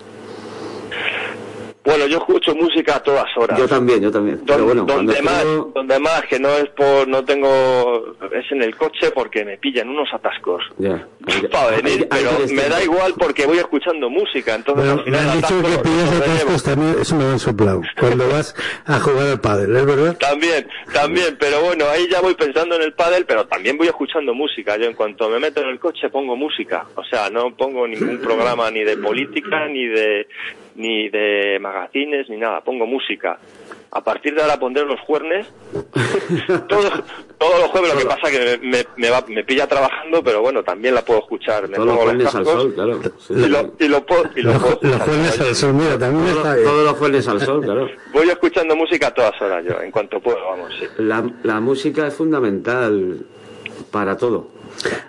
Bueno, 1.83 2.07
yo 2.07 2.17
escucho 2.19 2.55
música 2.55 2.95
a 2.95 3.03
todas 3.03 3.25
horas. 3.35 3.59
Yo 3.59 3.67
también, 3.67 4.01
yo 4.01 4.09
también. 4.09 4.41
Pero 4.47 4.63
bueno, 4.65 4.85
donde 4.85 5.21
más, 5.21 5.43
donde 5.73 5.99
más 5.99 6.21
que 6.29 6.39
no 6.39 6.49
es 6.55 6.69
por, 6.69 7.07
no 7.09 7.25
tengo, 7.25 8.15
es 8.31 8.49
en 8.51 8.61
el 8.63 8.75
coche 8.77 9.11
porque 9.13 9.43
me 9.43 9.57
pillan 9.57 9.89
unos 9.89 10.07
atascos. 10.13 10.63
ya. 10.77 11.05
Hay- 11.27 11.47
Para 11.47 11.71
venir, 11.77 12.07
hay- 12.11 12.25
hay 12.25 12.35
pero 12.37 12.53
me 12.55 12.69
da 12.69 12.83
igual 12.83 13.13
porque 13.17 13.45
voy 13.45 13.57
escuchando 13.57 14.09
música, 14.09 14.55
entonces 14.55 14.85
Bueno, 14.85 14.91
al 14.91 14.97
me 14.97 15.03
final 15.03 15.19
han 15.21 15.27
el 15.29 15.41
dicho 15.41 15.55
atasco 15.55 15.69
que 15.83 15.89
pillas 15.89 16.11
atascos 16.21 16.63
también, 16.63 16.95
eso 17.01 17.15
me 17.15 17.23
lo 17.23 17.29
han 17.31 17.39
soplado, 17.39 17.81
cuando 17.99 18.29
vas 18.29 18.55
a 18.85 18.99
jugar 18.99 19.27
al 19.27 19.39
pádel, 19.41 19.75
¿es 19.75 19.85
verdad? 19.85 20.17
También, 20.17 20.67
también, 20.93 21.37
pero 21.39 21.61
bueno, 21.61 21.85
ahí 21.89 22.07
ya 22.09 22.19
voy 22.21 22.33
pensando 22.35 22.75
en 22.75 22.81
el 22.81 22.93
pádel, 22.93 23.25
pero 23.25 23.45
también 23.45 23.77
voy 23.77 23.87
escuchando 23.87 24.33
música. 24.33 24.75
Yo 24.77 24.85
en 24.85 24.93
cuanto 24.95 25.29
me 25.29 25.39
meto 25.39 25.61
en 25.61 25.69
el 25.69 25.79
coche 25.79 26.09
pongo 26.09 26.35
música, 26.35 26.85
o 26.95 27.03
sea, 27.05 27.29
no 27.29 27.55
pongo 27.55 27.87
ningún 27.87 28.19
programa 28.19 28.69
ni 28.71 28.83
de 28.83 28.97
política, 28.97 29.67
ni 29.69 29.85
de 29.87 30.27
ni 30.75 31.09
de 31.09 31.57
magazines, 31.59 32.29
ni 32.29 32.37
nada, 32.37 32.61
pongo 32.61 32.85
música. 32.85 33.37
A 33.95 34.03
partir 34.03 34.33
de 34.33 34.41
ahora 34.41 34.57
pondré 34.59 34.83
los 34.85 34.99
jueves, 35.01 35.45
todos, 36.67 36.91
todos 37.37 37.59
los 37.59 37.69
jueves, 37.69 37.93
lo 37.93 37.99
que 37.99 38.05
pasa 38.05 38.31
que 38.31 38.57
me, 38.61 38.69
me, 38.69 38.85
me 38.97 39.09
va- 39.11 39.23
me 39.27 39.43
pilla 39.43 39.67
trabajando, 39.67 40.23
pero 40.23 40.41
bueno, 40.41 40.63
también 40.63 40.95
la 40.95 41.03
puedo 41.05 41.19
escuchar. 41.19 41.67
Me 41.69 41.75
Todos 41.75 42.13
los 42.15 42.35
al 42.35 42.45
sol, 42.45 42.73
claro. 42.73 42.99
Sí, 43.19 43.33
y 43.35 43.47
lo, 43.47 43.71
y 43.79 43.87
lo 43.87 44.03
puedo, 44.05 44.23
y 44.35 44.41
lo 44.41 44.53
Los, 44.53 44.63
puedo 44.63 44.79
los 44.81 45.39
al 45.41 45.55
sol, 45.55 45.73
mira, 45.75 45.99
también 45.99 46.25
está 46.27 46.41
Todos, 46.41 46.55
bien. 46.55 46.67
todos 46.67 46.83
los 46.85 46.97
jueves 46.97 47.27
al 47.27 47.39
sol, 47.41 47.61
claro. 47.63 47.87
Voy 48.13 48.29
escuchando 48.29 48.75
música 48.75 49.07
a 49.07 49.13
todas 49.13 49.39
horas 49.41 49.63
yo, 49.63 49.79
en 49.81 49.91
cuanto 49.91 50.19
puedo, 50.19 50.43
vamos, 50.43 50.73
sí. 50.79 50.87
La, 50.97 51.23
la 51.43 51.59
música 51.59 52.07
es 52.07 52.15
fundamental 52.15 53.19
para 53.91 54.17
todo. 54.17 54.47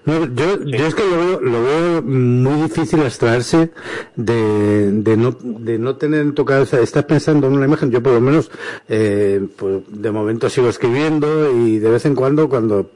No, 0.05 0.27
yo, 0.35 0.63
yo 0.65 0.87
es 0.87 0.95
que 0.95 1.03
lo 1.05 1.17
veo, 1.17 1.41
lo 1.41 1.63
veo 1.63 2.03
muy 2.03 2.63
difícil 2.63 3.01
extraerse 3.01 3.71
de, 4.17 4.93
de, 4.93 5.17
no, 5.17 5.37
de 5.41 5.79
no 5.79 5.97
tener 5.97 6.21
en 6.21 6.35
tu 6.35 6.45
cabeza, 6.45 6.81
estás 6.81 7.05
pensando 7.05 7.47
en 7.47 7.55
una 7.55 7.67
imagen, 7.67 7.91
yo 7.91 8.03
por 8.03 8.13
lo 8.13 8.21
menos, 8.21 8.51
eh, 8.89 9.41
pues 9.57 9.83
de 9.89 10.11
momento 10.11 10.49
sigo 10.51 10.69
escribiendo 10.69 11.51
y 11.57 11.79
de 11.79 11.91
vez 11.91 12.05
en 12.05 12.15
cuando, 12.15 12.49
cuando 12.49 12.91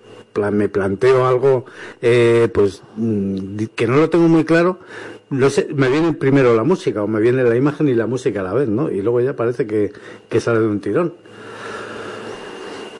me 0.53 0.69
planteo 0.69 1.27
algo, 1.27 1.65
eh, 2.01 2.49
pues 2.53 2.83
mm, 2.97 3.65
que 3.75 3.87
no 3.87 3.97
lo 3.97 4.11
tengo 4.11 4.29
muy 4.29 4.45
claro, 4.45 4.79
no 5.31 5.51
sé, 5.51 5.69
me 5.75 5.89
viene 5.89 6.13
primero 6.13 6.55
la 6.55 6.65
música 6.65 7.03
o 7.03 7.09
me 7.09 7.21
viene 7.21 7.43
la 7.43 7.57
imagen 7.57 7.89
y 7.89 7.95
la 7.95 8.07
música 8.07 8.41
a 8.41 8.45
la 8.45 8.55
vez, 8.55 8.69
¿no? 8.69 8.91
Y 8.91 9.03
luego 9.03 9.21
ya 9.21 9.35
parece 9.37 9.67
que, 9.67 9.93
que 10.29 10.41
sale 10.41 10.61
de 10.61 10.67
un 10.69 10.81
tirón. 10.81 11.15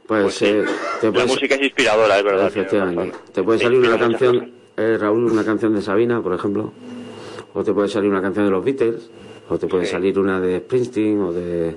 Pues, 0.09 0.23
Pues 0.23 0.35
sí. 0.37 0.47
eh, 0.47 0.65
te 1.03 1.07
La 1.09 1.13
puedes- 1.13 1.29
música 1.29 1.55
es 1.55 1.63
inspiradora, 1.63 2.19
es 2.19 2.25
verdad. 2.25 2.47
Efectivamente. 2.49 3.13
Te 3.31 3.43
puede 3.43 3.59
salir 3.59 3.79
una 3.79 3.99
canción, 3.99 4.53
eh, 4.77 4.97
Raúl, 4.99 5.31
una 5.31 5.45
canción 5.45 5.75
de 5.75 5.83
Sabina, 5.83 6.23
por 6.23 6.33
ejemplo, 6.33 6.73
o 7.53 7.63
te 7.63 7.73
puede 7.75 7.89
salir 7.89 8.11
una 8.11 8.23
canción 8.23 8.47
de 8.47 8.51
los 8.51 8.65
Beatles, 8.65 9.11
o 9.51 9.59
te 9.59 9.67
puede 9.67 9.85
Sí. 9.85 9.93
salir 9.93 10.19
una 10.19 10.41
de 10.41 10.61
Springsteen, 10.61 11.21
o 11.21 11.33
de... 11.33 11.77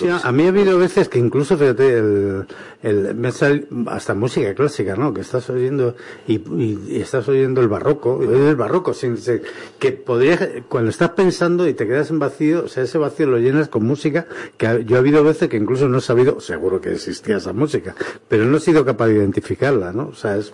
Sí, 0.00 0.08
a 0.22 0.32
mí 0.32 0.44
ha 0.44 0.48
habido 0.48 0.78
veces 0.78 1.08
que 1.08 1.18
incluso, 1.18 1.56
fíjate, 1.58 1.98
el, 1.98 2.46
el, 2.82 3.14
me 3.14 3.30
sale 3.32 3.66
hasta 3.88 4.14
música 4.14 4.54
clásica, 4.54 4.96
¿no? 4.96 5.12
Que 5.12 5.20
estás 5.20 5.48
oyendo 5.50 5.94
y, 6.26 6.36
y- 6.36 6.78
y 6.88 7.00
estás 7.00 7.28
oyendo 7.28 7.60
el 7.60 7.68
barroco, 7.68 8.18
y 8.22 8.26
oyes 8.26 8.48
el 8.48 8.56
barroco, 8.56 8.94
sin, 8.94 9.16
sin- 9.18 9.42
que 9.78 9.92
podría, 9.92 10.62
cuando 10.68 10.90
estás 10.90 11.10
pensando 11.10 11.68
y 11.68 11.74
te 11.74 11.86
quedas 11.86 12.10
en 12.10 12.18
vacío, 12.18 12.64
o 12.64 12.68
sea, 12.68 12.84
ese 12.84 12.98
vacío 12.98 13.26
lo 13.26 13.38
llenas 13.38 13.68
con 13.68 13.84
música, 13.84 14.26
que 14.56 14.66
ha- 14.66 14.78
yo 14.80 14.96
ha 14.96 15.00
habido 15.00 15.22
veces 15.22 15.48
que 15.48 15.56
incluso 15.58 15.88
no 15.88 15.98
he 15.98 16.00
sabido, 16.00 16.40
seguro 16.40 16.80
que 16.80 16.92
existía 16.92 17.36
esa 17.36 17.52
música, 17.52 17.94
pero 18.28 18.44
no 18.46 18.56
he 18.56 18.60
sido 18.60 18.84
capaz 18.84 19.08
de 19.08 19.14
identificarla, 19.16 19.92
¿no? 19.92 20.08
O 20.08 20.14
sea, 20.14 20.36
es, 20.36 20.52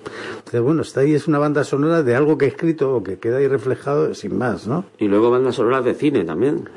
bueno, 0.61 0.83
está 0.83 1.01
ahí, 1.01 1.15
es 1.15 1.29
una 1.29 1.39
banda 1.39 1.63
sonora 1.65 2.03
de 2.03 2.15
algo 2.17 2.37
que 2.37 2.47
he 2.47 2.49
escrito 2.49 2.95
o 2.95 3.03
que 3.03 3.19
queda 3.19 3.37
ahí 3.39 3.47
reflejado 3.49 4.13
sin 4.15 4.37
más, 4.37 4.67
¿no? 4.67 4.85
Y 4.99 5.07
luego 5.09 5.31
bandas 5.31 5.55
sonoras 5.55 5.85
de 5.85 5.95
cine 5.95 6.25
también. 6.25 6.69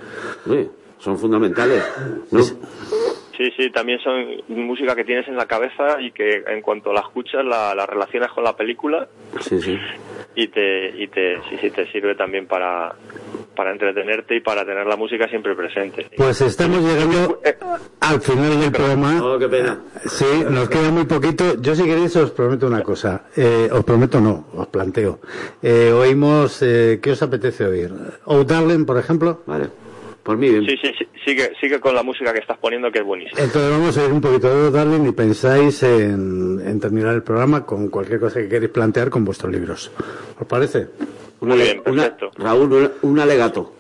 Son 1.00 1.18
fundamentales. 1.18 1.84
¿no? 2.32 2.44
Sí, 2.44 3.46
sí, 3.56 3.72
también 3.72 4.00
son 4.02 4.26
música 4.50 4.96
que 4.96 5.06
tienes 5.06 5.26
en 5.30 5.38
la 5.38 5.46
cabeza 5.46 6.02
y 6.02 6.12
que 6.12 6.44
en 6.48 6.62
cuanto 6.62 6.92
la 6.92 7.00
escuchas 7.00 7.46
la, 7.46 7.74
la 7.74 7.86
relacionas 7.86 8.32
con 8.34 8.44
la 8.44 8.54
película 8.56 9.08
Sí, 9.40 9.62
sí. 9.62 9.78
y 10.36 10.50
te, 10.50 10.90
y 11.02 11.08
te, 11.08 11.38
sí, 11.50 11.56
sí, 11.62 11.70
te 11.72 11.90
sirve 11.90 12.16
también 12.16 12.48
para, 12.48 12.94
para 13.56 13.72
entretenerte 13.72 14.36
y 14.36 14.42
para 14.42 14.66
tener 14.66 14.86
la 14.86 14.98
música 14.98 15.26
siempre 15.30 15.56
presente. 15.56 16.08
Pues 16.18 16.42
estamos 16.42 16.82
llegando 16.82 17.40
al 18.02 18.20
final 18.20 18.60
del 18.60 18.72
programa. 18.74 19.24
Oh, 19.24 19.40
qué 19.40 19.48
pena. 19.48 19.80
Sí, 20.06 20.44
nos 20.50 20.68
queda 20.68 20.92
muy 20.92 21.06
poquito. 21.06 21.62
Yo 21.62 21.76
si 21.76 21.86
queréis 21.86 22.14
os 22.18 22.32
prometo 22.32 22.68
una 22.68 22.84
cosa. 22.84 23.24
Eh, 23.38 23.70
os 23.72 23.86
prometo 23.86 24.20
no, 24.20 24.48
os 24.54 24.68
planteo. 24.68 25.20
Eh, 25.64 25.94
oímos, 25.94 26.62
eh, 26.62 27.00
¿qué 27.02 27.12
os 27.12 27.22
apetece 27.24 27.64
oír? 27.66 27.90
Oh 28.26 28.44
Darling, 28.44 28.84
por 28.86 28.98
ejemplo. 28.98 29.44
Vale. 29.46 29.70
Por 30.30 30.38
mí 30.38 30.48
bien. 30.48 30.64
Sí, 30.64 30.78
sí, 30.80 30.92
sí, 30.96 31.08
sigue, 31.26 31.54
sigue 31.60 31.80
con 31.80 31.96
la 31.96 32.04
música 32.04 32.32
que 32.32 32.38
estás 32.38 32.60
poniendo, 32.60 32.92
que 32.92 33.00
es 33.00 33.04
buenísima. 33.04 33.42
Entonces 33.42 33.72
vamos 33.72 33.98
a 33.98 34.06
ir 34.06 34.12
un 34.12 34.22
poquito 34.22 34.48
de 34.66 34.70
Darling 34.70 35.08
y 35.08 35.12
pensáis 35.12 35.82
en, 35.82 36.62
en 36.64 36.80
terminar 36.80 37.16
el 37.16 37.24
programa 37.24 37.66
con 37.66 37.90
cualquier 37.90 38.20
cosa 38.20 38.40
que 38.40 38.48
queréis 38.48 38.70
plantear 38.72 39.10
con 39.10 39.26
vuestros 39.26 39.52
libros. 39.52 39.92
¿Os 40.40 40.46
parece? 40.46 40.90
Muy 41.42 41.58
bien, 41.58 41.82
una- 41.88 42.04
perfecto. 42.04 42.30
Raúl, 42.38 42.72
un, 42.72 42.92
un 43.02 43.20
alegato. 43.20 43.74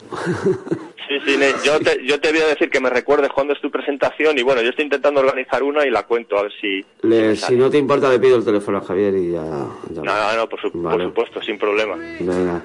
Sí, 1.07 1.19
sí, 1.23 1.37
ne- 1.37 1.53
yo 1.63 1.79
te, 1.81 2.03
yo 2.03 2.19
te 2.19 2.31
voy 2.31 2.41
a 2.41 2.47
decir 2.47 2.71
que 2.71 2.79
me 2.79 2.89
recuerdes 2.89 3.29
cuándo 3.31 3.53
es 3.53 3.61
tu 3.61 3.69
presentación 3.69 4.35
y 4.39 4.41
bueno, 4.41 4.63
yo 4.63 4.69
estoy 4.71 4.85
intentando 4.85 5.19
organizar 5.19 5.61
una 5.61 5.85
y 5.85 5.91
la 5.91 6.01
cuento 6.07 6.35
a 6.35 6.41
ver 6.41 6.51
si... 6.59 6.83
Le- 7.03 7.35
si 7.35 7.55
no 7.57 7.69
te 7.69 7.77
importa, 7.77 8.09
le 8.09 8.17
pido 8.17 8.37
el 8.37 8.43
teléfono 8.43 8.79
a 8.79 8.81
Javier 8.81 9.13
y 9.13 9.33
ya. 9.33 9.43
ya- 9.91 10.01
No, 10.01 10.03
no, 10.03 10.35
no, 10.35 10.49
por, 10.49 10.59
su- 10.59 10.71
por 10.71 10.99
supuesto, 10.99 11.43
sin 11.43 11.59
problema. 11.59 11.95
Venga. 12.19 12.59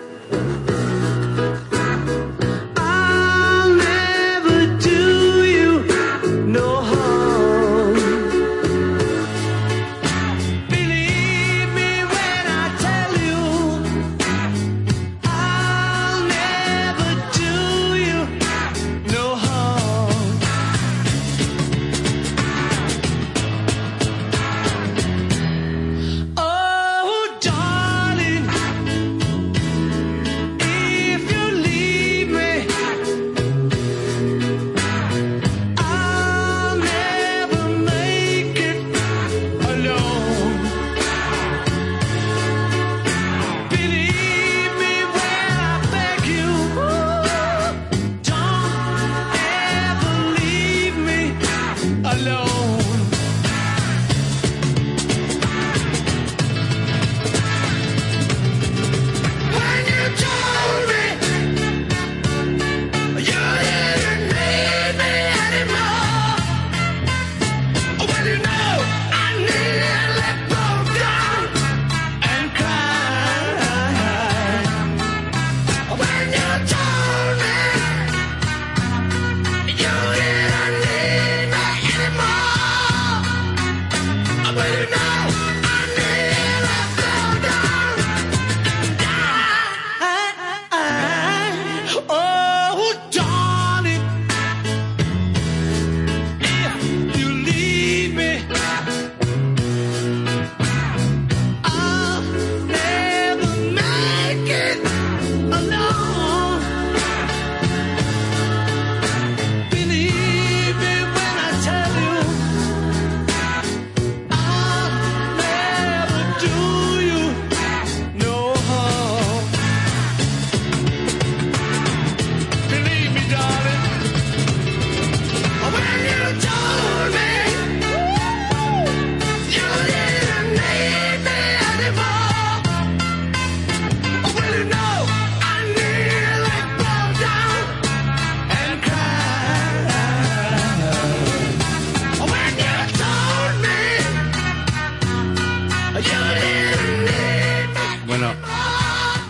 No 6.54 6.93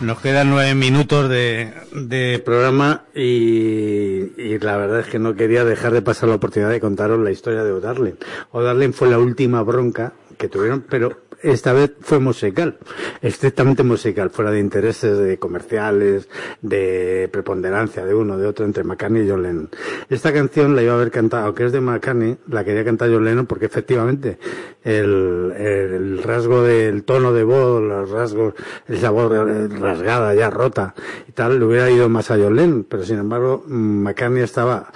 nos 0.04 0.20
quedan 0.20 0.50
nueve 0.50 0.74
minutos 0.74 1.28
de, 1.28 1.72
de 1.92 2.38
programa 2.44 3.04
y, 3.14 4.40
y 4.40 4.58
la 4.58 4.76
verdad 4.76 5.00
es 5.00 5.06
que 5.06 5.18
no 5.18 5.34
quería 5.34 5.64
dejar 5.64 5.92
de 5.92 6.02
pasar 6.02 6.28
la 6.28 6.36
oportunidad 6.36 6.70
de 6.70 6.80
contaros 6.80 7.18
la 7.20 7.30
historia 7.30 7.64
de 7.64 7.72
O'Darling. 7.72 8.18
O'Darling 8.52 8.92
fue 8.92 9.08
la 9.08 9.18
última 9.18 9.62
bronca 9.62 10.12
que 10.38 10.48
tuvieron, 10.48 10.84
pero 10.88 11.23
esta 11.44 11.72
vez 11.72 11.92
fue 12.00 12.18
musical, 12.18 12.78
estrictamente 13.20 13.82
musical, 13.82 14.30
fuera 14.30 14.50
de 14.50 14.60
intereses 14.60 15.18
de 15.18 15.38
comerciales, 15.38 16.28
de 16.62 17.28
preponderancia 17.30 18.04
de 18.04 18.14
uno, 18.14 18.38
de 18.38 18.46
otro, 18.46 18.64
entre 18.64 18.82
McCartney 18.82 19.26
y 19.26 19.30
John. 19.30 19.68
Esta 20.08 20.32
canción 20.32 20.74
la 20.74 20.82
iba 20.82 20.92
a 20.92 20.96
haber 20.96 21.10
cantado, 21.10 21.46
aunque 21.46 21.66
es 21.66 21.72
de 21.72 21.80
McCartney, 21.80 22.38
la 22.48 22.64
quería 22.64 22.84
cantar 22.84 23.10
John 23.10 23.24
Lennon 23.24 23.46
porque 23.46 23.66
efectivamente 23.66 24.38
el, 24.82 25.52
el 25.56 26.22
rasgo 26.22 26.62
del 26.62 27.04
tono 27.04 27.32
de 27.32 27.44
voz, 27.44 27.82
los 27.82 28.10
rasgos, 28.10 28.54
sabor 28.98 29.48
eh, 29.48 29.68
rasgada, 29.68 30.34
ya 30.34 30.48
rota 30.48 30.94
y 31.28 31.32
tal, 31.32 31.58
le 31.58 31.64
hubiera 31.66 31.90
ido 31.90 32.08
más 32.08 32.30
a 32.30 32.36
John 32.36 32.86
pero 32.88 33.04
sin 33.04 33.18
embargo 33.18 33.64
mm, 33.66 34.02
McCartney 34.02 34.42
estaba 34.42 34.90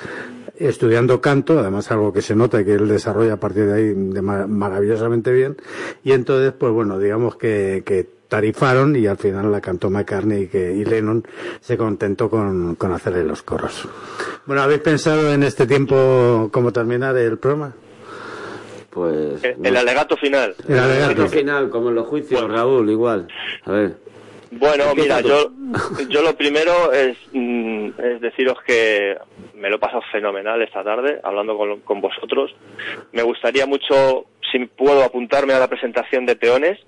estudiando 0.58 1.20
canto, 1.20 1.58
además 1.58 1.90
algo 1.90 2.12
que 2.12 2.22
se 2.22 2.34
nota 2.34 2.60
y 2.60 2.64
que 2.64 2.74
él 2.74 2.88
desarrolla 2.88 3.34
a 3.34 3.40
partir 3.40 3.66
de 3.66 3.72
ahí 3.74 3.94
de 3.94 4.22
ma- 4.22 4.46
maravillosamente 4.46 5.32
bien, 5.32 5.56
y 6.04 6.12
entonces, 6.12 6.52
pues 6.58 6.72
bueno, 6.72 6.98
digamos 6.98 7.36
que, 7.36 7.82
que 7.86 8.06
tarifaron 8.28 8.94
y 8.96 9.06
al 9.06 9.16
final 9.16 9.50
la 9.50 9.60
cantó 9.60 9.88
McCartney 9.88 10.42
y, 10.42 10.46
que, 10.48 10.72
y 10.74 10.84
Lennon 10.84 11.24
se 11.60 11.78
contentó 11.78 12.28
con, 12.28 12.74
con 12.74 12.92
hacerle 12.92 13.24
los 13.24 13.42
coros. 13.42 13.88
Bueno, 14.46 14.60
¿habéis 14.62 14.80
pensado 14.80 15.32
en 15.32 15.42
este 15.42 15.66
tiempo 15.66 16.50
cómo 16.52 16.72
terminar 16.72 17.16
el 17.16 17.38
programa? 17.38 17.72
Pues. 18.90 19.42
El, 19.44 19.64
el 19.64 19.76
alegato 19.76 20.16
final. 20.16 20.54
El 20.66 20.78
alegato. 20.78 21.22
Al 21.22 21.28
final, 21.28 21.70
como 21.70 21.90
en 21.90 21.94
los 21.94 22.06
juicios, 22.06 22.48
Raúl, 22.50 22.90
igual. 22.90 23.28
A 23.64 23.70
ver. 23.72 23.96
Bueno, 24.50 24.94
mira, 24.94 25.20
yo, 25.20 25.50
yo 26.08 26.22
lo 26.22 26.34
primero 26.36 26.92
es, 26.92 27.16
mm, 27.32 27.88
es 27.98 28.20
deciros 28.20 28.58
que 28.66 29.16
me 29.54 29.68
lo 29.68 29.76
he 29.76 29.78
pasado 29.78 30.02
fenomenal 30.10 30.62
esta 30.62 30.82
tarde 30.82 31.20
hablando 31.22 31.56
con, 31.56 31.80
con 31.80 32.00
vosotros. 32.00 32.54
Me 33.12 33.22
gustaría 33.22 33.66
mucho, 33.66 34.26
si 34.50 34.64
puedo, 34.66 35.02
apuntarme 35.02 35.52
a 35.52 35.58
la 35.58 35.68
presentación 35.68 36.24
de 36.26 36.36
Peones. 36.36 36.78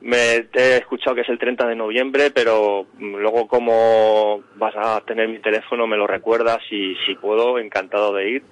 Me 0.00 0.46
he 0.52 0.76
escuchado 0.76 1.16
que 1.16 1.22
es 1.22 1.28
el 1.28 1.38
30 1.38 1.66
de 1.66 1.76
noviembre, 1.76 2.30
pero 2.30 2.86
mm, 2.98 3.16
luego 3.16 3.46
como 3.48 4.42
vas 4.56 4.74
a 4.76 5.00
tener 5.02 5.28
mi 5.28 5.40
teléfono 5.40 5.86
me 5.86 5.96
lo 5.96 6.06
recuerdas 6.06 6.60
y 6.70 6.94
si 7.06 7.14
puedo, 7.16 7.58
encantado 7.58 8.14
de 8.14 8.30
ir. 8.30 8.42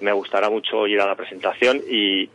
Me 0.00 0.12
gustará 0.12 0.48
mucho 0.50 0.86
ir 0.86 1.00
a 1.00 1.06
la 1.06 1.16
presentación 1.16 1.80
y, 1.90 2.28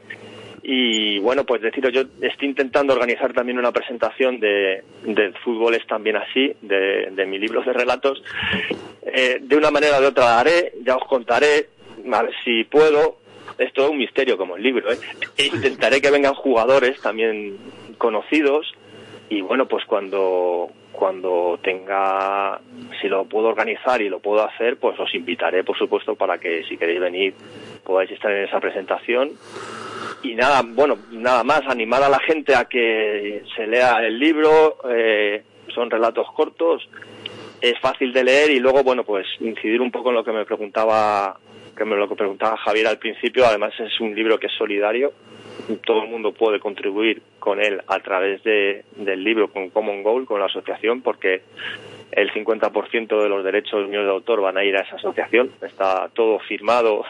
y 0.65 1.19
bueno, 1.19 1.43
pues 1.43 1.61
deciros, 1.61 1.91
yo 1.91 2.03
estoy 2.21 2.47
intentando 2.47 2.93
organizar 2.93 3.33
también 3.33 3.59
una 3.59 3.73
presentación 3.73 4.39
de, 4.39 4.81
del 5.03 5.33
fútbol 5.39 5.75
es 5.75 5.85
también 5.85 6.15
así, 6.15 6.55
de, 6.61 7.11
de 7.11 7.25
mi 7.25 7.37
libro 7.37 7.61
de 7.63 7.73
relatos. 7.73 8.23
Eh, 9.05 9.39
de 9.41 9.57
una 9.57 9.71
manera 9.71 9.97
o 9.97 10.01
de 10.01 10.07
otra 10.07 10.23
la 10.23 10.39
haré, 10.39 10.73
ya 10.85 10.95
os 10.95 11.03
contaré, 11.05 11.67
a 12.09 12.23
ver 12.23 12.33
si 12.45 12.63
puedo. 12.63 13.17
Es 13.57 13.73
todo 13.73 13.91
un 13.91 13.97
misterio 13.97 14.37
como 14.37 14.55
el 14.55 14.63
libro. 14.63 14.89
¿eh? 14.89 14.97
E 15.37 15.47
intentaré 15.47 15.99
que 15.99 16.09
vengan 16.09 16.33
jugadores 16.33 16.99
también 17.01 17.57
conocidos 17.97 18.73
y 19.29 19.41
bueno, 19.41 19.67
pues 19.67 19.83
cuando 19.85 20.71
cuando 20.93 21.59
tenga, 21.61 22.61
si 23.01 23.09
lo 23.09 23.25
puedo 23.25 23.47
organizar 23.47 24.01
y 24.01 24.07
lo 24.07 24.19
puedo 24.19 24.43
hacer, 24.43 24.77
pues 24.77 24.97
os 24.99 25.13
invitaré, 25.13 25.63
por 25.63 25.77
supuesto, 25.77 26.15
para 26.15 26.37
que 26.37 26.63
si 26.63 26.77
queréis 26.77 27.01
venir 27.01 27.33
podáis 27.83 28.11
estar 28.11 28.31
en 28.31 28.45
esa 28.45 28.59
presentación 28.59 29.31
y 30.23 30.35
nada, 30.35 30.63
bueno, 30.65 30.97
nada 31.11 31.43
más, 31.43 31.61
animar 31.67 32.01
a 32.03 32.09
la 32.09 32.19
gente 32.19 32.55
a 32.55 32.65
que 32.65 33.43
se 33.55 33.67
lea 33.67 34.05
el 34.05 34.17
libro, 34.17 34.77
eh, 34.89 35.43
son 35.73 35.91
relatos 35.91 36.27
cortos 36.35 36.87
es 37.63 37.79
fácil 37.79 38.11
de 38.11 38.25
leer 38.25 38.51
y 38.51 38.59
luego, 38.59 38.83
bueno, 38.83 39.05
pues 39.05 39.25
incidir 39.39 39.79
un 39.79 39.89
poco 39.89 40.09
en 40.09 40.15
lo 40.15 40.25
que 40.25 40.33
me 40.33 40.43
preguntaba, 40.43 41.39
que 41.77 41.85
me 41.85 41.95
lo 41.95 42.09
que 42.09 42.15
preguntaba 42.15 42.57
Javier 42.57 42.87
al 42.87 42.97
principio. 42.97 43.45
Además 43.45 43.71
es 43.79 44.01
un 44.01 44.13
libro 44.13 44.37
que 44.37 44.47
es 44.47 44.53
solidario. 44.57 45.13
Todo 45.85 46.03
el 46.03 46.09
mundo 46.09 46.33
puede 46.33 46.59
contribuir 46.59 47.21
con 47.39 47.63
él 47.63 47.81
a 47.87 47.99
través 48.01 48.43
de, 48.43 48.83
del 48.97 49.23
libro 49.23 49.47
con 49.47 49.69
Common 49.69 50.03
Goal, 50.03 50.25
con 50.25 50.41
la 50.41 50.47
asociación, 50.47 51.01
porque 51.01 51.43
el 52.15 52.31
50% 52.31 53.21
de 53.21 53.29
los 53.29 53.43
derechos 53.43 53.87
míos 53.89 54.05
de 54.05 54.11
autor 54.11 54.41
van 54.41 54.57
a 54.57 54.63
ir 54.63 54.75
a 54.75 54.81
esa 54.81 54.97
asociación. 54.97 55.51
Está 55.61 56.09
todo 56.13 56.39
firmado 56.39 57.03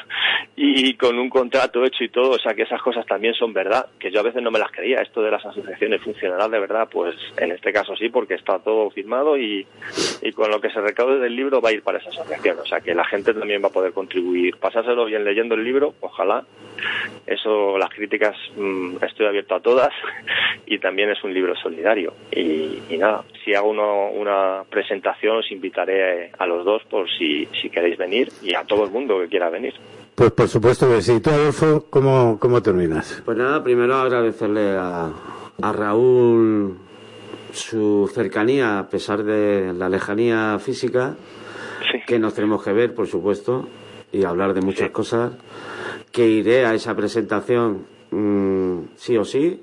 y 0.55 0.93
con 0.95 1.19
un 1.19 1.29
contrato 1.29 1.83
hecho 1.83 2.03
y 2.03 2.09
todo. 2.09 2.31
O 2.31 2.39
sea 2.39 2.53
que 2.53 2.63
esas 2.63 2.81
cosas 2.81 3.05
también 3.05 3.33
son 3.33 3.53
verdad, 3.53 3.87
que 3.99 4.11
yo 4.11 4.21
a 4.21 4.23
veces 4.23 4.41
no 4.41 4.51
me 4.51 4.59
las 4.59 4.71
creía. 4.71 5.01
Esto 5.01 5.21
de 5.21 5.31
las 5.31 5.45
asociaciones 5.45 6.01
funcionará 6.01 6.47
de 6.47 6.59
verdad, 6.59 6.87
pues 6.89 7.15
en 7.37 7.51
este 7.51 7.73
caso 7.73 7.95
sí, 7.95 8.09
porque 8.09 8.35
está 8.35 8.59
todo 8.59 8.89
firmado 8.91 9.37
y, 9.37 9.67
con 10.35 10.49
lo 10.49 10.61
que 10.61 10.69
se 10.69 10.79
recaude 10.79 11.19
del 11.19 11.35
libro 11.35 11.61
va 11.61 11.69
a 11.69 11.73
ir 11.73 11.83
para 11.83 11.97
esa 11.97 12.09
asociación. 12.09 12.59
O 12.59 12.65
sea 12.65 12.79
que 12.79 12.95
la 12.95 13.05
gente 13.05 13.33
también 13.33 13.61
va 13.61 13.67
a 13.67 13.73
poder 13.73 13.91
contribuir. 13.91 14.55
Pasárselo 14.57 15.05
bien 15.05 15.25
leyendo 15.25 15.55
el 15.55 15.63
libro, 15.63 15.95
ojalá. 15.99 16.45
Eso, 17.25 17.77
las 17.77 17.89
críticas, 17.89 18.35
mmm, 18.55 18.97
estoy 19.03 19.25
abierto 19.25 19.55
a 19.55 19.59
todas 19.59 19.91
y 20.65 20.79
también 20.79 21.09
es 21.09 21.23
un 21.23 21.33
libro 21.33 21.55
solidario. 21.55 22.13
Y, 22.31 22.79
y 22.89 22.97
nada, 22.97 23.23
si 23.43 23.53
hago 23.53 23.69
uno, 23.69 24.09
una 24.11 24.63
presentación 24.69 24.92
os 25.31 25.51
invitaré 25.51 26.31
a 26.37 26.45
los 26.45 26.65
dos 26.65 26.81
por 26.89 27.07
si, 27.09 27.47
si 27.61 27.69
queréis 27.69 27.97
venir 27.97 28.29
y 28.41 28.53
a 28.53 28.63
todo 28.63 28.83
el 28.85 28.91
mundo 28.91 29.19
que 29.19 29.27
quiera 29.27 29.49
venir. 29.49 29.73
Pues 30.15 30.31
por 30.31 30.47
supuesto 30.47 30.87
que 30.89 31.01
sí. 31.01 31.19
¿Tú, 31.21 31.29
Adolfo, 31.31 31.85
cómo, 31.89 32.37
cómo 32.39 32.61
terminas? 32.61 33.21
Pues 33.25 33.37
nada, 33.37 33.63
primero 33.63 33.95
agradecerle 33.95 34.75
a, 34.77 35.11
a 35.61 35.71
Raúl 35.73 36.77
su 37.51 38.09
cercanía 38.13 38.79
a 38.79 38.87
pesar 38.89 39.23
de 39.23 39.73
la 39.73 39.89
lejanía 39.89 40.57
física, 40.59 41.15
Sí. 41.91 41.99
que 42.07 42.17
nos 42.17 42.33
tenemos 42.33 42.63
que 42.63 42.71
ver, 42.71 42.93
por 42.95 43.07
supuesto, 43.07 43.67
y 44.11 44.23
hablar 44.23 44.53
de 44.53 44.61
muchas 44.61 44.89
cosas, 44.91 45.33
que 46.11 46.25
iré 46.27 46.65
a 46.65 46.73
esa 46.73 46.95
presentación 46.95 47.85
mm, 48.09 48.79
sí 48.95 49.17
o 49.17 49.25
sí, 49.25 49.61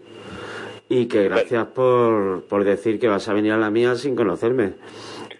y 0.88 1.06
que 1.06 1.24
gracias 1.24 1.66
por, 1.68 2.42
por 2.44 2.64
decir 2.64 2.98
que 2.98 3.08
vas 3.08 3.26
a 3.28 3.32
venir 3.32 3.52
a 3.52 3.56
la 3.56 3.70
mía 3.70 3.94
sin 3.94 4.14
conocerme. 4.14 4.72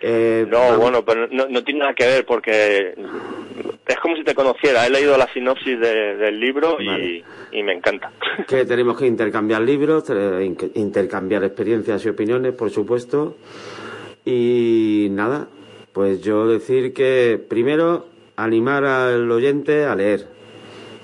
Eh, 0.03 0.47
No, 0.49 0.59
vamos- 0.59 0.79
bueno, 0.79 1.05
pero 1.05 1.27
no, 1.31 1.47
no 1.49 1.63
tiene 1.65 1.81
nada 1.81 1.95
que 1.95 2.07
ver 2.07 2.25
porque 2.27 2.95
es 3.87 3.97
como 4.01 4.17
si 4.17 4.25
te 4.25 4.35
conociera. 4.35 4.87
He 4.87 4.91
leído 4.91 5.17
la 5.19 5.31
sinopsis 5.33 5.79
de- 5.79 6.17
del 6.17 6.41
libro 6.41 6.77
Vale. 6.77 7.05
y, 7.53 7.59
y 7.59 7.63
me 7.63 7.75
encanta. 7.75 8.11
que 8.49 8.65
tenemos 8.65 8.97
que 8.99 9.07
intercambiar 9.07 9.61
libros, 9.63 10.05
eh, 10.11 10.45
in- 10.45 10.71
intercambiar 10.75 11.45
experiencias 11.45 12.05
y 12.07 12.09
opiniones, 12.09 12.55
por 12.55 12.71
supuesto. 12.71 13.37
Y 14.25 15.09
nada, 15.11 15.49
pues 15.93 16.21
yo 16.23 16.47
decir 16.47 16.93
que 16.93 17.41
primero 17.49 18.07
animar 18.37 18.85
al 18.85 19.31
oyente 19.31 19.85
a 19.85 19.95
leer, 19.95 20.27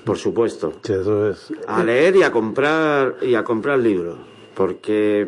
por 0.03 0.17
supuesto. 0.17 0.73
Sí, 0.83 0.93
eso 0.93 1.29
es. 1.29 1.53
A 1.67 1.83
leer 1.83 2.15
y 2.15 2.23
a 2.23 2.31
comprar 2.31 3.15
y 3.21 3.35
a 3.35 3.43
comprar 3.43 3.79
libros, 3.79 4.17
porque 4.55 5.27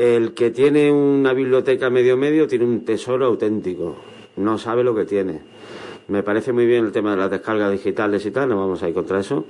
el 0.00 0.32
que 0.32 0.50
tiene 0.50 0.90
una 0.90 1.34
biblioteca 1.34 1.90
medio 1.90 2.16
medio 2.16 2.46
tiene 2.46 2.64
un 2.64 2.86
tesoro 2.86 3.26
auténtico, 3.26 3.96
no 4.36 4.56
sabe 4.56 4.82
lo 4.82 4.94
que 4.94 5.04
tiene. 5.04 5.42
Me 6.08 6.22
parece 6.22 6.54
muy 6.54 6.64
bien 6.64 6.86
el 6.86 6.90
tema 6.90 7.10
de 7.10 7.18
las 7.18 7.30
descargas 7.30 7.70
digitales 7.70 8.24
y 8.24 8.30
tal, 8.30 8.48
no 8.48 8.56
vamos 8.56 8.82
a 8.82 8.88
ir 8.88 8.94
contra 8.94 9.20
eso, 9.20 9.44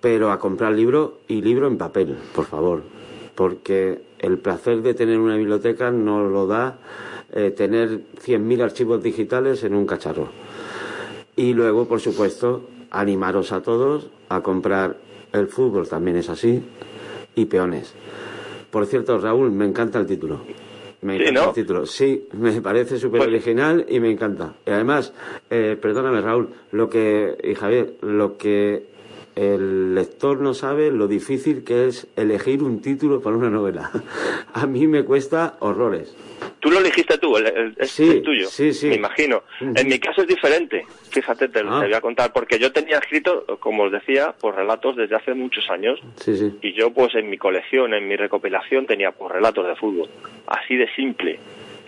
pero 0.00 0.32
a 0.32 0.38
comprar 0.38 0.72
libro 0.72 1.18
y 1.28 1.42
libro 1.42 1.66
en 1.66 1.76
papel, 1.76 2.16
por 2.34 2.46
favor, 2.46 2.84
porque 3.34 4.00
el 4.18 4.38
placer 4.38 4.80
de 4.80 4.94
tener 4.94 5.18
una 5.18 5.36
biblioteca 5.36 5.90
no 5.90 6.26
lo 6.26 6.46
da 6.46 6.78
eh, 7.30 7.50
tener 7.50 8.00
100.000 8.24 8.62
archivos 8.62 9.02
digitales 9.02 9.62
en 9.62 9.74
un 9.74 9.84
cacharro. 9.84 10.28
Y 11.36 11.52
luego, 11.52 11.86
por 11.86 12.00
supuesto, 12.00 12.62
animaros 12.90 13.52
a 13.52 13.60
todos 13.60 14.08
a 14.30 14.40
comprar 14.40 14.96
el 15.34 15.48
fútbol, 15.48 15.86
también 15.86 16.16
es 16.16 16.30
así, 16.30 16.62
y 17.34 17.44
peones. 17.44 17.92
Por 18.74 18.86
cierto, 18.86 19.18
Raúl, 19.18 19.52
me 19.52 19.64
encanta 19.66 20.00
el 20.00 20.06
título. 20.06 20.40
Me 21.02 21.16
Sí, 21.16 21.22
encanta 21.22 21.40
¿no? 21.42 21.48
el 21.50 21.54
título. 21.54 21.86
Sí, 21.86 22.26
me 22.32 22.60
parece 22.60 22.98
súper 22.98 23.18
Pues- 23.20 23.28
original 23.28 23.86
y 23.88 24.00
me 24.00 24.10
encanta. 24.10 24.54
Y 24.66 24.70
además, 24.70 25.12
eh, 25.48 25.78
perdóname, 25.80 26.20
Raúl, 26.20 26.48
lo 26.72 26.90
que, 26.90 27.36
y 27.44 27.54
Javier, 27.54 27.94
lo 28.02 28.36
que 28.36 28.86
el 29.36 29.94
lector 29.94 30.40
no 30.40 30.54
sabe 30.54 30.90
lo 30.90 31.06
difícil 31.06 31.62
que 31.62 31.86
es 31.86 32.08
elegir 32.16 32.64
un 32.64 32.80
título 32.80 33.20
para 33.20 33.36
una 33.36 33.48
novela. 33.48 33.92
A 34.54 34.66
mí 34.66 34.88
me 34.88 35.04
cuesta 35.04 35.54
horrores. 35.60 36.12
Tú 36.64 36.70
lo 36.70 36.78
elegiste 36.78 37.18
tú, 37.18 37.36
el, 37.36 37.46
el- 37.46 37.86
Sí, 37.86 38.08
el 38.08 38.22
tuyo. 38.22 38.46
sí, 38.46 38.72
sí. 38.72 38.86
Me 38.88 38.94
imagino. 38.94 39.42
En 39.60 39.86
mi 39.86 39.98
caso 39.98 40.22
es 40.22 40.26
diferente. 40.28 40.86
Fíjate, 41.10 41.48
te, 41.50 41.58
Ah. 41.60 41.80
te 41.80 41.86
voy 41.88 41.94
a 41.94 42.00
contar, 42.00 42.32
porque 42.32 42.58
yo 42.58 42.72
tenía 42.72 42.96
escrito, 43.00 43.44
como 43.60 43.82
os 43.82 43.92
decía, 43.92 44.34
por 44.40 44.54
relatos 44.56 44.96
desde 44.96 45.14
hace 45.14 45.34
muchos 45.34 45.68
años. 45.68 46.00
Sí, 46.16 46.34
sí. 46.34 46.50
Y 46.62 46.72
yo, 46.72 46.90
pues 46.90 47.14
en 47.16 47.28
mi 47.28 47.36
colección, 47.36 47.92
en 47.92 48.08
mi 48.08 48.16
recopilación, 48.16 48.86
tenía 48.86 49.12
pues 49.12 49.30
relatos 49.30 49.66
de 49.66 49.76
fútbol. 49.76 50.08
Así 50.46 50.74
de 50.74 50.88
simple. 50.94 51.38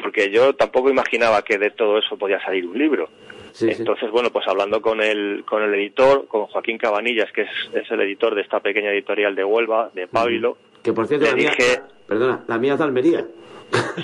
Porque 0.03 0.31
yo 0.31 0.55
tampoco 0.55 0.91
imaginaba 0.91 1.41
que 1.41 1.57
de 1.57 1.71
todo 1.71 1.97
eso 1.99 2.19
podía 2.19 2.39
salir 2.45 2.67
un 2.67 2.77
libro. 2.79 3.09
Sí, 3.53 3.73
sí. 3.73 3.77
Entonces, 3.79 4.11
bueno, 4.11 4.29
pues 4.29 4.47
hablando 4.47 4.83
con 4.83 5.01
el, 5.01 5.43
con 5.49 5.63
el 5.63 5.73
editor, 5.73 6.27
con 6.29 6.45
Joaquín 6.49 6.77
Cabanillas, 6.77 7.33
que 7.33 7.43
es, 7.43 7.51
es 7.73 7.91
el 7.91 8.03
editor 8.03 8.35
de 8.35 8.43
esta 8.43 8.61
pequeña 8.61 8.91
editorial 8.91 9.35
de 9.35 9.43
Huelva, 9.43 9.91
de 9.95 10.07
Pábilo, 10.07 10.59
Que 10.83 10.93
por 10.93 11.07
cierto, 11.07 11.25
la 11.25 11.35
mía, 11.35 11.51
dije- 11.57 11.81
perdona, 12.07 12.45
la 12.47 12.59
mía 12.59 12.75
es 12.75 12.79
de 12.79 12.85
Almería. 12.85 13.27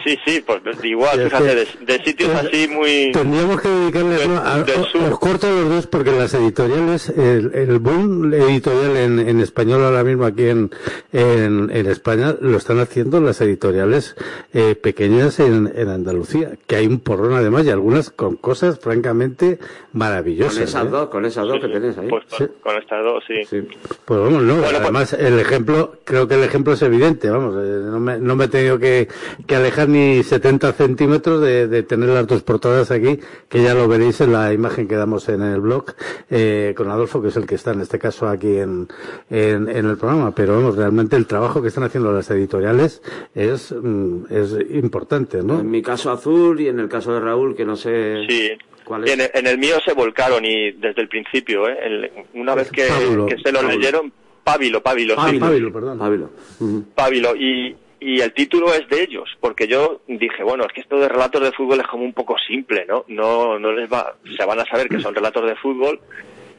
Sí, 0.05 0.17
sí, 0.27 0.45
pues 0.47 0.61
igual, 0.85 1.13
Sí, 1.15 1.21
es 1.21 1.25
fíjate, 1.27 1.55
de, 1.55 1.65
que- 1.67 1.85
de 1.99 2.05
sitios 2.05 2.31
así 2.35 2.69
muy... 2.69 3.13
Tendríamos 3.13 3.61
que 3.61 3.69
dedicarle 3.69 4.17
De- 4.17 4.29
¿no? 4.29 4.37
a, 4.39 4.63
del 4.63 4.81
o- 4.81 4.85
sur. 4.87 5.03
os 5.13 5.19
corto 5.19 5.47
a 5.47 5.51
los 5.51 5.69
dos 5.69 5.87
porque 5.87 6.13
las 6.13 6.35
editoriales, 6.35 7.09
el, 7.11 7.53
el 7.55 7.79
boom 7.79 8.33
editorial 8.35 8.97
en, 8.97 9.19
en 9.21 9.41
español 9.41 9.85
ahora 9.85 10.05
mismo 10.05 10.25
aquí 10.25 10.47
en, 10.49 10.71
en, 11.13 11.71
en 11.71 11.87
España 11.87 12.35
lo 12.41 12.57
están 12.57 12.81
haciendo 12.81 13.21
las 13.21 13.41
editoriales 13.41 14.17
eh, 14.53 14.75
pequeñas 14.75 15.41
en, 15.41 15.73
en 15.75 15.89
Andalucía, 15.89 16.53
que 16.67 16.77
hay 16.77 16.87
un 16.87 17.01
porrón 17.01 17.35
además 17.35 17.65
y 17.67 17.71
algunas 17.71 18.11
con 18.11 18.37
cosas 18.37 18.79
francamente 18.79 19.59
maravillosas. 19.93 20.55
Con 20.55 20.63
esas 20.65 20.87
¿eh? 20.87 20.89
dos, 20.91 21.09
con 21.09 21.25
esas 21.25 21.47
dos 21.47 21.61
que 21.61 21.69
tenéis 21.69 21.99
ahí. 21.99 22.09
Pues 22.09 22.25
con, 22.27 22.39
Sí. 22.39 22.53
con 22.63 22.77
estas 22.77 23.05
dos, 23.05 23.23
sí. 23.27 23.35
Sí. 23.49 23.61
Pues 24.05 24.21
vamos, 24.21 24.43
no, 24.43 24.55
Bueno, 24.55 24.69
pues- 24.71 24.81
además 24.83 25.13
el 25.13 25.39
ejemplo, 25.39 25.97
creo 26.05 26.27
que 26.27 26.35
el 26.35 26.43
ejemplo 26.45 26.73
es 26.75 26.83
evidente, 26.83 27.31
vamos, 27.31 27.55
eh, 27.59 27.81
no 27.85 28.01
me, 28.01 28.19
no 28.19 28.37
me 28.37 28.45
he 28.47 28.49
tenido 28.49 28.79
que, 28.79 29.09
que 29.47 29.52
alejar 29.55 29.89
ni 29.89 30.23
70 30.23 30.73
centímetros 30.73 31.41
de, 31.41 31.69
de 31.69 31.83
tener 31.83 32.09
las 32.09 32.27
dos 32.27 32.43
portadas 32.43 32.91
aquí, 32.91 33.19
que 33.49 33.63
ya 33.63 33.75
lo 33.75 33.89
veréis 33.89 34.21
en 34.21 34.33
la 34.33 34.53
imagen 34.53 34.89
que 34.89 34.97
damos 34.97 35.29
en 35.29 35.43
el 35.43 35.61
blog, 35.61 35.87
eh, 36.31 36.75
con 36.77 36.91
Adolfo, 36.91 37.21
que 37.23 37.29
es 37.29 37.37
el 37.37 37.47
que 37.47 37.55
está 37.57 37.73
en 37.73 37.81
este 37.81 37.99
caso 37.99 38.29
aquí 38.29 38.57
en, 38.57 38.89
en, 39.31 39.69
en 39.69 39.87
el 39.87 39.97
programa, 39.97 40.35
pero 40.35 40.55
vamos, 40.57 40.77
realmente 40.77 41.17
el 41.17 41.27
trabajo 41.27 41.61
que 41.63 41.69
están 41.69 41.85
haciendo 41.85 42.13
las 42.13 42.31
editoriales 42.31 43.03
es, 43.35 43.73
mm, 43.73 44.25
es 44.31 44.57
importante, 44.71 45.43
¿no? 45.43 45.61
En 45.61 45.71
mi 45.71 45.83
caso 45.83 46.11
azul 46.11 46.61
y 46.61 46.69
en 46.69 46.81
el 46.81 46.89
caso 46.89 47.13
de 47.13 47.21
Raúl, 47.21 47.55
que 47.57 47.65
no 47.65 47.77
sé 47.77 48.25
Sí. 48.29 48.51
cuál 48.85 49.05
es. 49.05 49.13
En 49.13 49.21
el, 49.21 49.31
en 49.35 49.47
el 49.47 49.59
mío 49.59 49.77
se 49.85 49.93
volcaron 49.95 50.45
y 50.45 50.73
desde 50.73 51.03
el 51.03 51.09
principio, 51.09 51.69
¿eh? 51.69 51.77
El- 51.83 52.11
una 52.35 52.55
vez 52.55 52.71
que, 52.71 52.83
que 53.29 53.37
se 53.43 53.53
lo 53.53 53.63
leyeron, 53.63 54.13
Pábilo, 54.45 54.83
Pábilo, 54.83 55.15
sí. 55.29 55.39
Pábilo, 55.39 55.73
perdón. 55.73 55.99
Pablo. 55.99 56.31
Ujú. 56.59 56.85
Pábilo. 56.97 57.37
Y, 57.37 57.77
y 58.05 58.21
el 58.21 58.33
título 58.33 58.75
es 58.75 58.89
de 58.89 59.03
ellos, 59.03 59.29
porque 59.41 59.69
yo 59.69 60.01
dije, 60.09 60.43
bueno, 60.43 60.65
es 60.65 60.73
que 60.73 60.81
esto 60.81 60.99
de 60.99 61.09
relatos 61.09 61.41
de 61.43 61.53
fútbol 61.53 61.81
es 61.81 61.87
como 61.87 62.05
un 62.05 62.13
poco 62.13 62.37
simple, 62.47 62.85
¿no? 62.87 63.05
No, 63.09 63.59
no 63.59 63.73
les 63.73 63.91
va, 63.91 64.17
se 64.37 64.45
van 64.45 64.59
a 64.59 64.65
saber 64.65 64.89
que 64.89 65.01
son 65.01 65.15
relatos 65.15 65.47
de 65.47 65.57
fútbol 65.57 66.01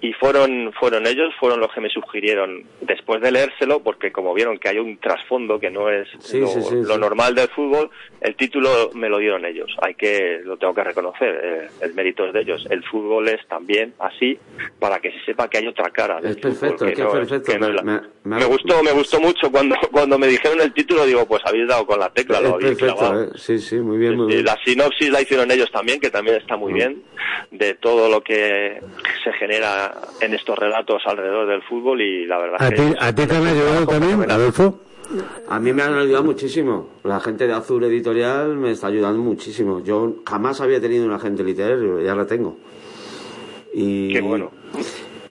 y 0.03 0.11
fueron, 0.11 0.73
fueron 0.73 1.07
ellos, 1.07 1.33
fueron 1.39 1.61
los 1.61 1.71
que 1.71 1.79
me 1.79 1.87
sugirieron 1.89 2.63
después 2.81 3.21
de 3.21 3.31
leérselo, 3.31 3.79
porque 3.81 4.11
como 4.11 4.33
vieron 4.33 4.57
que 4.57 4.67
hay 4.67 4.77
un 4.77 4.97
trasfondo 4.97 5.59
que 5.61 5.69
no 5.71 5.89
es 5.89 6.09
Sí, 6.19 6.41
lo, 6.41 6.47
sí, 6.47 6.61
sí, 6.61 6.75
lo 6.81 6.95
sí. 6.95 6.99
normal 6.99 7.33
del 7.33 7.47
fútbol, 7.47 7.89
el 8.19 8.35
título 8.35 8.91
me 8.95 9.07
lo 9.07 9.17
dieron 9.19 9.45
ellos. 9.45 9.73
Hay 9.81 9.95
que, 9.95 10.41
lo 10.43 10.57
tengo 10.57 10.73
que 10.75 10.83
reconocer, 10.83 11.39
eh, 11.41 11.67
el 11.81 11.93
mérito 11.93 12.25
es 12.25 12.33
de 12.33 12.41
ellos. 12.41 12.67
El 12.69 12.83
fútbol 12.83 13.29
es 13.29 13.47
también 13.47 13.93
así 13.99 14.37
para 14.77 14.99
que 14.99 15.11
se 15.11 15.23
sepa 15.23 15.47
que 15.49 15.59
hay 15.59 15.67
otra 15.67 15.89
cara. 15.89 16.19
del 16.19 16.31
Es 16.31 16.37
perfecto, 16.37 16.79
fútbol, 16.79 16.93
que 16.93 17.01
no 17.03 17.11
perfecto. 17.11 17.51
que 17.53 17.59
no 17.59 17.67
es 17.67 17.73
la- 17.75 17.83
Me- 17.83 18.01
me- 18.25 18.37
me 18.39 18.45
gustó, 18.45 18.83
me 18.83 18.91
gustó 18.91 19.21
mucho 19.21 19.49
cuando 19.51 19.75
cuando 19.91 20.19
me 20.19 20.27
dijeron 20.27 20.59
el 20.59 20.73
título, 20.73 21.05
digo, 21.05 21.25
pues 21.25 21.41
habéis 21.45 21.65
dado 21.69 21.85
con 21.85 21.97
la 21.99 22.09
tecla, 22.09 22.41
lo 22.41 22.55
habéis 22.55 22.77
perfecto. 22.77 23.23
¿eh? 23.23 23.29
Sí, 23.35 23.57
sí, 23.57 23.77
muy 23.77 23.97
bien, 23.97 24.17
muy 24.17 24.27
bien. 24.27 24.43
La 24.43 24.57
sinopsis 24.65 25.09
la 25.09 25.21
hicieron 25.21 25.49
ellos 25.49 25.71
también, 25.71 26.01
que 26.01 26.09
también 26.09 26.35
está 26.35 26.57
muy 26.57 26.73
bien, 26.73 27.01
de 27.51 27.73
todo 27.75 28.09
lo 28.09 28.21
que 28.21 28.81
se 29.23 29.31
genera 29.33 29.92
en 30.21 30.33
estos 30.33 30.57
relatos 30.57 31.01
alrededor 31.05 31.47
del 31.47 31.61
fútbol 31.63 32.01
y 32.01 32.25
la 32.25 32.37
verdad 32.39 32.57
¿A 32.61 32.69
que 32.71 32.95
a 32.99 33.13
ti 33.15 33.25
te 33.27 33.35
han 33.35 33.45
ayudado 33.47 33.87
también. 33.87 34.31
Adolfo? 34.31 34.79
A 35.49 35.59
mí 35.59 35.73
me 35.73 35.83
han 35.83 35.93
ayudado 35.95 36.23
muchísimo. 36.23 36.89
La 37.03 37.19
gente 37.19 37.45
de 37.45 37.53
Azul 37.53 37.83
Editorial 37.83 38.55
me 38.55 38.71
está 38.71 38.87
ayudando 38.87 39.19
muchísimo. 39.21 39.83
Yo 39.83 40.15
jamás 40.27 40.61
había 40.61 40.79
tenido 40.81 41.05
un 41.05 41.11
agente 41.11 41.43
literario, 41.43 42.01
ya 42.01 42.15
la 42.15 42.25
tengo. 42.25 42.57
Y, 43.73 44.13
Qué 44.13 44.21
bueno. 44.21 44.51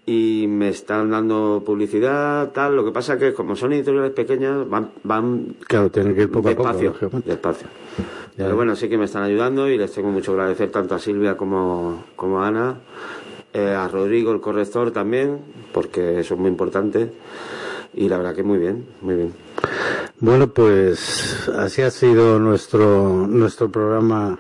y 0.06 0.46
me 0.48 0.68
están 0.68 1.10
dando 1.10 1.62
publicidad, 1.64 2.50
tal. 2.52 2.76
Lo 2.76 2.84
que 2.84 2.92
pasa 2.92 3.18
que 3.18 3.32
como 3.32 3.56
son 3.56 3.72
editoriales 3.72 4.12
pequeñas, 4.12 4.68
van, 4.68 4.90
van 5.02 5.56
Claro, 5.66 5.90
tienen 5.90 6.14
que 6.14 6.22
ir 6.22 6.30
poco 6.30 6.48
a 6.50 6.54
poco. 6.54 7.20
despacio. 7.24 7.68
Pero 8.36 8.56
bueno, 8.56 8.74
sí 8.76 8.88
que 8.88 8.96
me 8.98 9.04
están 9.04 9.24
ayudando 9.24 9.68
y 9.68 9.76
les 9.78 9.92
tengo 9.92 10.10
mucho 10.10 10.32
que 10.34 10.40
agradecer 10.40 10.70
tanto 10.70 10.94
a 10.94 10.98
Silvia 10.98 11.36
como, 11.36 12.04
como 12.16 12.42
a 12.42 12.48
Ana, 12.48 12.76
eh, 13.52 13.74
a 13.74 13.88
Rodrigo, 13.88 14.32
el 14.32 14.40
corrector 14.40 14.90
también, 14.90 15.38
porque 15.72 16.20
eso 16.20 16.34
es 16.34 16.40
muy 16.40 16.48
importante. 16.50 17.10
Y 17.94 18.08
la 18.08 18.16
verdad 18.18 18.34
que 18.34 18.42
muy 18.42 18.58
bien, 18.58 18.86
muy 19.02 19.14
bien. 19.16 19.32
Bueno, 20.18 20.48
pues 20.48 21.48
así 21.58 21.82
ha 21.82 21.90
sido 21.90 22.38
nuestro 22.38 23.26
nuestro 23.28 23.70
programa 23.70 24.38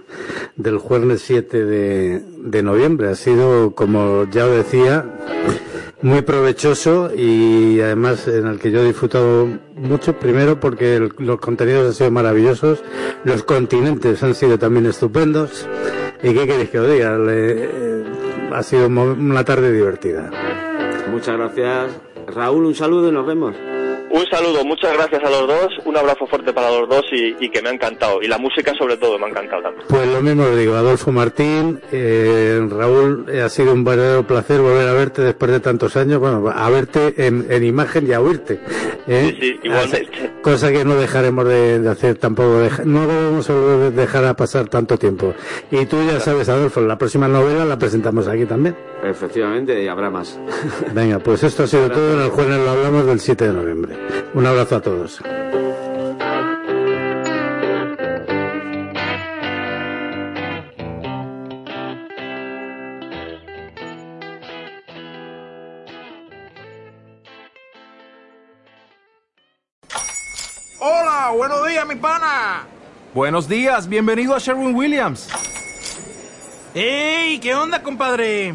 del 0.56 0.78
jueves 0.78 1.22
7 1.22 1.64
de, 1.64 2.62
noviembre. 2.62 3.08
Ha 3.08 3.14
sido, 3.14 3.74
como 3.74 4.24
ya 4.30 4.46
decía, 4.46 5.04
muy 6.00 6.22
provechoso 6.22 7.10
y 7.14 7.80
además 7.80 8.26
en 8.28 8.46
el 8.46 8.58
que 8.58 8.70
yo 8.70 8.80
he 8.80 8.86
disfrutado 8.86 9.48
mucho. 9.76 10.14
Primero 10.18 10.58
porque 10.58 10.96
el- 10.96 11.12
los 11.18 11.38
contenidos 11.40 11.88
han 11.88 11.94
sido 11.94 12.10
maravillosos, 12.10 12.82
los 13.24 13.42
continentes 13.42 14.22
han 14.22 14.34
sido 14.34 14.58
también 14.58 14.86
estupendos. 14.86 15.68
¿Y 16.22 16.32
qué 16.32 16.46
queréis 16.46 16.70
que 16.70 16.78
os 16.78 16.88
diga? 16.90 17.18
Ha 18.54 18.62
sido 18.62 18.86
una 18.86 19.44
tarde 19.44 19.72
divertida. 19.72 20.30
Muchas 21.10 21.36
gracias. 21.36 22.00
Raúl, 22.26 22.66
un 22.66 22.74
saludo 22.74 23.08
y 23.08 23.12
nos 23.12 23.26
vemos. 23.26 23.54
Un 24.14 24.26
saludo, 24.26 24.62
muchas 24.62 24.92
gracias 24.92 25.22
a 25.24 25.30
los 25.30 25.48
dos, 25.48 25.68
un 25.86 25.96
abrazo 25.96 26.26
fuerte 26.26 26.52
para 26.52 26.70
los 26.70 26.86
dos 26.86 27.02
y, 27.12 27.34
y 27.40 27.48
que 27.48 27.62
me 27.62 27.70
ha 27.70 27.72
encantado. 27.72 28.20
Y 28.22 28.28
la 28.28 28.36
música 28.36 28.74
sobre 28.78 28.98
todo 28.98 29.18
me 29.18 29.24
ha 29.24 29.28
encantado 29.30 29.62
también. 29.62 29.86
Pues 29.88 30.06
lo 30.06 30.20
mismo 30.20 30.42
os 30.44 30.54
digo, 30.56 30.74
Adolfo 30.74 31.10
Martín, 31.12 31.80
eh, 31.90 32.60
Raúl, 32.70 33.24
eh, 33.32 33.40
ha 33.40 33.48
sido 33.48 33.72
un 33.72 33.84
verdadero 33.84 34.26
placer 34.26 34.60
volver 34.60 34.86
a 34.86 34.92
verte 34.92 35.22
después 35.22 35.50
de 35.50 35.60
tantos 35.60 35.96
años, 35.96 36.20
bueno, 36.20 36.46
a 36.54 36.68
verte 36.68 37.14
en, 37.26 37.46
en 37.50 37.64
imagen 37.64 38.06
y 38.06 38.12
a 38.12 38.20
oírte. 38.20 38.60
¿eh? 39.06 39.30
Sí, 39.30 39.38
sí, 39.40 39.60
igualmente. 39.62 40.30
Cosa 40.42 40.70
que 40.70 40.84
no 40.84 40.94
dejaremos 40.96 41.46
de, 41.46 41.78
de 41.78 41.88
hacer 41.88 42.18
tampoco, 42.18 42.58
deja- 42.58 42.84
no 42.84 43.06
debemos 43.06 43.48
dejar 43.96 44.26
a 44.26 44.34
pasar 44.36 44.68
tanto 44.68 44.98
tiempo. 44.98 45.32
Y 45.70 45.86
tú 45.86 45.96
ya 46.06 46.20
sabes, 46.20 46.50
Adolfo, 46.50 46.82
la 46.82 46.98
próxima 46.98 47.28
novela 47.28 47.64
la 47.64 47.78
presentamos 47.78 48.28
aquí 48.28 48.44
también. 48.44 48.76
Efectivamente, 49.02 49.82
y 49.82 49.88
habrá 49.88 50.10
más. 50.10 50.38
Venga, 50.92 51.18
pues 51.18 51.42
esto 51.44 51.62
ha 51.62 51.66
sido 51.66 51.90
todo 51.90 52.12
en 52.12 52.20
el 52.20 52.28
jueves, 52.30 52.58
lo 52.62 52.70
hablamos 52.70 53.06
del 53.06 53.18
7 53.18 53.46
de 53.48 53.52
noviembre. 53.54 54.01
Un 54.34 54.46
abrazo 54.46 54.76
a 54.76 54.80
todos. 54.80 55.20
Hola, 70.78 71.32
buenos 71.36 71.68
días, 71.68 71.86
mi 71.86 71.94
pana. 71.96 72.66
Buenos 73.14 73.48
días, 73.48 73.88
bienvenido 73.88 74.34
a 74.34 74.38
Sherwin 74.38 74.74
Williams. 74.74 75.28
¡Ey! 76.74 77.38
¿Qué 77.38 77.54
onda, 77.54 77.82
compadre? 77.82 78.54